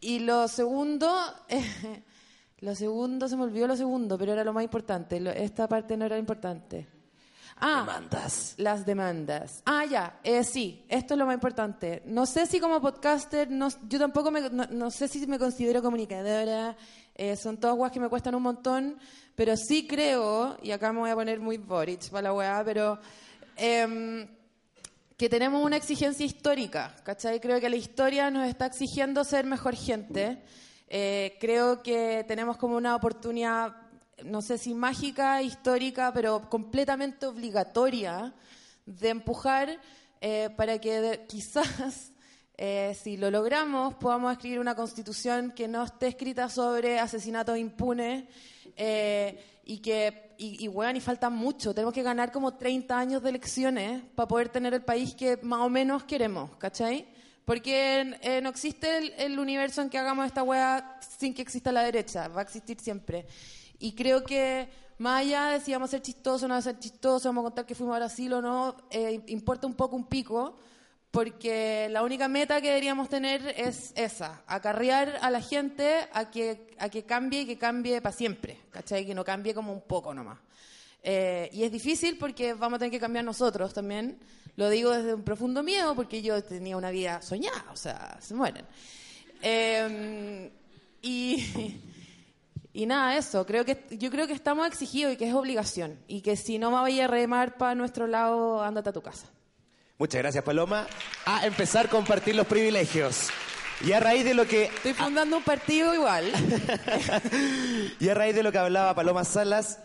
y 0.00 0.20
lo 0.20 0.48
segundo, 0.48 1.08
lo 2.60 2.74
segundo, 2.74 3.28
se 3.28 3.36
me 3.36 3.44
olvidó 3.44 3.66
lo 3.66 3.76
segundo, 3.76 4.16
pero 4.18 4.32
era 4.32 4.44
lo 4.44 4.52
más 4.52 4.64
importante. 4.64 5.20
Lo- 5.20 5.30
esta 5.30 5.68
parte 5.68 5.96
no 5.96 6.04
era 6.04 6.18
importante. 6.18 6.86
Ah, 7.58 7.80
Demandas. 7.86 8.54
las 8.58 8.84
demandas. 8.84 9.62
Ah, 9.64 9.86
ya, 9.86 10.20
eh, 10.22 10.44
sí, 10.44 10.84
esto 10.88 11.14
es 11.14 11.18
lo 11.18 11.24
más 11.24 11.34
importante. 11.34 12.02
No 12.04 12.26
sé 12.26 12.44
si 12.46 12.60
como 12.60 12.82
podcaster, 12.82 13.50
no, 13.50 13.68
yo 13.88 13.98
tampoco 13.98 14.30
me, 14.30 14.42
no, 14.50 14.66
no 14.66 14.90
sé 14.90 15.08
si 15.08 15.26
me 15.26 15.38
considero 15.38 15.80
comunicadora, 15.80 16.76
eh, 17.14 17.34
son 17.36 17.56
todas 17.56 17.74
guas 17.76 17.92
que 17.92 18.00
me 18.00 18.10
cuestan 18.10 18.34
un 18.34 18.42
montón, 18.42 18.98
pero 19.34 19.56
sí 19.56 19.86
creo, 19.86 20.58
y 20.62 20.70
acá 20.70 20.92
me 20.92 20.98
voy 21.00 21.08
a 21.10 21.14
poner 21.14 21.40
muy 21.40 21.56
Boric 21.56 22.10
para 22.10 22.24
la 22.24 22.34
weá, 22.34 22.62
pero 22.62 22.98
em, 23.56 24.28
que 25.16 25.30
tenemos 25.30 25.64
una 25.64 25.76
exigencia 25.76 26.26
histórica, 26.26 26.94
¿cachai? 27.02 27.40
Creo 27.40 27.58
que 27.58 27.70
la 27.70 27.76
historia 27.76 28.30
nos 28.30 28.46
está 28.46 28.66
exigiendo 28.66 29.24
ser 29.24 29.46
mejor 29.46 29.74
gente. 29.74 30.42
Eh, 30.88 31.38
creo 31.40 31.82
que 31.82 32.24
tenemos 32.28 32.58
como 32.58 32.76
una 32.76 32.94
oportunidad, 32.94 33.74
no 34.24 34.42
sé 34.42 34.58
si 34.58 34.74
mágica, 34.74 35.40
histórica, 35.40 36.12
pero 36.12 36.50
completamente 36.50 37.24
obligatoria 37.24 38.34
de 38.84 39.08
empujar 39.08 39.80
eh, 40.20 40.50
para 40.54 40.78
que 40.78 41.24
quizás, 41.28 42.12
eh, 42.58 42.94
si 43.02 43.16
lo 43.16 43.30
logramos, 43.30 43.94
podamos 43.94 44.32
escribir 44.32 44.60
una 44.60 44.74
constitución 44.74 45.50
que 45.52 45.66
no 45.66 45.82
esté 45.82 46.08
escrita 46.08 46.50
sobre 46.50 46.98
asesinatos 46.98 47.56
impunes 47.56 48.24
y 49.68 49.78
que, 49.78 50.32
y, 50.38 50.64
y, 50.64 50.68
weón, 50.68 50.94
y 50.94 51.00
falta 51.00 51.28
mucho. 51.28 51.74
Tenemos 51.74 51.92
que 51.92 52.04
ganar 52.04 52.30
como 52.30 52.54
30 52.54 52.96
años 52.96 53.22
de 53.22 53.30
elecciones 53.30 54.02
para 54.14 54.28
poder 54.28 54.48
tener 54.48 54.72
el 54.72 54.82
país 54.82 55.14
que 55.14 55.38
más 55.42 55.60
o 55.60 55.68
menos 55.68 56.04
queremos, 56.04 56.50
¿cachai? 56.56 57.04
Porque 57.44 58.16
eh, 58.22 58.40
no 58.40 58.48
existe 58.48 58.96
el, 58.96 59.12
el 59.18 59.38
universo 59.38 59.82
en 59.82 59.90
que 59.90 59.98
hagamos 59.98 60.24
esta 60.24 60.44
weá 60.44 61.00
sin 61.18 61.34
que 61.34 61.42
exista 61.42 61.72
la 61.72 61.82
derecha, 61.82 62.28
va 62.28 62.40
a 62.42 62.44
existir 62.44 62.78
siempre. 62.80 63.26
Y 63.80 63.92
creo 63.92 64.22
que 64.22 64.68
más 64.98 65.22
allá 65.22 65.46
de 65.46 65.60
si 65.60 65.72
vamos 65.72 65.90
a 65.90 65.92
ser 65.92 66.02
chistosos 66.02 66.44
o 66.44 66.48
no 66.48 66.54
vamos 66.54 66.66
a 66.66 66.70
ser 66.70 66.78
chistosos, 66.78 67.24
vamos 67.24 67.42
a 67.42 67.46
contar 67.46 67.66
que 67.66 67.74
fuimos 67.74 67.96
a 67.96 67.98
Brasil 67.98 68.32
o 68.34 68.40
no, 68.40 68.76
eh, 68.88 69.20
importa 69.26 69.66
un 69.66 69.74
poco 69.74 69.96
un 69.96 70.06
pico, 70.06 70.56
porque 71.16 71.88
la 71.90 72.02
única 72.02 72.28
meta 72.28 72.60
que 72.60 72.68
deberíamos 72.68 73.08
tener 73.08 73.54
es 73.56 73.90
esa, 73.96 74.42
acarrear 74.46 75.18
a 75.22 75.30
la 75.30 75.40
gente 75.40 76.06
a 76.12 76.30
que, 76.30 76.76
a 76.78 76.90
que 76.90 77.04
cambie 77.04 77.40
y 77.40 77.46
que 77.46 77.56
cambie 77.56 78.02
para 78.02 78.14
siempre, 78.14 78.58
¿cachai? 78.70 79.06
Que 79.06 79.14
no 79.14 79.24
cambie 79.24 79.54
como 79.54 79.72
un 79.72 79.80
poco 79.80 80.12
nomás. 80.12 80.38
Eh, 81.02 81.48
y 81.54 81.62
es 81.62 81.72
difícil 81.72 82.18
porque 82.18 82.52
vamos 82.52 82.76
a 82.76 82.80
tener 82.80 82.90
que 82.90 83.00
cambiar 83.00 83.24
nosotros 83.24 83.72
también. 83.72 84.18
Lo 84.56 84.68
digo 84.68 84.90
desde 84.90 85.14
un 85.14 85.22
profundo 85.22 85.62
miedo 85.62 85.94
porque 85.94 86.20
yo 86.20 86.44
tenía 86.44 86.76
una 86.76 86.90
vida 86.90 87.22
soñada, 87.22 87.64
o 87.72 87.76
sea, 87.76 88.18
se 88.20 88.34
mueren. 88.34 88.66
Eh, 89.40 90.50
y, 91.00 91.80
y 92.74 92.84
nada, 92.84 93.16
eso. 93.16 93.46
Creo 93.46 93.64
que, 93.64 93.86
yo 93.92 94.10
creo 94.10 94.26
que 94.26 94.34
estamos 94.34 94.66
exigidos 94.66 95.14
y 95.14 95.16
que 95.16 95.28
es 95.28 95.34
obligación. 95.34 95.98
Y 96.08 96.20
que 96.20 96.36
si 96.36 96.58
no 96.58 96.70
me 96.70 96.76
vaya 96.76 97.06
a 97.06 97.08
remar 97.08 97.56
para 97.56 97.74
nuestro 97.74 98.06
lado, 98.06 98.62
ándate 98.62 98.90
a 98.90 98.92
tu 98.92 99.00
casa. 99.00 99.28
Muchas 99.98 100.20
gracias, 100.20 100.44
Paloma. 100.44 100.86
A 101.24 101.46
empezar 101.46 101.86
a 101.86 101.90
compartir 101.90 102.34
los 102.34 102.46
privilegios. 102.46 103.28
Y 103.84 103.92
a 103.92 104.00
raíz 104.00 104.24
de 104.24 104.34
lo 104.34 104.46
que 104.46 104.64
Estoy 104.64 104.94
fundando 104.94 105.36
un 105.38 105.42
partido 105.42 105.94
igual. 105.94 106.30
y 108.00 108.08
a 108.08 108.14
raíz 108.14 108.34
de 108.34 108.42
lo 108.42 108.52
que 108.52 108.58
hablaba 108.58 108.94
Paloma 108.94 109.24
Salas, 109.24 109.78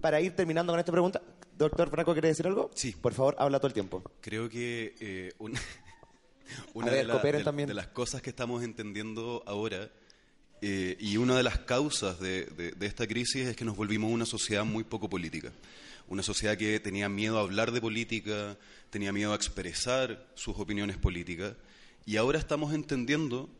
para 0.00 0.20
ir 0.20 0.34
terminando 0.36 0.72
con 0.72 0.78
esta 0.80 0.92
pregunta, 0.92 1.20
doctor 1.56 1.90
Franco, 1.90 2.12
¿quiere 2.12 2.28
decir 2.28 2.46
algo? 2.46 2.70
Sí. 2.74 2.92
Por 2.92 3.12
favor, 3.14 3.36
habla 3.38 3.58
todo 3.58 3.68
el 3.68 3.74
tiempo. 3.74 4.02
Creo 4.20 4.48
que 4.48 4.94
eh, 5.00 5.32
un- 5.38 5.54
una, 6.74 6.86
A 6.88 6.90
ver, 6.90 6.98
de, 7.00 7.04
la- 7.04 7.12
cooperen 7.14 7.40
de- 7.40 7.44
también. 7.44 7.68
de 7.68 7.74
las 7.74 7.88
cosas 7.88 8.22
que 8.22 8.30
estamos 8.30 8.62
entendiendo 8.62 9.42
ahora 9.46 9.88
eh, 10.60 10.96
y 11.00 11.16
una 11.16 11.36
de 11.36 11.42
las 11.42 11.58
causas 11.58 12.18
de, 12.20 12.44
de- 12.46 12.72
de 12.72 12.86
esta 12.86 13.06
crisis 13.06 13.46
es 13.46 13.56
que 13.56 13.64
nos 13.64 13.76
volvimos 13.76 14.10
una 14.10 14.26
sociedad 14.26 14.64
muy 14.64 14.84
poco 14.84 15.08
política. 15.08 15.52
Una 16.08 16.22
sociedad 16.22 16.56
que 16.56 16.80
tenía 16.80 17.10
miedo 17.10 17.38
a 17.38 17.42
hablar 17.42 17.70
de 17.70 17.82
política, 17.82 18.56
tenía 18.88 19.12
miedo 19.12 19.32
a 19.32 19.36
expresar 19.36 20.26
sus 20.34 20.58
opiniones 20.58 20.96
políticas 20.96 21.54
y 22.06 22.16
ahora 22.16 22.38
estamos 22.38 22.72
entendiendo 22.72 23.50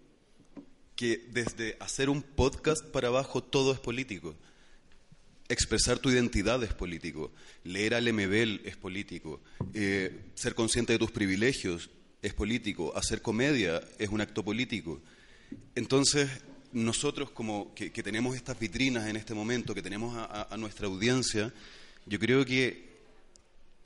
que 0.96 1.28
desde 1.30 1.76
hacer 1.78 2.08
un 2.08 2.22
podcast 2.22 2.82
para 2.86 3.08
abajo 3.08 3.42
todo 3.42 3.72
es 3.72 3.78
político. 3.78 4.34
Expresar 5.50 5.98
tu 5.98 6.08
identidad 6.08 6.62
es 6.64 6.72
político, 6.72 7.30
leer 7.64 7.94
al 7.94 8.04
Lemebel 8.06 8.62
es 8.64 8.78
político, 8.78 9.42
eh, 9.74 10.32
ser 10.34 10.54
consciente 10.54 10.94
de 10.94 10.98
tus 10.98 11.10
privilegios 11.10 11.90
es 12.22 12.32
político, 12.32 12.96
hacer 12.96 13.20
comedia 13.20 13.82
es 13.98 14.08
un 14.08 14.22
acto 14.22 14.42
político. 14.42 15.02
Entonces, 15.74 16.30
nosotros 16.72 17.30
como 17.30 17.74
que, 17.74 17.92
que 17.92 18.02
tenemos 18.02 18.34
estas 18.34 18.58
vitrinas 18.58 19.06
en 19.06 19.16
este 19.16 19.34
momento, 19.34 19.74
que 19.74 19.82
tenemos 19.82 20.16
a 20.16 20.56
nuestra 20.56 20.86
audiencia, 20.86 21.52
yo 22.08 22.18
creo 22.18 22.44
que 22.44 22.88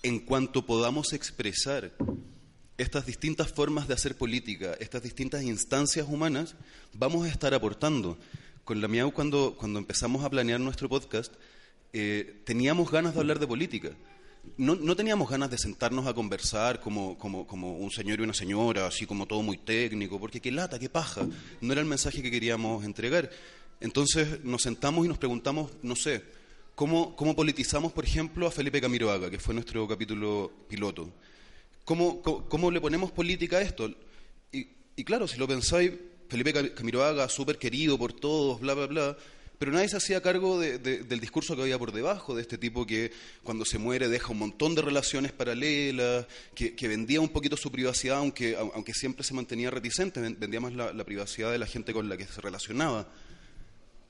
en 0.02 0.20
cuanto 0.20 0.64
podamos 0.64 1.12
expresar 1.12 1.92
estas 2.78 3.06
distintas 3.06 3.52
formas 3.52 3.88
de 3.88 3.94
hacer 3.94 4.16
política, 4.16 4.74
estas 4.80 5.02
distintas 5.02 5.42
instancias 5.42 6.06
humanas, 6.08 6.54
vamos 6.92 7.26
a 7.26 7.28
estar 7.28 7.52
aportando. 7.54 8.18
Con 8.64 8.80
la 8.80 8.86
Miau, 8.86 9.12
cuando, 9.12 9.56
cuando 9.58 9.80
empezamos 9.80 10.24
a 10.24 10.30
planear 10.30 10.60
nuestro 10.60 10.88
podcast, 10.88 11.34
eh, 11.92 12.42
teníamos 12.44 12.90
ganas 12.90 13.14
de 13.14 13.20
hablar 13.20 13.40
de 13.40 13.46
política. 13.46 13.90
No, 14.56 14.76
no 14.76 14.96
teníamos 14.96 15.28
ganas 15.28 15.50
de 15.50 15.58
sentarnos 15.58 16.06
a 16.06 16.14
conversar 16.14 16.80
como, 16.80 17.18
como, 17.18 17.46
como 17.46 17.76
un 17.76 17.90
señor 17.90 18.20
y 18.20 18.22
una 18.22 18.34
señora, 18.34 18.86
así 18.86 19.04
como 19.04 19.26
todo 19.26 19.42
muy 19.42 19.58
técnico, 19.58 20.18
porque 20.18 20.40
qué 20.40 20.52
lata, 20.52 20.78
qué 20.78 20.88
paja. 20.88 21.26
No 21.60 21.72
era 21.72 21.80
el 21.80 21.88
mensaje 21.88 22.22
que 22.22 22.30
queríamos 22.30 22.84
entregar. 22.84 23.30
Entonces 23.80 24.44
nos 24.44 24.62
sentamos 24.62 25.04
y 25.04 25.08
nos 25.08 25.18
preguntamos, 25.18 25.72
no 25.82 25.96
sé, 25.96 26.22
¿cómo, 26.74 27.14
cómo 27.16 27.34
politizamos, 27.36 27.92
por 27.92 28.04
ejemplo, 28.04 28.46
a 28.46 28.50
Felipe 28.50 28.80
Camiroaga, 28.80 29.30
que 29.30 29.38
fue 29.38 29.54
nuestro 29.54 29.86
capítulo 29.88 30.50
piloto? 30.68 31.10
¿Cómo, 31.84 32.22
cómo, 32.22 32.48
cómo 32.48 32.70
le 32.70 32.80
ponemos 32.80 33.10
política 33.10 33.58
a 33.58 33.62
esto? 33.62 33.90
Y, 34.52 34.68
y 34.96 35.04
claro, 35.04 35.26
si 35.26 35.38
lo 35.38 35.48
pensáis, 35.48 35.92
Felipe 36.28 36.52
Ca- 36.52 36.74
Camiroaga, 36.74 37.28
súper 37.28 37.58
querido 37.58 37.98
por 37.98 38.12
todos, 38.12 38.60
bla, 38.60 38.74
bla, 38.74 38.86
bla, 38.86 39.16
pero 39.58 39.70
nadie 39.72 39.88
se 39.88 39.96
hacía 39.96 40.20
cargo 40.20 40.58
de- 40.58 40.78
de- 40.78 41.02
del 41.04 41.20
discurso 41.20 41.54
que 41.54 41.62
había 41.62 41.78
por 41.78 41.92
debajo, 41.92 42.34
de 42.34 42.42
este 42.42 42.58
tipo 42.58 42.84
que 42.84 43.12
cuando 43.44 43.64
se 43.64 43.78
muere 43.78 44.08
deja 44.08 44.32
un 44.32 44.38
montón 44.38 44.74
de 44.74 44.82
relaciones 44.82 45.30
paralelas, 45.32 46.26
que, 46.54 46.74
que 46.74 46.88
vendía 46.88 47.20
un 47.20 47.28
poquito 47.28 47.56
su 47.56 47.70
privacidad, 47.70 48.18
aunque, 48.18 48.56
au- 48.58 48.72
aunque 48.74 48.92
siempre 48.92 49.22
se 49.24 49.34
mantenía 49.34 49.70
reticente, 49.70 50.20
ven- 50.20 50.36
vendía 50.38 50.60
más 50.60 50.72
la, 50.72 50.92
la 50.92 51.04
privacidad 51.04 51.52
de 51.52 51.58
la 51.58 51.66
gente 51.66 51.92
con 51.92 52.08
la 52.08 52.16
que 52.16 52.26
se 52.26 52.40
relacionaba. 52.40 53.08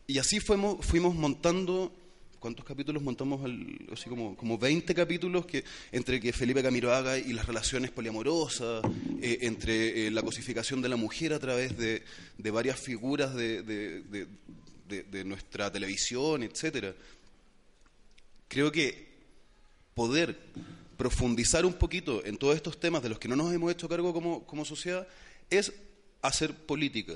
Y 0.06 0.18
así 0.18 0.40
fuimos, 0.40 0.84
fuimos 0.86 1.14
montando 1.14 1.92
¿cuántos 2.42 2.64
capítulos 2.64 3.00
montamos? 3.02 3.40
Así 3.92 4.10
como, 4.10 4.36
como 4.36 4.58
20 4.58 4.94
capítulos 4.94 5.46
que 5.46 5.62
entre 5.92 6.20
que 6.20 6.32
Felipe 6.32 6.62
Camiroaga 6.62 7.16
y 7.16 7.32
las 7.32 7.46
relaciones 7.46 7.90
poliamorosas, 7.92 8.82
eh, 9.22 9.38
entre 9.42 10.06
eh, 10.06 10.10
la 10.10 10.22
cosificación 10.22 10.82
de 10.82 10.88
la 10.88 10.96
mujer 10.96 11.32
a 11.32 11.38
través 11.38 11.78
de, 11.78 12.02
de 12.36 12.50
varias 12.50 12.78
figuras 12.80 13.34
de- 13.34 13.62
de- 13.62 14.26
de 15.04 15.24
nuestra 15.24 15.72
televisión, 15.72 16.42
etcétera. 16.42 16.94
Creo 18.48 18.70
que 18.70 19.06
poder 19.94 20.36
profundizar 20.98 21.64
un 21.64 21.72
poquito 21.72 22.22
en 22.26 22.36
todos 22.36 22.56
estos 22.56 22.78
temas 22.78 23.02
de 23.02 23.08
los 23.08 23.18
que 23.18 23.28
no 23.28 23.36
nos 23.36 23.54
hemos 23.54 23.72
hecho 23.72 23.88
cargo 23.88 24.12
como, 24.12 24.44
como 24.46 24.66
sociedad 24.66 25.06
es 25.48 25.72
hacer 26.20 26.54
política. 26.54 27.14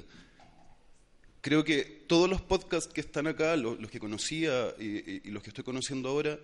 Creo 1.46 1.62
que 1.62 1.84
todos 2.08 2.28
los 2.28 2.40
podcasts 2.40 2.92
que 2.92 3.00
están 3.00 3.28
acá, 3.28 3.54
lo- 3.54 3.76
los, 3.76 3.88
que 3.88 4.00
conocía 4.00 4.74
y- 4.80 5.22
y 5.28 5.30
los 5.30 5.44
que 5.44 5.50
estoy 5.50 5.62
conociendo 5.62 6.08
ahora, 6.08 6.40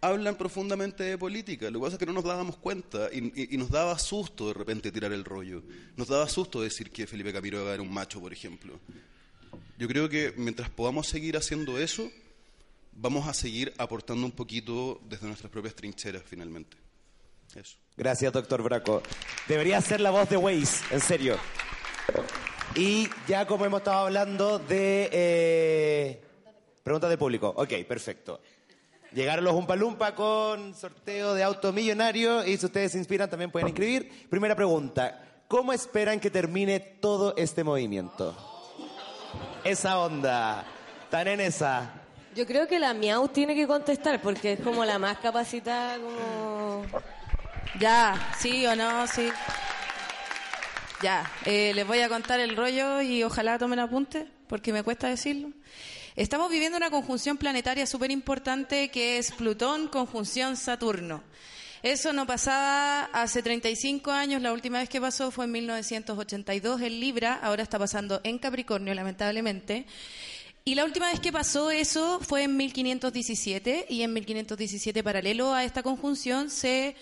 hablan 0.00 0.34
profundamente 0.36 1.04
de 1.04 1.16
política. 1.16 1.70
Lo 1.70 1.78
que 1.78 1.84
pasa 1.84 1.94
es 1.94 1.98
que 2.00 2.06
no 2.06 2.12
nos 2.14 2.24
dábamos 2.24 2.56
cuenta 2.56 3.10
y, 3.12 3.18
y- 3.40 3.54
y 3.54 3.56
nos 3.56 3.70
daba 3.70 3.96
susto 3.96 4.48
de 4.48 4.54
repente 4.54 4.90
tirar 4.90 5.12
el 5.12 5.24
rollo. 5.24 5.62
Nos 5.96 6.08
daba 6.08 6.28
susto 6.28 6.60
decir 6.62 6.90
que 6.90 7.06
Felipe 7.06 7.32
Camiroaga 7.32 7.74
era 7.74 7.82
un 7.82 7.92
macho, 7.94 8.18
por 8.20 8.32
ejemplo. 8.32 8.80
Yo 9.78 9.86
creo 9.86 10.08
que 10.08 10.34
mientras 10.36 10.68
podamos 10.68 11.06
seguir 11.06 11.36
haciendo 11.36 11.78
eso, 11.78 12.10
vamos 12.92 13.28
a 13.28 13.34
seguir 13.34 13.72
aportando 13.78 14.26
un 14.26 14.32
poquito 14.32 15.00
desde 15.08 15.28
nuestras 15.28 15.52
propias 15.52 15.76
trincheras, 15.76 16.24
finalmente. 16.26 16.76
Eso. 17.54 17.76
Gracias, 17.96 18.32
doctor 18.32 18.64
Braco. 18.64 19.00
Debería 19.46 19.80
ser 19.80 20.00
la 20.00 20.10
voz 20.10 20.28
de 20.28 20.36
Waze, 20.36 20.82
en 20.92 21.00
serio. 21.00 21.38
Y 22.74 23.08
ya 23.26 23.46
como 23.46 23.64
hemos 23.64 23.80
estado 23.80 24.06
hablando 24.06 24.58
de... 24.58 25.08
eh, 25.12 26.24
preguntas 26.82 27.10
del 27.10 27.18
público. 27.18 27.52
Ok, 27.56 27.72
perfecto. 27.86 28.40
Llegaron 29.12 29.44
los 29.44 29.54
Umpalumpa 29.54 30.14
con 30.14 30.74
sorteo 30.74 31.34
de 31.34 31.42
auto 31.42 31.72
millonario 31.72 32.46
y 32.46 32.56
si 32.56 32.66
ustedes 32.66 32.92
se 32.92 32.98
inspiran 32.98 33.28
también 33.28 33.50
pueden 33.50 33.68
inscribir. 33.68 34.28
Primera 34.30 34.54
pregunta. 34.54 35.24
¿Cómo 35.48 35.72
esperan 35.72 36.20
que 36.20 36.30
termine 36.30 36.78
todo 36.78 37.34
este 37.36 37.64
movimiento? 37.64 38.36
Esa 39.64 39.98
onda. 39.98 40.64
Tan 41.10 41.26
en 41.26 41.40
esa. 41.40 41.92
Yo 42.36 42.46
creo 42.46 42.68
que 42.68 42.78
la 42.78 42.94
Miau 42.94 43.26
tiene 43.26 43.56
que 43.56 43.66
contestar 43.66 44.22
porque 44.22 44.52
es 44.52 44.60
como 44.60 44.84
la 44.84 45.00
más 45.00 45.18
capacitada, 45.18 45.98
como... 45.98 46.84
Ya, 47.80 48.32
sí 48.38 48.64
o 48.66 48.76
no, 48.76 49.08
sí. 49.08 49.28
Ya, 51.02 51.32
eh, 51.46 51.72
les 51.74 51.86
voy 51.86 52.00
a 52.00 52.10
contar 52.10 52.40
el 52.40 52.54
rollo 52.54 53.00
y 53.00 53.22
ojalá 53.22 53.58
tomen 53.58 53.78
apunte, 53.78 54.26
porque 54.48 54.70
me 54.70 54.82
cuesta 54.82 55.08
decirlo. 55.08 55.50
Estamos 56.14 56.50
viviendo 56.50 56.76
una 56.76 56.90
conjunción 56.90 57.38
planetaria 57.38 57.86
súper 57.86 58.10
importante 58.10 58.90
que 58.90 59.16
es 59.16 59.32
Plutón 59.32 59.88
conjunción 59.88 60.58
Saturno. 60.58 61.22
Eso 61.82 62.12
no 62.12 62.26
pasaba 62.26 63.04
hace 63.14 63.42
35 63.42 64.10
años, 64.10 64.42
la 64.42 64.52
última 64.52 64.78
vez 64.80 64.90
que 64.90 65.00
pasó 65.00 65.30
fue 65.30 65.46
en 65.46 65.52
1982 65.52 66.82
en 66.82 67.00
Libra, 67.00 67.40
ahora 67.42 67.62
está 67.62 67.78
pasando 67.78 68.20
en 68.22 68.38
Capricornio, 68.38 68.92
lamentablemente. 68.92 69.86
Y 70.66 70.74
la 70.74 70.84
última 70.84 71.10
vez 71.10 71.20
que 71.20 71.32
pasó 71.32 71.70
eso 71.70 72.20
fue 72.20 72.42
en 72.42 72.58
1517 72.58 73.86
y 73.88 74.02
en 74.02 74.12
1517 74.12 75.02
paralelo 75.02 75.54
a 75.54 75.64
esta 75.64 75.82
conjunción 75.82 76.50
se 76.50 76.94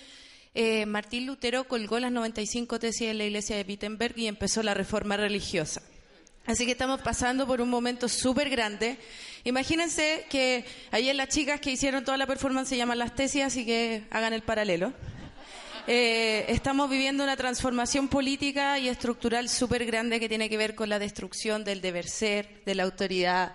eh, 0.54 0.86
Martín 0.86 1.26
Lutero 1.26 1.64
colgó 1.64 1.98
las 1.98 2.12
95 2.12 2.78
tesis 2.78 3.08
en 3.08 3.18
la 3.18 3.24
iglesia 3.24 3.56
de 3.56 3.64
Wittenberg 3.68 4.18
y 4.18 4.26
empezó 4.26 4.62
la 4.62 4.74
reforma 4.74 5.16
religiosa. 5.16 5.82
Así 6.46 6.64
que 6.64 6.72
estamos 6.72 7.02
pasando 7.02 7.46
por 7.46 7.60
un 7.60 7.68
momento 7.68 8.08
súper 8.08 8.48
grande. 8.48 8.96
Imagínense 9.44 10.24
que 10.30 10.64
ayer 10.90 11.14
las 11.14 11.28
chicas 11.28 11.60
que 11.60 11.70
hicieron 11.70 12.04
toda 12.04 12.16
la 12.16 12.26
performance 12.26 12.70
se 12.70 12.76
llaman 12.78 12.98
las 12.98 13.14
tesis, 13.14 13.42
así 13.42 13.66
que 13.66 14.04
hagan 14.10 14.32
el 14.32 14.42
paralelo. 14.42 14.94
Eh, 15.86 16.44
estamos 16.48 16.90
viviendo 16.90 17.24
una 17.24 17.36
transformación 17.36 18.08
política 18.08 18.78
y 18.78 18.88
estructural 18.88 19.48
súper 19.48 19.86
grande 19.86 20.20
que 20.20 20.28
tiene 20.28 20.48
que 20.50 20.56
ver 20.56 20.74
con 20.74 20.88
la 20.88 20.98
destrucción 20.98 21.64
del 21.64 21.80
deber 21.80 22.08
ser, 22.08 22.62
de 22.64 22.74
la 22.74 22.82
autoridad, 22.82 23.54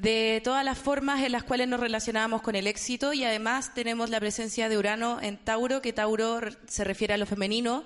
de 0.00 0.42
todas 0.44 0.64
las 0.64 0.78
formas 0.78 1.22
en 1.22 1.32
las 1.32 1.42
cuales 1.42 1.68
nos 1.68 1.80
relacionamos 1.80 2.42
con 2.42 2.54
el 2.54 2.66
éxito 2.66 3.14
y 3.14 3.24
además 3.24 3.72
tenemos 3.74 4.10
la 4.10 4.20
presencia 4.20 4.68
de 4.68 4.76
Urano 4.76 5.18
en 5.22 5.38
Tauro, 5.38 5.80
que 5.80 5.92
Tauro 5.92 6.40
se 6.66 6.84
refiere 6.84 7.14
a 7.14 7.16
lo 7.16 7.24
femenino, 7.24 7.82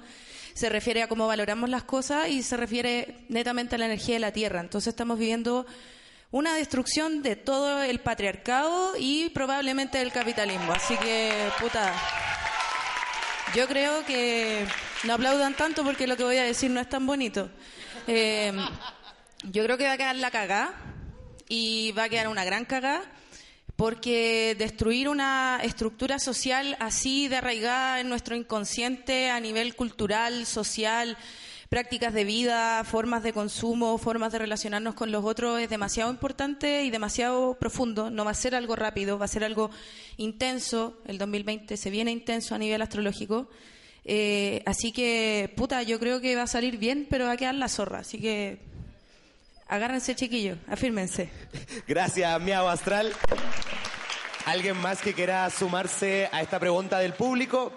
se 0.54 0.68
refiere 0.68 1.02
a 1.02 1.08
cómo 1.08 1.28
valoramos 1.28 1.70
las 1.70 1.84
cosas 1.84 2.28
y 2.28 2.42
se 2.42 2.56
refiere 2.56 3.24
netamente 3.28 3.76
a 3.76 3.78
la 3.78 3.86
energía 3.86 4.16
de 4.16 4.20
la 4.20 4.32
Tierra. 4.32 4.60
Entonces 4.60 4.88
estamos 4.88 5.18
viviendo 5.18 5.66
una 6.32 6.56
destrucción 6.56 7.22
de 7.22 7.36
todo 7.36 7.80
el 7.82 8.00
patriarcado 8.00 8.94
y 8.98 9.28
probablemente 9.30 9.98
del 9.98 10.10
capitalismo. 10.10 10.72
Así 10.72 10.96
que, 10.96 11.32
puta, 11.60 11.92
yo 13.54 13.68
creo 13.68 14.04
que 14.04 14.66
no 15.04 15.14
aplaudan 15.14 15.54
tanto 15.54 15.84
porque 15.84 16.08
lo 16.08 16.16
que 16.16 16.24
voy 16.24 16.38
a 16.38 16.44
decir 16.44 16.72
no 16.72 16.80
es 16.80 16.88
tan 16.88 17.06
bonito. 17.06 17.50
Eh, 18.08 18.52
yo 19.44 19.62
creo 19.62 19.78
que 19.78 19.84
va 19.84 19.92
a 19.92 19.96
quedar 19.96 20.16
la 20.16 20.32
cagá 20.32 20.74
y 21.50 21.92
va 21.92 22.04
a 22.04 22.08
quedar 22.08 22.28
una 22.28 22.44
gran 22.44 22.64
cagá 22.64 23.02
porque 23.74 24.54
destruir 24.58 25.08
una 25.08 25.58
estructura 25.62 26.18
social 26.18 26.76
así 26.80 27.28
de 27.28 27.36
arraigada 27.36 28.00
en 28.00 28.08
nuestro 28.08 28.36
inconsciente 28.36 29.30
a 29.30 29.40
nivel 29.40 29.74
cultural, 29.74 30.46
social, 30.46 31.18
prácticas 31.68 32.14
de 32.14 32.24
vida, 32.24 32.84
formas 32.84 33.22
de 33.24 33.32
consumo, 33.32 33.98
formas 33.98 34.32
de 34.32 34.38
relacionarnos 34.38 34.94
con 34.94 35.10
los 35.10 35.24
otros 35.24 35.60
es 35.60 35.68
demasiado 35.68 36.10
importante 36.10 36.84
y 36.84 36.90
demasiado 36.90 37.54
profundo. 37.58 38.10
No 38.10 38.24
va 38.24 38.30
a 38.30 38.34
ser 38.34 38.54
algo 38.54 38.76
rápido, 38.76 39.18
va 39.18 39.24
a 39.24 39.28
ser 39.28 39.42
algo 39.42 39.70
intenso. 40.18 40.98
El 41.06 41.18
2020 41.18 41.76
se 41.76 41.90
viene 41.90 42.12
intenso 42.12 42.54
a 42.54 42.58
nivel 42.58 42.82
astrológico. 42.82 43.48
Eh, 44.04 44.62
así 44.66 44.92
que, 44.92 45.52
puta, 45.56 45.82
yo 45.82 45.98
creo 45.98 46.20
que 46.20 46.36
va 46.36 46.42
a 46.42 46.46
salir 46.46 46.76
bien, 46.76 47.06
pero 47.10 47.24
va 47.26 47.32
a 47.32 47.36
quedar 47.36 47.54
la 47.56 47.68
zorra. 47.68 48.00
Así 48.00 48.20
que 48.20 48.70
agárrense, 49.70 50.14
chiquillos, 50.14 50.58
afírmense. 50.68 51.30
Gracias, 51.86 52.40
Miau 52.42 52.68
Astral. 52.68 53.12
¿Alguien 54.44 54.76
más 54.76 55.00
que 55.00 55.14
quiera 55.14 55.48
sumarse 55.48 56.28
a 56.32 56.42
esta 56.42 56.58
pregunta 56.58 56.98
del 56.98 57.14
público? 57.14 57.72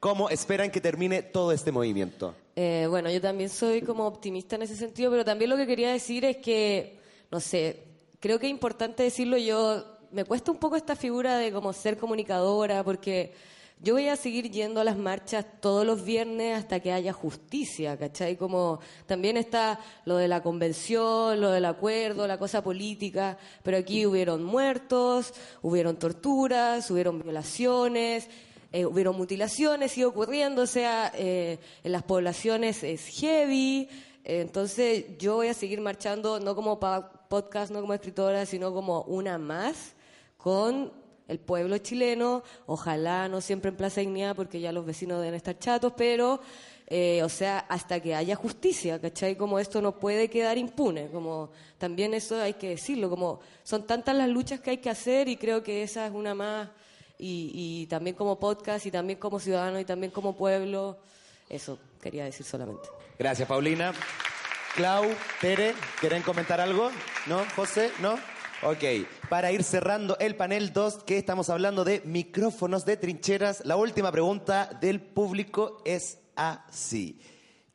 ¿Cómo 0.00 0.28
esperan 0.28 0.70
que 0.70 0.80
termine 0.80 1.22
todo 1.22 1.52
este 1.52 1.70
movimiento? 1.70 2.34
Eh, 2.56 2.86
bueno, 2.88 3.10
yo 3.10 3.20
también 3.20 3.48
soy 3.48 3.82
como 3.82 4.06
optimista 4.06 4.56
en 4.56 4.62
ese 4.62 4.76
sentido, 4.76 5.10
pero 5.10 5.24
también 5.24 5.50
lo 5.50 5.56
que 5.56 5.66
quería 5.66 5.92
decir 5.92 6.24
es 6.24 6.38
que, 6.38 6.98
no 7.30 7.38
sé, 7.38 7.84
creo 8.18 8.38
que 8.38 8.46
es 8.46 8.50
importante 8.50 9.04
decirlo 9.04 9.36
yo, 9.36 9.84
me 10.10 10.24
cuesta 10.24 10.50
un 10.50 10.58
poco 10.58 10.76
esta 10.76 10.96
figura 10.96 11.38
de 11.38 11.52
como 11.52 11.72
ser 11.72 11.98
comunicadora, 11.98 12.82
porque 12.82 13.34
yo 13.78 13.92
voy 13.94 14.08
a 14.08 14.16
seguir 14.16 14.50
yendo 14.50 14.80
a 14.80 14.84
las 14.84 14.96
marchas 14.96 15.44
todos 15.60 15.84
los 15.86 16.02
viernes 16.04 16.56
hasta 16.56 16.80
que 16.80 16.92
haya 16.92 17.12
justicia, 17.12 17.96
¿cachai? 17.98 18.36
Como 18.36 18.80
también 19.04 19.36
está 19.36 19.78
lo 20.06 20.16
de 20.16 20.28
la 20.28 20.42
convención, 20.42 21.40
lo 21.40 21.50
del 21.50 21.66
acuerdo, 21.66 22.26
la 22.26 22.38
cosa 22.38 22.62
política, 22.62 23.36
pero 23.62 23.76
aquí 23.76 24.06
hubieron 24.06 24.42
muertos, 24.42 25.34
hubieron 25.60 25.96
torturas, 25.96 26.90
hubieron 26.90 27.22
violaciones, 27.22 28.28
eh, 28.72 28.86
hubieron 28.86 29.16
mutilaciones, 29.16 29.92
sigue 29.92 30.06
ocurriendo, 30.06 30.62
o 30.62 30.66
sea, 30.66 31.12
eh, 31.14 31.58
en 31.84 31.92
las 31.92 32.02
poblaciones 32.02 32.82
es 32.82 33.06
heavy. 33.06 33.88
eh, 34.24 34.40
entonces 34.40 35.18
yo 35.18 35.36
voy 35.36 35.48
a 35.48 35.54
seguir 35.54 35.80
marchando, 35.82 36.40
no 36.40 36.56
como 36.56 36.80
podcast, 36.80 37.70
no 37.70 37.82
como 37.82 37.92
escritora, 37.92 38.46
sino 38.46 38.72
como 38.72 39.02
una 39.02 39.38
más 39.38 39.94
con 40.38 41.05
el 41.28 41.38
pueblo 41.38 41.78
chileno. 41.78 42.42
Ojalá 42.66 43.28
no 43.28 43.40
siempre 43.40 43.70
en 43.70 43.76
Plaza 43.76 44.00
Dignidad, 44.00 44.36
porque 44.36 44.60
ya 44.60 44.72
los 44.72 44.86
vecinos 44.86 45.20
deben 45.20 45.34
estar 45.34 45.58
chatos, 45.58 45.92
pero, 45.96 46.40
eh, 46.86 47.22
o 47.22 47.28
sea, 47.28 47.58
hasta 47.68 48.00
que 48.00 48.14
haya 48.14 48.36
justicia, 48.36 49.00
¿cachai? 49.00 49.36
Como 49.36 49.58
esto 49.58 49.82
no 49.82 49.98
puede 49.98 50.28
quedar 50.28 50.58
impune, 50.58 51.08
como 51.08 51.50
también 51.78 52.14
eso 52.14 52.40
hay 52.40 52.54
que 52.54 52.70
decirlo, 52.70 53.10
como 53.10 53.40
son 53.64 53.86
tantas 53.86 54.14
las 54.16 54.28
luchas 54.28 54.60
que 54.60 54.70
hay 54.70 54.78
que 54.78 54.90
hacer 54.90 55.28
y 55.28 55.36
creo 55.36 55.62
que 55.62 55.82
esa 55.82 56.06
es 56.06 56.12
una 56.12 56.34
más 56.34 56.68
y, 57.18 57.86
también 57.86 58.14
como 58.14 58.38
podcast 58.38 58.86
y 58.86 58.90
también 58.90 59.18
como 59.18 59.40
ciudadano 59.40 59.80
y 59.80 59.84
también 59.84 60.12
como 60.12 60.36
pueblo. 60.36 60.98
Eso 61.48 61.78
quería 62.02 62.24
decir 62.24 62.44
solamente. 62.44 62.88
Gracias, 63.18 63.48
Paulina. 63.48 63.92
Clau, 64.74 65.06
Tere, 65.40 65.74
¿quieren 66.00 66.22
comentar 66.22 66.60
algo? 66.60 66.90
¿No? 67.26 67.44
¿José? 67.54 67.90
¿No? 68.00 68.18
Ok, 68.62 68.84
para 69.28 69.50
ir 69.52 69.62
cerrando 69.64 70.16
el 70.18 70.36
panel 70.36 70.72
2, 70.72 71.02
que 71.04 71.18
estamos 71.18 71.50
hablando 71.50 71.84
de 71.84 72.00
micrófonos 72.04 72.84
de 72.84 72.96
trincheras, 72.96 73.62
la 73.64 73.76
última 73.76 74.12
pregunta 74.12 74.70
del 74.80 75.00
público 75.00 75.82
es 75.84 76.18
así. 76.36 77.20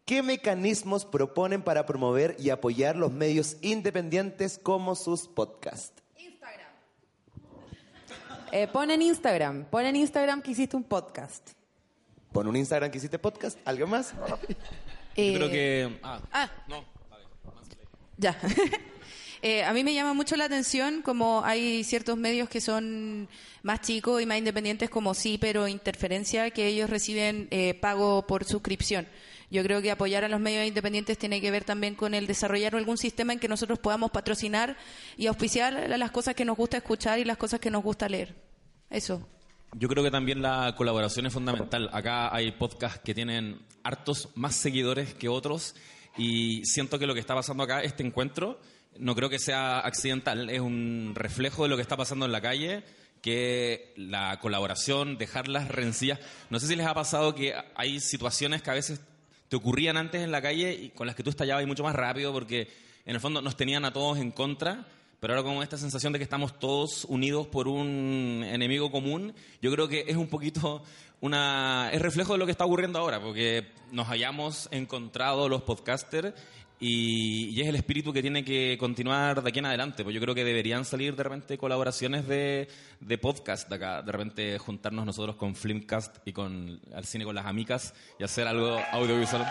¿Qué 0.06 0.24
mecanismos 0.24 1.06
proponen 1.06 1.62
para 1.62 1.86
promover 1.86 2.36
y 2.39 2.49
apoyar 2.49 2.95
los 2.95 3.12
medios 3.12 3.58
independientes 3.62 4.60
como 4.62 4.95
sus 4.95 5.28
podcasts? 5.28 6.02
Eh, 8.54 8.68
pon 8.68 8.91
en 8.91 9.02
Instagram, 9.02 9.64
pon 9.66 9.86
en 9.86 9.95
Instagram 9.95 10.41
que 10.41 10.52
hiciste 10.52 10.76
un 10.76 10.84
podcast. 10.84 11.52
Pon 12.34 12.47
un 12.47 12.56
Instagram 12.58 12.91
que 12.91 12.97
hiciste 12.97 13.18
podcast, 13.18 13.58
¿alguien 13.66 13.89
más? 13.89 14.14
Yo 14.28 14.38
Eh, 15.16 15.34
creo 15.36 15.49
que... 15.49 15.99
Ah, 16.04 16.20
Ah, 16.32 16.49
no. 16.68 16.84
Ya. 18.18 18.38
Eh, 19.43 19.63
a 19.63 19.73
mí 19.73 19.83
me 19.83 19.93
llama 19.93 20.13
mucho 20.13 20.35
la 20.35 20.45
atención 20.45 21.01
como 21.01 21.43
hay 21.43 21.83
ciertos 21.83 22.15
medios 22.15 22.47
que 22.47 22.61
son 22.61 23.27
más 23.63 23.81
chicos 23.81 24.21
y 24.21 24.25
más 24.27 24.37
independientes 24.37 24.89
como 24.89 25.15
sí, 25.15 25.39
pero 25.39 25.67
interferencia, 25.67 26.51
que 26.51 26.67
ellos 26.67 26.89
reciben 26.89 27.47
eh, 27.49 27.73
pago 27.73 28.27
por 28.27 28.45
suscripción. 28.45 29.07
Yo 29.49 29.63
creo 29.63 29.81
que 29.81 29.91
apoyar 29.91 30.23
a 30.23 30.29
los 30.29 30.39
medios 30.39 30.65
independientes 30.65 31.17
tiene 31.17 31.41
que 31.41 31.51
ver 31.51 31.65
también 31.65 31.95
con 31.95 32.13
el 32.13 32.27
desarrollar 32.27 32.75
algún 32.75 32.97
sistema 32.97 33.33
en 33.33 33.39
que 33.39 33.47
nosotros 33.47 33.79
podamos 33.79 34.11
patrocinar 34.11 34.77
y 35.17 35.27
auspiciar 35.27 35.89
las 35.89 36.11
cosas 36.11 36.35
que 36.35 36.45
nos 36.45 36.55
gusta 36.55 36.77
escuchar 36.77 37.19
y 37.19 37.25
las 37.25 37.37
cosas 37.37 37.59
que 37.59 37.69
nos 37.69 37.83
gusta 37.83 38.07
leer. 38.07 38.35
Eso. 38.89 39.27
Yo 39.73 39.87
creo 39.89 40.03
que 40.03 40.11
también 40.11 40.41
la 40.41 40.75
colaboración 40.77 41.25
es 41.25 41.33
fundamental. 41.33 41.89
Acá 41.91 42.33
hay 42.33 42.51
podcasts 42.51 43.01
que 43.03 43.13
tienen 43.13 43.59
hartos 43.83 44.29
más 44.35 44.55
seguidores 44.55 45.13
que 45.13 45.27
otros 45.27 45.75
y 46.17 46.63
siento 46.65 46.99
que 46.99 47.07
lo 47.07 47.13
que 47.13 47.19
está 47.19 47.35
pasando 47.35 47.63
acá, 47.63 47.81
este 47.81 48.05
encuentro, 48.05 48.59
no 48.97 49.15
creo 49.15 49.29
que 49.29 49.39
sea 49.39 49.79
accidental, 49.79 50.49
es 50.49 50.59
un 50.59 51.13
reflejo 51.15 51.63
de 51.63 51.69
lo 51.69 51.75
que 51.75 51.81
está 51.81 51.97
pasando 51.97 52.25
en 52.25 52.31
la 52.31 52.41
calle, 52.41 52.83
que 53.21 53.93
la 53.95 54.39
colaboración, 54.39 55.17
dejar 55.17 55.47
las 55.47 55.67
rencillas. 55.67 56.19
No 56.49 56.59
sé 56.59 56.67
si 56.67 56.75
les 56.75 56.87
ha 56.87 56.93
pasado 56.93 57.35
que 57.35 57.53
hay 57.75 57.99
situaciones 57.99 58.61
que 58.61 58.71
a 58.71 58.75
veces 58.75 59.01
te 59.47 59.55
ocurrían 59.55 59.97
antes 59.97 60.21
en 60.21 60.31
la 60.31 60.41
calle 60.41 60.73
y 60.73 60.89
con 60.89 61.07
las 61.07 61.15
que 61.15 61.23
tú 61.23 61.29
estallabas 61.29 61.65
mucho 61.67 61.83
más 61.83 61.95
rápido 61.95 62.31
porque 62.31 62.69
en 63.05 63.15
el 63.15 63.21
fondo 63.21 63.41
nos 63.41 63.57
tenían 63.57 63.85
a 63.85 63.93
todos 63.93 64.17
en 64.17 64.31
contra, 64.31 64.85
pero 65.19 65.35
ahora 65.35 65.47
con 65.47 65.61
esta 65.61 65.77
sensación 65.77 66.13
de 66.13 66.19
que 66.19 66.23
estamos 66.23 66.57
todos 66.57 67.05
unidos 67.05 67.47
por 67.47 67.67
un 67.67 68.43
enemigo 68.45 68.91
común, 68.91 69.33
yo 69.61 69.71
creo 69.71 69.87
que 69.87 70.05
es 70.07 70.15
un 70.15 70.27
poquito 70.27 70.83
una 71.19 71.89
es 71.93 72.01
reflejo 72.01 72.33
de 72.33 72.39
lo 72.39 72.45
que 72.45 72.51
está 72.51 72.65
ocurriendo 72.65 72.97
ahora, 72.97 73.21
porque 73.21 73.67
nos 73.91 74.09
hayamos 74.09 74.67
encontrado 74.71 75.47
los 75.47 75.61
podcasters 75.61 76.33
y, 76.84 77.61
es 77.61 77.67
el 77.67 77.75
espíritu 77.75 78.11
que 78.11 78.23
tiene 78.23 78.43
que 78.43 78.75
continuar 78.79 79.43
de 79.43 79.47
aquí 79.47 79.59
en 79.59 79.67
adelante. 79.67 80.03
Pues 80.03 80.15
yo 80.15 80.19
creo 80.19 80.34
que 80.34 80.43
deberían 80.43 80.84
salir 80.84 81.15
de 81.15 81.21
repente 81.21 81.57
colaboraciones 81.57 82.27
de, 82.27 82.67
de 82.99 83.17
podcast 83.19 83.69
de 83.69 83.75
acá, 83.75 84.01
de 84.01 84.11
repente 84.11 84.57
juntarnos 84.57 85.05
nosotros 85.05 85.36
con 85.36 85.55
Flimcast 85.55 86.17
y 86.25 86.34
con 86.34 86.82
al 86.93 87.05
cine 87.05 87.23
con 87.23 87.36
las 87.36 87.45
amicas 87.45 87.93
y 88.19 88.23
hacer 88.23 88.47
algo 88.47 88.79
audiovisual. 88.91 89.45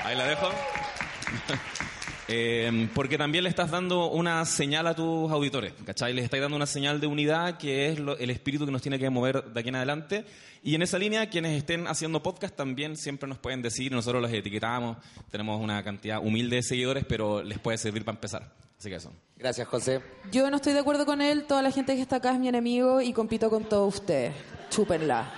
Ahí 0.00 0.14
la 0.14 0.26
dejo. 0.26 0.50
Eh, 2.28 2.88
porque 2.94 3.18
también 3.18 3.44
le 3.44 3.50
estás 3.50 3.70
dando 3.70 4.10
una 4.10 4.44
señal 4.46 4.86
a 4.86 4.94
tus 4.94 5.30
auditores, 5.30 5.74
¿cachai? 5.84 6.14
Les 6.14 6.24
estás 6.24 6.40
dando 6.40 6.56
una 6.56 6.66
señal 6.66 7.00
de 7.00 7.06
unidad 7.06 7.58
que 7.58 7.88
es 7.88 7.98
el 7.98 8.30
espíritu 8.30 8.64
que 8.64 8.72
nos 8.72 8.80
tiene 8.80 8.98
que 8.98 9.10
mover 9.10 9.44
de 9.44 9.60
aquí 9.60 9.68
en 9.68 9.76
adelante. 9.76 10.24
Y 10.62 10.74
en 10.74 10.80
esa 10.80 10.98
línea, 10.98 11.28
quienes 11.28 11.58
estén 11.58 11.86
haciendo 11.86 12.22
podcast 12.22 12.56
también 12.56 12.96
siempre 12.96 13.28
nos 13.28 13.38
pueden 13.38 13.60
decir, 13.60 13.92
nosotros 13.92 14.22
los 14.22 14.32
etiquetamos, 14.32 14.96
tenemos 15.30 15.60
una 15.60 15.82
cantidad 15.84 16.24
humilde 16.24 16.56
de 16.56 16.62
seguidores, 16.62 17.04
pero 17.04 17.42
les 17.42 17.58
puede 17.58 17.76
servir 17.76 18.04
para 18.04 18.16
empezar. 18.16 18.50
Así 18.78 18.88
que 18.88 18.96
eso. 18.96 19.12
Gracias, 19.44 19.68
José. 19.68 20.00
Yo 20.32 20.48
no 20.50 20.56
estoy 20.56 20.72
de 20.72 20.78
acuerdo 20.78 21.04
con 21.04 21.20
él, 21.20 21.44
toda 21.44 21.60
la 21.60 21.70
gente 21.70 21.94
que 21.94 22.00
está 22.00 22.16
acá 22.16 22.32
es 22.32 22.38
mi 22.38 22.48
enemigo 22.48 23.02
y 23.02 23.12
compito 23.12 23.50
con 23.50 23.68
todos 23.68 23.96
ustedes. 23.96 24.32
Chúpenla. 24.70 25.30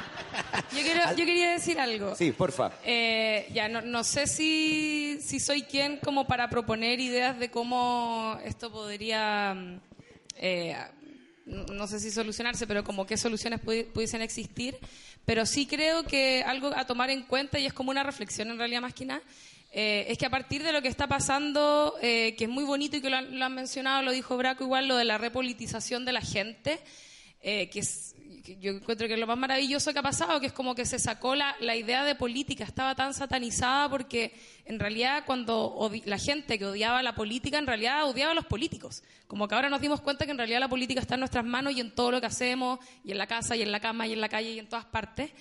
Yo, 0.71 0.81
quiero, 0.81 1.01
yo 1.17 1.25
quería 1.27 1.51
decir 1.51 1.81
algo. 1.81 2.15
Sí, 2.15 2.31
porfa. 2.31 2.71
Eh, 2.85 3.49
ya, 3.53 3.67
no, 3.69 3.81
no 3.83 4.05
sé 4.05 4.29
si, 4.29 5.19
si 5.21 5.41
soy 5.41 5.63
quien 5.63 5.97
como 5.99 6.25
para 6.29 6.49
proponer 6.49 7.01
ideas 7.01 7.37
de 7.41 7.51
cómo 7.51 8.39
esto 8.45 8.71
podría, 8.71 9.57
eh, 10.37 10.77
no 11.47 11.89
sé 11.89 11.99
si 11.99 12.13
solucionarse, 12.13 12.65
pero 12.69 12.85
como 12.85 13.07
qué 13.07 13.17
soluciones 13.17 13.61
pudi- 13.61 13.87
pudiesen 13.87 14.23
existir. 14.23 14.79
Pero 15.25 15.47
sí 15.47 15.67
creo 15.67 16.05
que 16.05 16.45
algo 16.47 16.71
a 16.77 16.87
tomar 16.87 17.11
en 17.11 17.25
cuenta, 17.25 17.59
y 17.59 17.67
es 17.67 17.73
como 17.73 17.91
una 17.91 18.05
reflexión 18.05 18.51
en 18.51 18.59
realidad 18.59 18.83
más 18.83 18.95
que 18.95 19.05
nada, 19.05 19.23
eh, 19.79 20.11
es 20.11 20.17
que 20.17 20.25
a 20.25 20.31
partir 20.31 20.63
de 20.63 20.73
lo 20.73 20.81
que 20.81 20.89
está 20.89 21.07
pasando, 21.07 21.97
eh, 22.01 22.35
que 22.39 22.45
es 22.45 22.51
muy 22.51 22.65
bonito 22.65 22.97
y 22.97 23.03
que 23.03 23.11
lo 23.11 23.17
han, 23.19 23.55
mencionado, 23.55 24.01
lo 24.01 24.11
dijo 24.11 24.35
Braco 24.39 24.65
igual, 24.65 24.89
lo 24.89 24.97
de 24.97 25.05
la 25.05 25.19
repolitización 25.19 26.07
de 26.07 26.13
la 26.13 26.23
gente, 26.23 26.81
eh, 27.43 27.69
que 27.69 27.83
yo 28.59 28.73
encuentro 28.73 29.07
que 29.07 29.13
es 29.13 29.21
lo 29.21 29.27
más 29.27 29.37
maravilloso 29.37 29.93
que 29.93 29.99
ha 29.99 30.03
pasado, 30.03 30.41
que 30.41 30.47
es 30.47 30.55
como 30.55 30.75
que 30.75 30.87
se 30.87 30.99
sacó 30.99 31.35
la, 31.35 31.55
la 31.61 31.77
idea 31.77 32.05
de 32.05 32.15
política, 32.15 32.65
estaba 32.65 32.95
tan 32.95 33.13
satanizada 33.13 33.91
porque 33.91 34.33
en 34.65 34.81
realidad 34.81 35.25
cuando 35.27 35.91
la 36.07 36.17
gente 36.17 36.59
que 36.59 36.65
odiaba 36.65 37.03
la 37.03 37.15
política, 37.15 37.59
en 37.59 37.67
realidad 37.67 38.07
odiaba 38.07 38.33
a 38.33 38.35
los 38.35 38.47
políticos. 38.47 39.03
Como 39.27 39.47
que 39.47 39.57
ahora 39.57 39.69
nos 39.69 39.83
dimos 39.83 40.01
cuenta 40.01 40.25
que 40.25 40.31
en 40.31 40.39
realidad 40.39 40.61
la 40.61 40.71
política 40.71 41.03
está 41.03 41.17
en 41.17 41.21
nuestras 41.21 41.45
manos 41.45 41.75
y 41.75 41.81
en 41.81 41.95
todo 41.95 42.13
lo 42.13 42.21
que 42.23 42.29
hacemos, 42.29 42.81
y 43.05 43.13
en 43.13 43.19
la 43.19 43.27
casa, 43.27 43.55
y 43.57 43.61
en 43.61 43.73
la 43.73 43.81
cama, 43.81 44.07
y 44.07 44.15
en 44.15 44.23
la 44.23 44.31
calle, 44.31 44.53
y 44.53 44.59
en 44.59 44.71
todas 44.71 44.87
partes. 44.87 45.33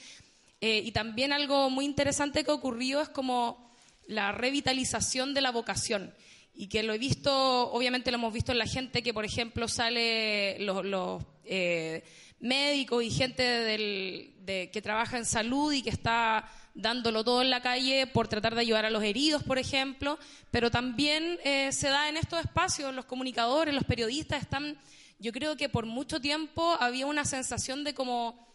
Y 0.59 0.91
también 0.91 1.31
algo 1.31 1.69
muy 1.69 1.85
interesante 1.85 2.43
que 2.43 2.51
ocurrió 2.51 2.99
es 2.99 3.07
como 3.09 3.65
la 4.07 4.31
revitalización 4.31 5.33
de 5.33 5.41
la 5.41 5.51
vocación. 5.51 6.13
Y 6.53 6.67
que 6.67 6.83
lo 6.83 6.93
he 6.93 6.97
visto, 6.97 7.71
obviamente 7.71 8.11
lo 8.11 8.17
hemos 8.17 8.33
visto 8.33 8.51
en 8.51 8.59
la 8.59 8.65
gente 8.65 9.03
que, 9.03 9.13
por 9.13 9.25
ejemplo, 9.25 9.67
sale 9.67 10.57
los, 10.59 10.85
los, 10.85 11.21
eh, 11.43 12.03
médicos 12.39 13.03
y 13.03 13.09
gente 13.11 13.43
del- 13.43 14.33
de- 14.45 14.69
que 14.71 14.81
trabaja 14.81 15.17
en 15.17 15.25
salud 15.25 15.73
y 15.73 15.81
que 15.81 15.89
está 15.89 16.49
dándolo 16.73 17.23
todo 17.23 17.41
en 17.41 17.49
la 17.49 17.61
calle 17.61 18.05
por 18.07 18.27
tratar 18.27 18.53
de 18.55 18.61
ayudar 18.61 18.85
a 18.85 18.89
los 18.89 19.03
heridos, 19.03 19.43
por 19.43 19.57
ejemplo, 19.57 20.19
pero 20.51 20.69
también 20.69 21.39
eh, 21.43 21.71
se 21.71 21.87
da 21.89 22.09
en 22.09 22.17
estos 22.17 22.39
espacios, 22.41 22.93
los 22.93 23.05
comunicadores, 23.05 23.73
los 23.73 23.85
periodistas 23.85 24.41
están, 24.41 24.77
yo 25.19 25.31
creo 25.31 25.55
que 25.55 25.69
por 25.69 25.85
mucho 25.85 26.19
tiempo 26.19 26.75
había 26.79 27.05
una 27.05 27.23
sensación 27.25 27.83
de 27.85 27.93
como 27.93 28.45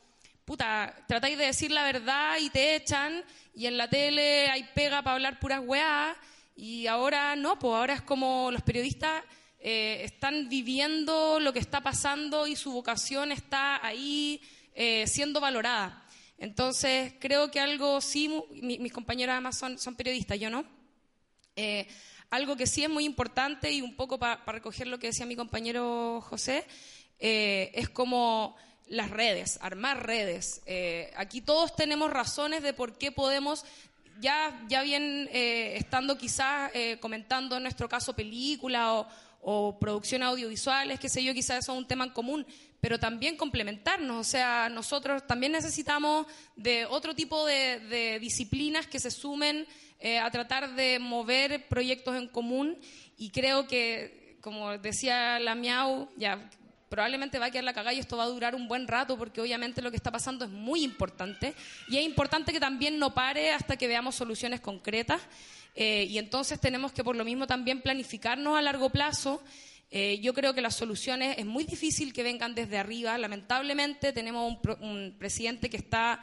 puta, 0.50 0.92
tratáis 1.06 1.38
de 1.38 1.46
decir 1.46 1.70
la 1.70 1.84
verdad 1.84 2.36
y 2.40 2.50
te 2.50 2.74
echan, 2.74 3.22
y 3.54 3.66
en 3.66 3.76
la 3.76 3.88
tele 3.88 4.50
hay 4.50 4.64
pega 4.74 5.00
para 5.00 5.14
hablar 5.14 5.38
puras 5.38 5.60
weá, 5.64 6.16
y 6.56 6.88
ahora 6.88 7.36
no, 7.36 7.56
pues 7.56 7.72
ahora 7.72 7.94
es 7.94 8.02
como 8.02 8.50
los 8.50 8.60
periodistas 8.62 9.22
eh, 9.60 10.00
están 10.02 10.48
viviendo 10.48 11.38
lo 11.38 11.52
que 11.52 11.60
está 11.60 11.80
pasando 11.82 12.48
y 12.48 12.56
su 12.56 12.72
vocación 12.72 13.30
está 13.30 13.86
ahí 13.86 14.42
eh, 14.74 15.06
siendo 15.06 15.40
valorada. 15.40 16.04
Entonces, 16.36 17.12
creo 17.20 17.52
que 17.52 17.60
algo 17.60 18.00
sí, 18.00 18.28
mis 18.50 18.92
compañeros 18.92 19.34
además 19.34 19.56
son, 19.56 19.94
periodistas, 19.94 20.40
yo 20.40 20.50
no. 20.50 20.64
Eh, 21.54 21.86
algo 22.28 22.56
que 22.56 22.66
sí 22.66 22.82
es 22.82 22.90
muy 22.90 23.04
importante 23.04 23.70
y 23.70 23.82
un 23.82 23.94
poco 23.94 24.18
para 24.18 24.42
recoger 24.46 24.88
lo 24.88 24.98
que 24.98 25.06
decía 25.06 25.26
mi 25.26 25.36
compañero 25.36 26.20
José, 26.22 26.66
es 27.20 27.88
como 27.90 28.56
las 28.90 29.08
redes, 29.08 29.58
armar 29.62 30.04
redes. 30.04 30.62
Eh, 30.66 31.12
aquí 31.16 31.40
todos 31.40 31.74
tenemos 31.76 32.10
razones 32.10 32.62
de 32.62 32.74
por 32.74 32.98
qué 32.98 33.12
podemos, 33.12 33.64
ya, 34.20 34.64
ya 34.68 34.82
bien 34.82 35.28
eh, 35.32 35.76
estando 35.76 36.18
quizás 36.18 36.72
eh, 36.74 36.98
comentando 37.00 37.56
en 37.56 37.62
nuestro 37.62 37.88
caso 37.88 38.14
película 38.14 39.06
o, 39.42 39.78
producción 39.80 40.22
audiovisuales, 40.22 41.00
qué 41.00 41.08
sé 41.08 41.24
yo, 41.24 41.32
quizás 41.32 41.60
eso 41.60 41.72
es 41.72 41.78
un 41.78 41.86
tema 41.86 42.04
en 42.04 42.10
común, 42.10 42.44
pero 42.80 42.98
también 42.98 43.36
complementarnos. 43.36 44.16
O 44.18 44.28
sea, 44.28 44.68
nosotros 44.68 45.26
también 45.26 45.52
necesitamos 45.52 46.26
de 46.56 46.84
otro 46.84 47.14
tipo 47.14 47.46
de, 47.46 48.18
disciplinas 48.20 48.86
que 48.86 48.98
se 49.00 49.10
sumen 49.10 49.66
a 50.20 50.30
tratar 50.30 50.74
de 50.74 50.98
mover 50.98 51.68
proyectos 51.68 52.16
en 52.16 52.28
común 52.28 52.78
y 53.16 53.30
creo 53.30 53.66
que, 53.66 54.36
como 54.42 54.76
decía 54.76 55.38
la 55.38 55.54
Miau, 55.54 56.10
ya 56.18 56.50
probablemente 56.90 57.38
va 57.38 57.46
a 57.46 57.50
quedar 57.50 57.64
la 57.64 57.72
cagada 57.72 57.94
y 57.94 58.00
esto 58.00 58.16
va 58.16 58.24
a 58.24 58.26
durar 58.26 58.54
un 58.54 58.66
buen 58.66 58.86
rato 58.88 59.16
porque 59.16 59.40
obviamente 59.40 59.80
lo 59.80 59.90
que 59.90 59.96
está 59.96 60.10
pasando 60.10 60.44
es 60.44 60.50
muy 60.50 60.82
importante 60.82 61.54
y 61.88 61.96
es 61.96 62.04
importante 62.04 62.52
que 62.52 62.58
también 62.60 62.98
no 62.98 63.14
pare 63.14 63.52
hasta 63.52 63.76
que 63.76 63.86
veamos 63.86 64.16
soluciones 64.16 64.60
concretas 64.60 65.22
eh, 65.76 66.06
y 66.10 66.18
entonces 66.18 66.60
tenemos 66.60 66.90
que 66.90 67.04
por 67.04 67.14
lo 67.14 67.24
mismo 67.24 67.46
también 67.46 67.80
planificarnos 67.80 68.58
a 68.58 68.62
largo 68.62 68.90
plazo. 68.90 69.40
Eh, 69.92 70.18
yo 70.20 70.34
creo 70.34 70.52
que 70.52 70.60
las 70.60 70.76
soluciones 70.76 71.38
es 71.38 71.46
muy 71.46 71.64
difícil 71.64 72.12
que 72.12 72.24
vengan 72.24 72.54
desde 72.56 72.76
arriba. 72.76 73.16
Lamentablemente 73.18 74.12
tenemos 74.12 74.58
un, 74.80 75.14
presidente 75.16 75.70
que 75.70 75.76
está 75.76 76.20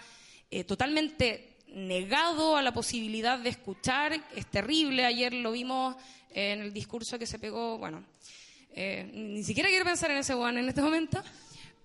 eh, 0.51 0.65
totalmente 0.65 1.57
negado 1.69 2.57
a 2.57 2.61
la 2.61 2.73
posibilidad 2.73 3.39
de 3.39 3.49
escuchar. 3.49 4.21
Es 4.35 4.47
terrible. 4.47 5.05
Ayer 5.05 5.33
lo 5.33 5.53
vimos 5.53 5.95
en 6.33 6.61
el 6.61 6.73
discurso 6.73 7.17
que 7.17 7.25
se 7.25 7.39
pegó, 7.39 7.77
bueno, 7.77 8.03
eh, 8.79 9.09
ni 9.11 9.43
siquiera 9.43 9.69
quiero 9.69 9.85
pensar 9.85 10.11
en 10.11 10.17
ese 10.17 10.35
one 10.35 10.59
en 10.59 10.69
este 10.69 10.83
momento, 10.83 11.23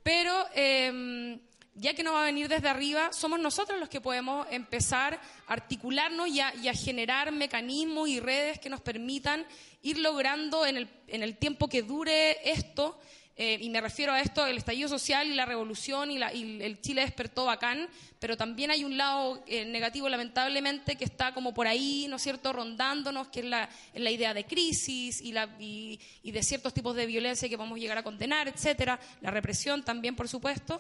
pero 0.02 0.30
eh, 0.54 1.38
ya 1.74 1.94
que 1.94 2.02
no 2.02 2.12
va 2.12 2.22
a 2.22 2.26
venir 2.26 2.48
desde 2.48 2.68
arriba, 2.68 3.14
somos 3.14 3.40
nosotros 3.40 3.80
los 3.80 3.88
que 3.88 4.02
podemos 4.02 4.46
empezar 4.50 5.18
a 5.46 5.52
articularnos 5.54 6.28
y 6.28 6.40
a, 6.40 6.54
y 6.56 6.68
a 6.68 6.74
generar 6.74 7.32
mecanismos 7.32 8.10
y 8.10 8.20
redes 8.20 8.58
que 8.58 8.68
nos 8.68 8.82
permitan 8.82 9.46
ir 9.80 9.98
logrando 9.98 10.66
en 10.66 10.76
el, 10.76 10.88
en 11.08 11.22
el 11.22 11.38
tiempo 11.38 11.66
que 11.66 11.80
dure 11.80 12.50
esto, 12.50 13.00
eh, 13.36 13.58
y 13.60 13.70
me 13.70 13.80
refiero 13.80 14.12
a 14.12 14.20
esto, 14.20 14.46
el 14.46 14.58
estallido 14.58 14.88
social 14.88 15.26
y 15.26 15.34
la 15.34 15.46
revolución 15.46 16.10
y, 16.10 16.18
la- 16.18 16.34
y 16.34 16.60
el 16.62 16.80
Chile 16.80 17.00
despertó 17.00 17.46
bacán, 17.46 17.88
pero 18.18 18.36
también 18.36 18.70
hay 18.70 18.84
un 18.84 18.96
lado 18.98 19.42
eh, 19.46 19.64
negativo, 19.64 20.08
lamentablemente, 20.08 20.96
que 20.96 21.04
está 21.04 21.32
como 21.32 21.54
por 21.54 21.66
ahí, 21.66 22.06
¿no 22.10 22.16
es 22.16 22.22
cierto?, 22.22 22.52
rondándonos, 22.52 23.28
que 23.28 23.40
es 23.40 23.46
la, 23.46 23.68
la 23.94 24.10
idea 24.10 24.34
de 24.34 24.44
crisis 24.44 25.20
y, 25.22 25.32
la, 25.32 25.48
y, 25.58 25.98
y 26.22 26.30
de 26.30 26.42
ciertos 26.42 26.74
tipos 26.74 26.94
de 26.94 27.06
violencia 27.06 27.48
que 27.48 27.56
vamos 27.56 27.76
a 27.76 27.80
llegar 27.80 27.98
a 27.98 28.02
condenar, 28.04 28.48
etcétera, 28.48 29.00
la 29.22 29.30
represión 29.30 29.82
también, 29.82 30.14
por 30.14 30.28
supuesto, 30.28 30.78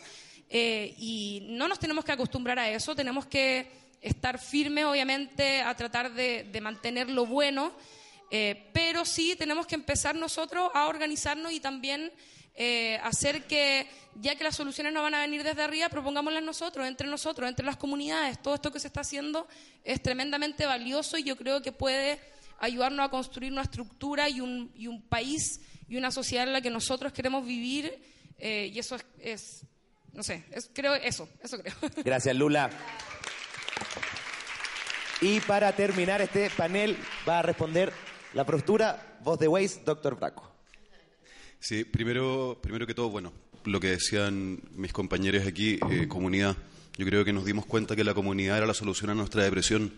eh, 0.50 0.94
y 0.98 1.46
no 1.50 1.68
nos 1.68 1.78
tenemos 1.78 2.04
que 2.04 2.12
acostumbrar 2.12 2.58
a 2.58 2.68
eso, 2.70 2.94
tenemos 2.94 3.24
que 3.26 3.66
estar 4.02 4.38
firmes, 4.38 4.84
obviamente, 4.84 5.62
a 5.62 5.74
tratar 5.74 6.12
de, 6.12 6.44
de 6.44 6.60
mantener 6.60 7.08
lo 7.08 7.24
bueno. 7.24 7.72
Eh, 8.34 8.70
pero 8.72 9.04
sí 9.04 9.36
tenemos 9.36 9.66
que 9.66 9.74
empezar 9.74 10.14
nosotros 10.14 10.70
a 10.72 10.86
organizarnos 10.88 11.52
y 11.52 11.60
también 11.60 12.10
eh, 12.54 12.98
hacer 13.02 13.44
que, 13.46 13.88
ya 14.16 14.34
que 14.36 14.44
las 14.44 14.56
soluciones 14.56 14.92
no 14.92 15.02
van 15.02 15.14
a 15.14 15.20
venir 15.20 15.42
desde 15.42 15.62
arriba, 15.62 15.88
propongámoslas 15.88 16.42
nosotros, 16.42 16.86
entre 16.86 17.08
nosotros, 17.08 17.48
entre 17.48 17.64
las 17.64 17.76
comunidades. 17.76 18.40
Todo 18.42 18.54
esto 18.54 18.70
que 18.70 18.80
se 18.80 18.88
está 18.88 19.00
haciendo 19.00 19.46
es 19.84 20.02
tremendamente 20.02 20.66
valioso 20.66 21.16
y 21.18 21.22
yo 21.24 21.36
creo 21.36 21.62
que 21.62 21.72
puede 21.72 22.20
ayudarnos 22.58 23.06
a 23.06 23.10
construir 23.10 23.52
una 23.52 23.62
estructura 23.62 24.28
y 24.28 24.40
un, 24.40 24.70
y 24.76 24.86
un 24.86 25.02
país 25.02 25.60
y 25.88 25.96
una 25.96 26.10
sociedad 26.10 26.46
en 26.46 26.52
la 26.52 26.60
que 26.60 26.70
nosotros 26.70 27.12
queremos 27.12 27.44
vivir. 27.44 28.02
eh, 28.38 28.70
y 28.72 28.78
eso 28.78 28.96
es, 29.18 29.64
no 30.12 30.22
sé, 30.22 30.44
es- 30.50 30.70
creo 30.72 30.94
eso, 30.94 31.28
eso 31.42 31.58
creo. 31.58 31.74
Gracias, 32.04 32.36
Lula. 32.36 32.70
Y 35.20 35.40
para 35.40 35.72
terminar 35.74 36.20
este 36.20 36.50
panel 36.50 36.96
va 37.28 37.38
a 37.38 37.42
responder 37.42 37.92
la 38.34 38.44
postura 38.44 39.18
voz 39.22 39.38
de 39.38 39.46
Waze, 39.48 39.82
doctor 39.84 40.16
Braco. 40.16 40.51
Sí, 41.62 41.84
primero, 41.84 42.58
primero 42.60 42.88
que 42.88 42.92
todo, 42.94 43.08
bueno, 43.08 43.32
lo 43.66 43.78
que 43.78 43.86
decían 43.90 44.58
mis 44.74 44.92
compañeros 44.92 45.46
aquí, 45.46 45.78
eh, 45.90 46.08
comunidad. 46.08 46.56
Yo 46.98 47.06
creo 47.06 47.24
que 47.24 47.32
nos 47.32 47.44
dimos 47.44 47.64
cuenta 47.66 47.94
que 47.94 48.02
la 48.02 48.14
comunidad 48.14 48.56
era 48.58 48.66
la 48.66 48.74
solución 48.74 49.10
a 49.10 49.14
nuestra 49.14 49.44
depresión, 49.44 49.92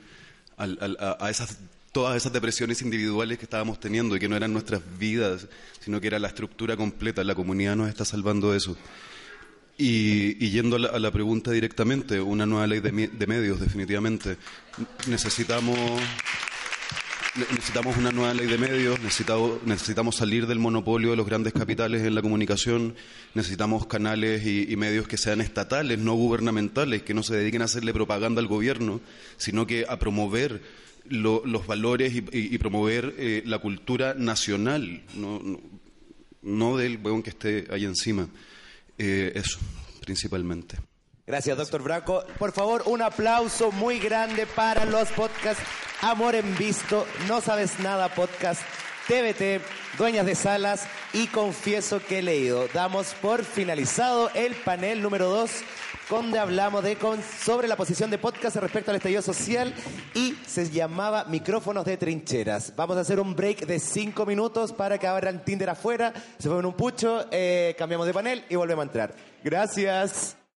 al- 0.58 0.96
a, 1.00 1.16
a 1.24 1.30
esas, 1.30 1.58
todas 1.90 2.18
esas 2.18 2.34
depresiones 2.34 2.82
individuales 2.82 3.38
que 3.38 3.44
estábamos 3.44 3.80
teniendo 3.80 4.14
y 4.14 4.20
que 4.20 4.28
no 4.28 4.36
eran 4.36 4.52
nuestras 4.52 4.82
vidas, 4.98 5.48
sino 5.80 6.02
que 6.02 6.08
era 6.08 6.18
la 6.18 6.28
estructura 6.28 6.76
completa. 6.76 7.24
La 7.24 7.34
comunidad 7.34 7.76
nos 7.76 7.88
está 7.88 8.04
salvando 8.04 8.50
de 8.52 8.58
eso. 8.58 8.76
Y, 9.78 10.44
y 10.44 10.50
yendo 10.50 10.76
a 10.76 10.78
la, 10.78 10.88
a 10.90 10.98
la 10.98 11.10
pregunta 11.10 11.50
directamente, 11.50 12.20
una 12.20 12.44
nueva 12.44 12.66
ley 12.66 12.80
de, 12.80 12.92
medios, 13.26 13.58
definitivamente. 13.58 14.36
Necesitamos 15.08 15.78
Ne- 15.78 16.53
Necesitamos 17.36 17.96
una 17.96 18.12
nueva 18.12 18.32
ley 18.32 18.46
de 18.46 18.56
medios, 18.58 19.00
necesitamos, 19.00 20.14
salir 20.16 20.46
del 20.46 20.60
monopolio 20.60 21.10
de 21.10 21.16
los 21.16 21.26
grandes 21.26 21.52
capitales 21.52 22.02
en 22.04 22.14
la 22.14 22.22
comunicación, 22.22 22.94
necesitamos 23.34 23.86
canales 23.86 24.46
y, 24.46 24.76
medios 24.76 25.08
que 25.08 25.16
sean 25.16 25.40
estatales, 25.40 25.98
no 25.98 26.14
gubernamentales, 26.14 27.02
que 27.02 27.12
no 27.12 27.24
se 27.24 27.34
dediquen 27.34 27.62
a 27.62 27.64
hacerle 27.64 27.92
propaganda 27.92 28.40
al 28.40 28.46
gobierno, 28.46 29.00
sino 29.36 29.66
que 29.66 29.84
a 29.88 29.98
promover 29.98 30.62
lo- 31.08 31.42
los 31.44 31.66
valores 31.66 32.12
y 32.14 32.58
promover 32.58 33.16
eh, 33.18 33.42
la 33.46 33.58
cultura 33.58 34.14
nacional, 34.14 35.02
no, 35.16 35.40
no, 35.42 35.60
no 36.42 36.76
del 36.76 36.98
weón 36.98 37.24
que 37.24 37.30
esté 37.30 37.66
ahí 37.72 37.84
encima. 37.84 38.28
Eh, 38.96 39.32
eso, 39.34 39.58
principalmente. 40.00 40.76
Gracias, 41.26 41.56
doctor 41.56 41.82
Braco. 41.82 42.22
Por 42.38 42.52
favor, 42.52 42.82
un 42.86 43.00
aplauso 43.00 43.72
muy 43.72 43.98
grande 43.98 44.46
para 44.46 44.84
los 44.84 45.08
podcasts 45.12 45.62
Amor 46.02 46.34
en 46.34 46.54
Visto, 46.58 47.06
No 47.28 47.40
Sabes 47.40 47.80
Nada 47.80 48.10
Podcast, 48.14 48.60
TVT, 49.08 49.62
Dueñas 49.96 50.26
de 50.26 50.34
Salas 50.34 50.86
y 51.14 51.28
Confieso 51.28 52.00
que 52.06 52.18
he 52.18 52.22
leído. 52.22 52.68
Damos 52.74 53.14
por 53.14 53.42
finalizado 53.44 54.30
el 54.34 54.54
panel 54.54 55.00
número 55.00 55.30
2, 55.30 55.50
donde 56.10 56.38
hablamos 56.38 56.84
de 56.84 56.96
con- 56.96 57.22
sobre 57.22 57.68
la 57.68 57.76
posición 57.76 58.10
de 58.10 58.18
podcast 58.18 58.56
respecto 58.56 58.90
al 58.90 58.98
estallido 58.98 59.22
social 59.22 59.72
y 60.12 60.34
se 60.46 60.68
llamaba 60.70 61.24
Micrófonos 61.24 61.86
de 61.86 61.96
Trincheras. 61.96 62.74
Vamos 62.76 62.98
a 62.98 63.00
hacer 63.00 63.18
un 63.18 63.34
break 63.34 63.64
de 63.64 63.78
5 63.80 64.26
minutos 64.26 64.74
para 64.74 64.98
que 64.98 65.06
abran 65.06 65.42
Tinder 65.42 65.70
afuera, 65.70 66.12
se 66.38 66.50
ponen 66.50 66.66
un 66.66 66.74
pucho, 66.74 67.24
eh, 67.30 67.74
cambiamos 67.78 68.06
de 68.06 68.12
panel 68.12 68.44
y 68.50 68.56
volvemos 68.56 68.82
a 68.82 68.86
entrar. 68.88 69.14
Gracias. 69.42 70.36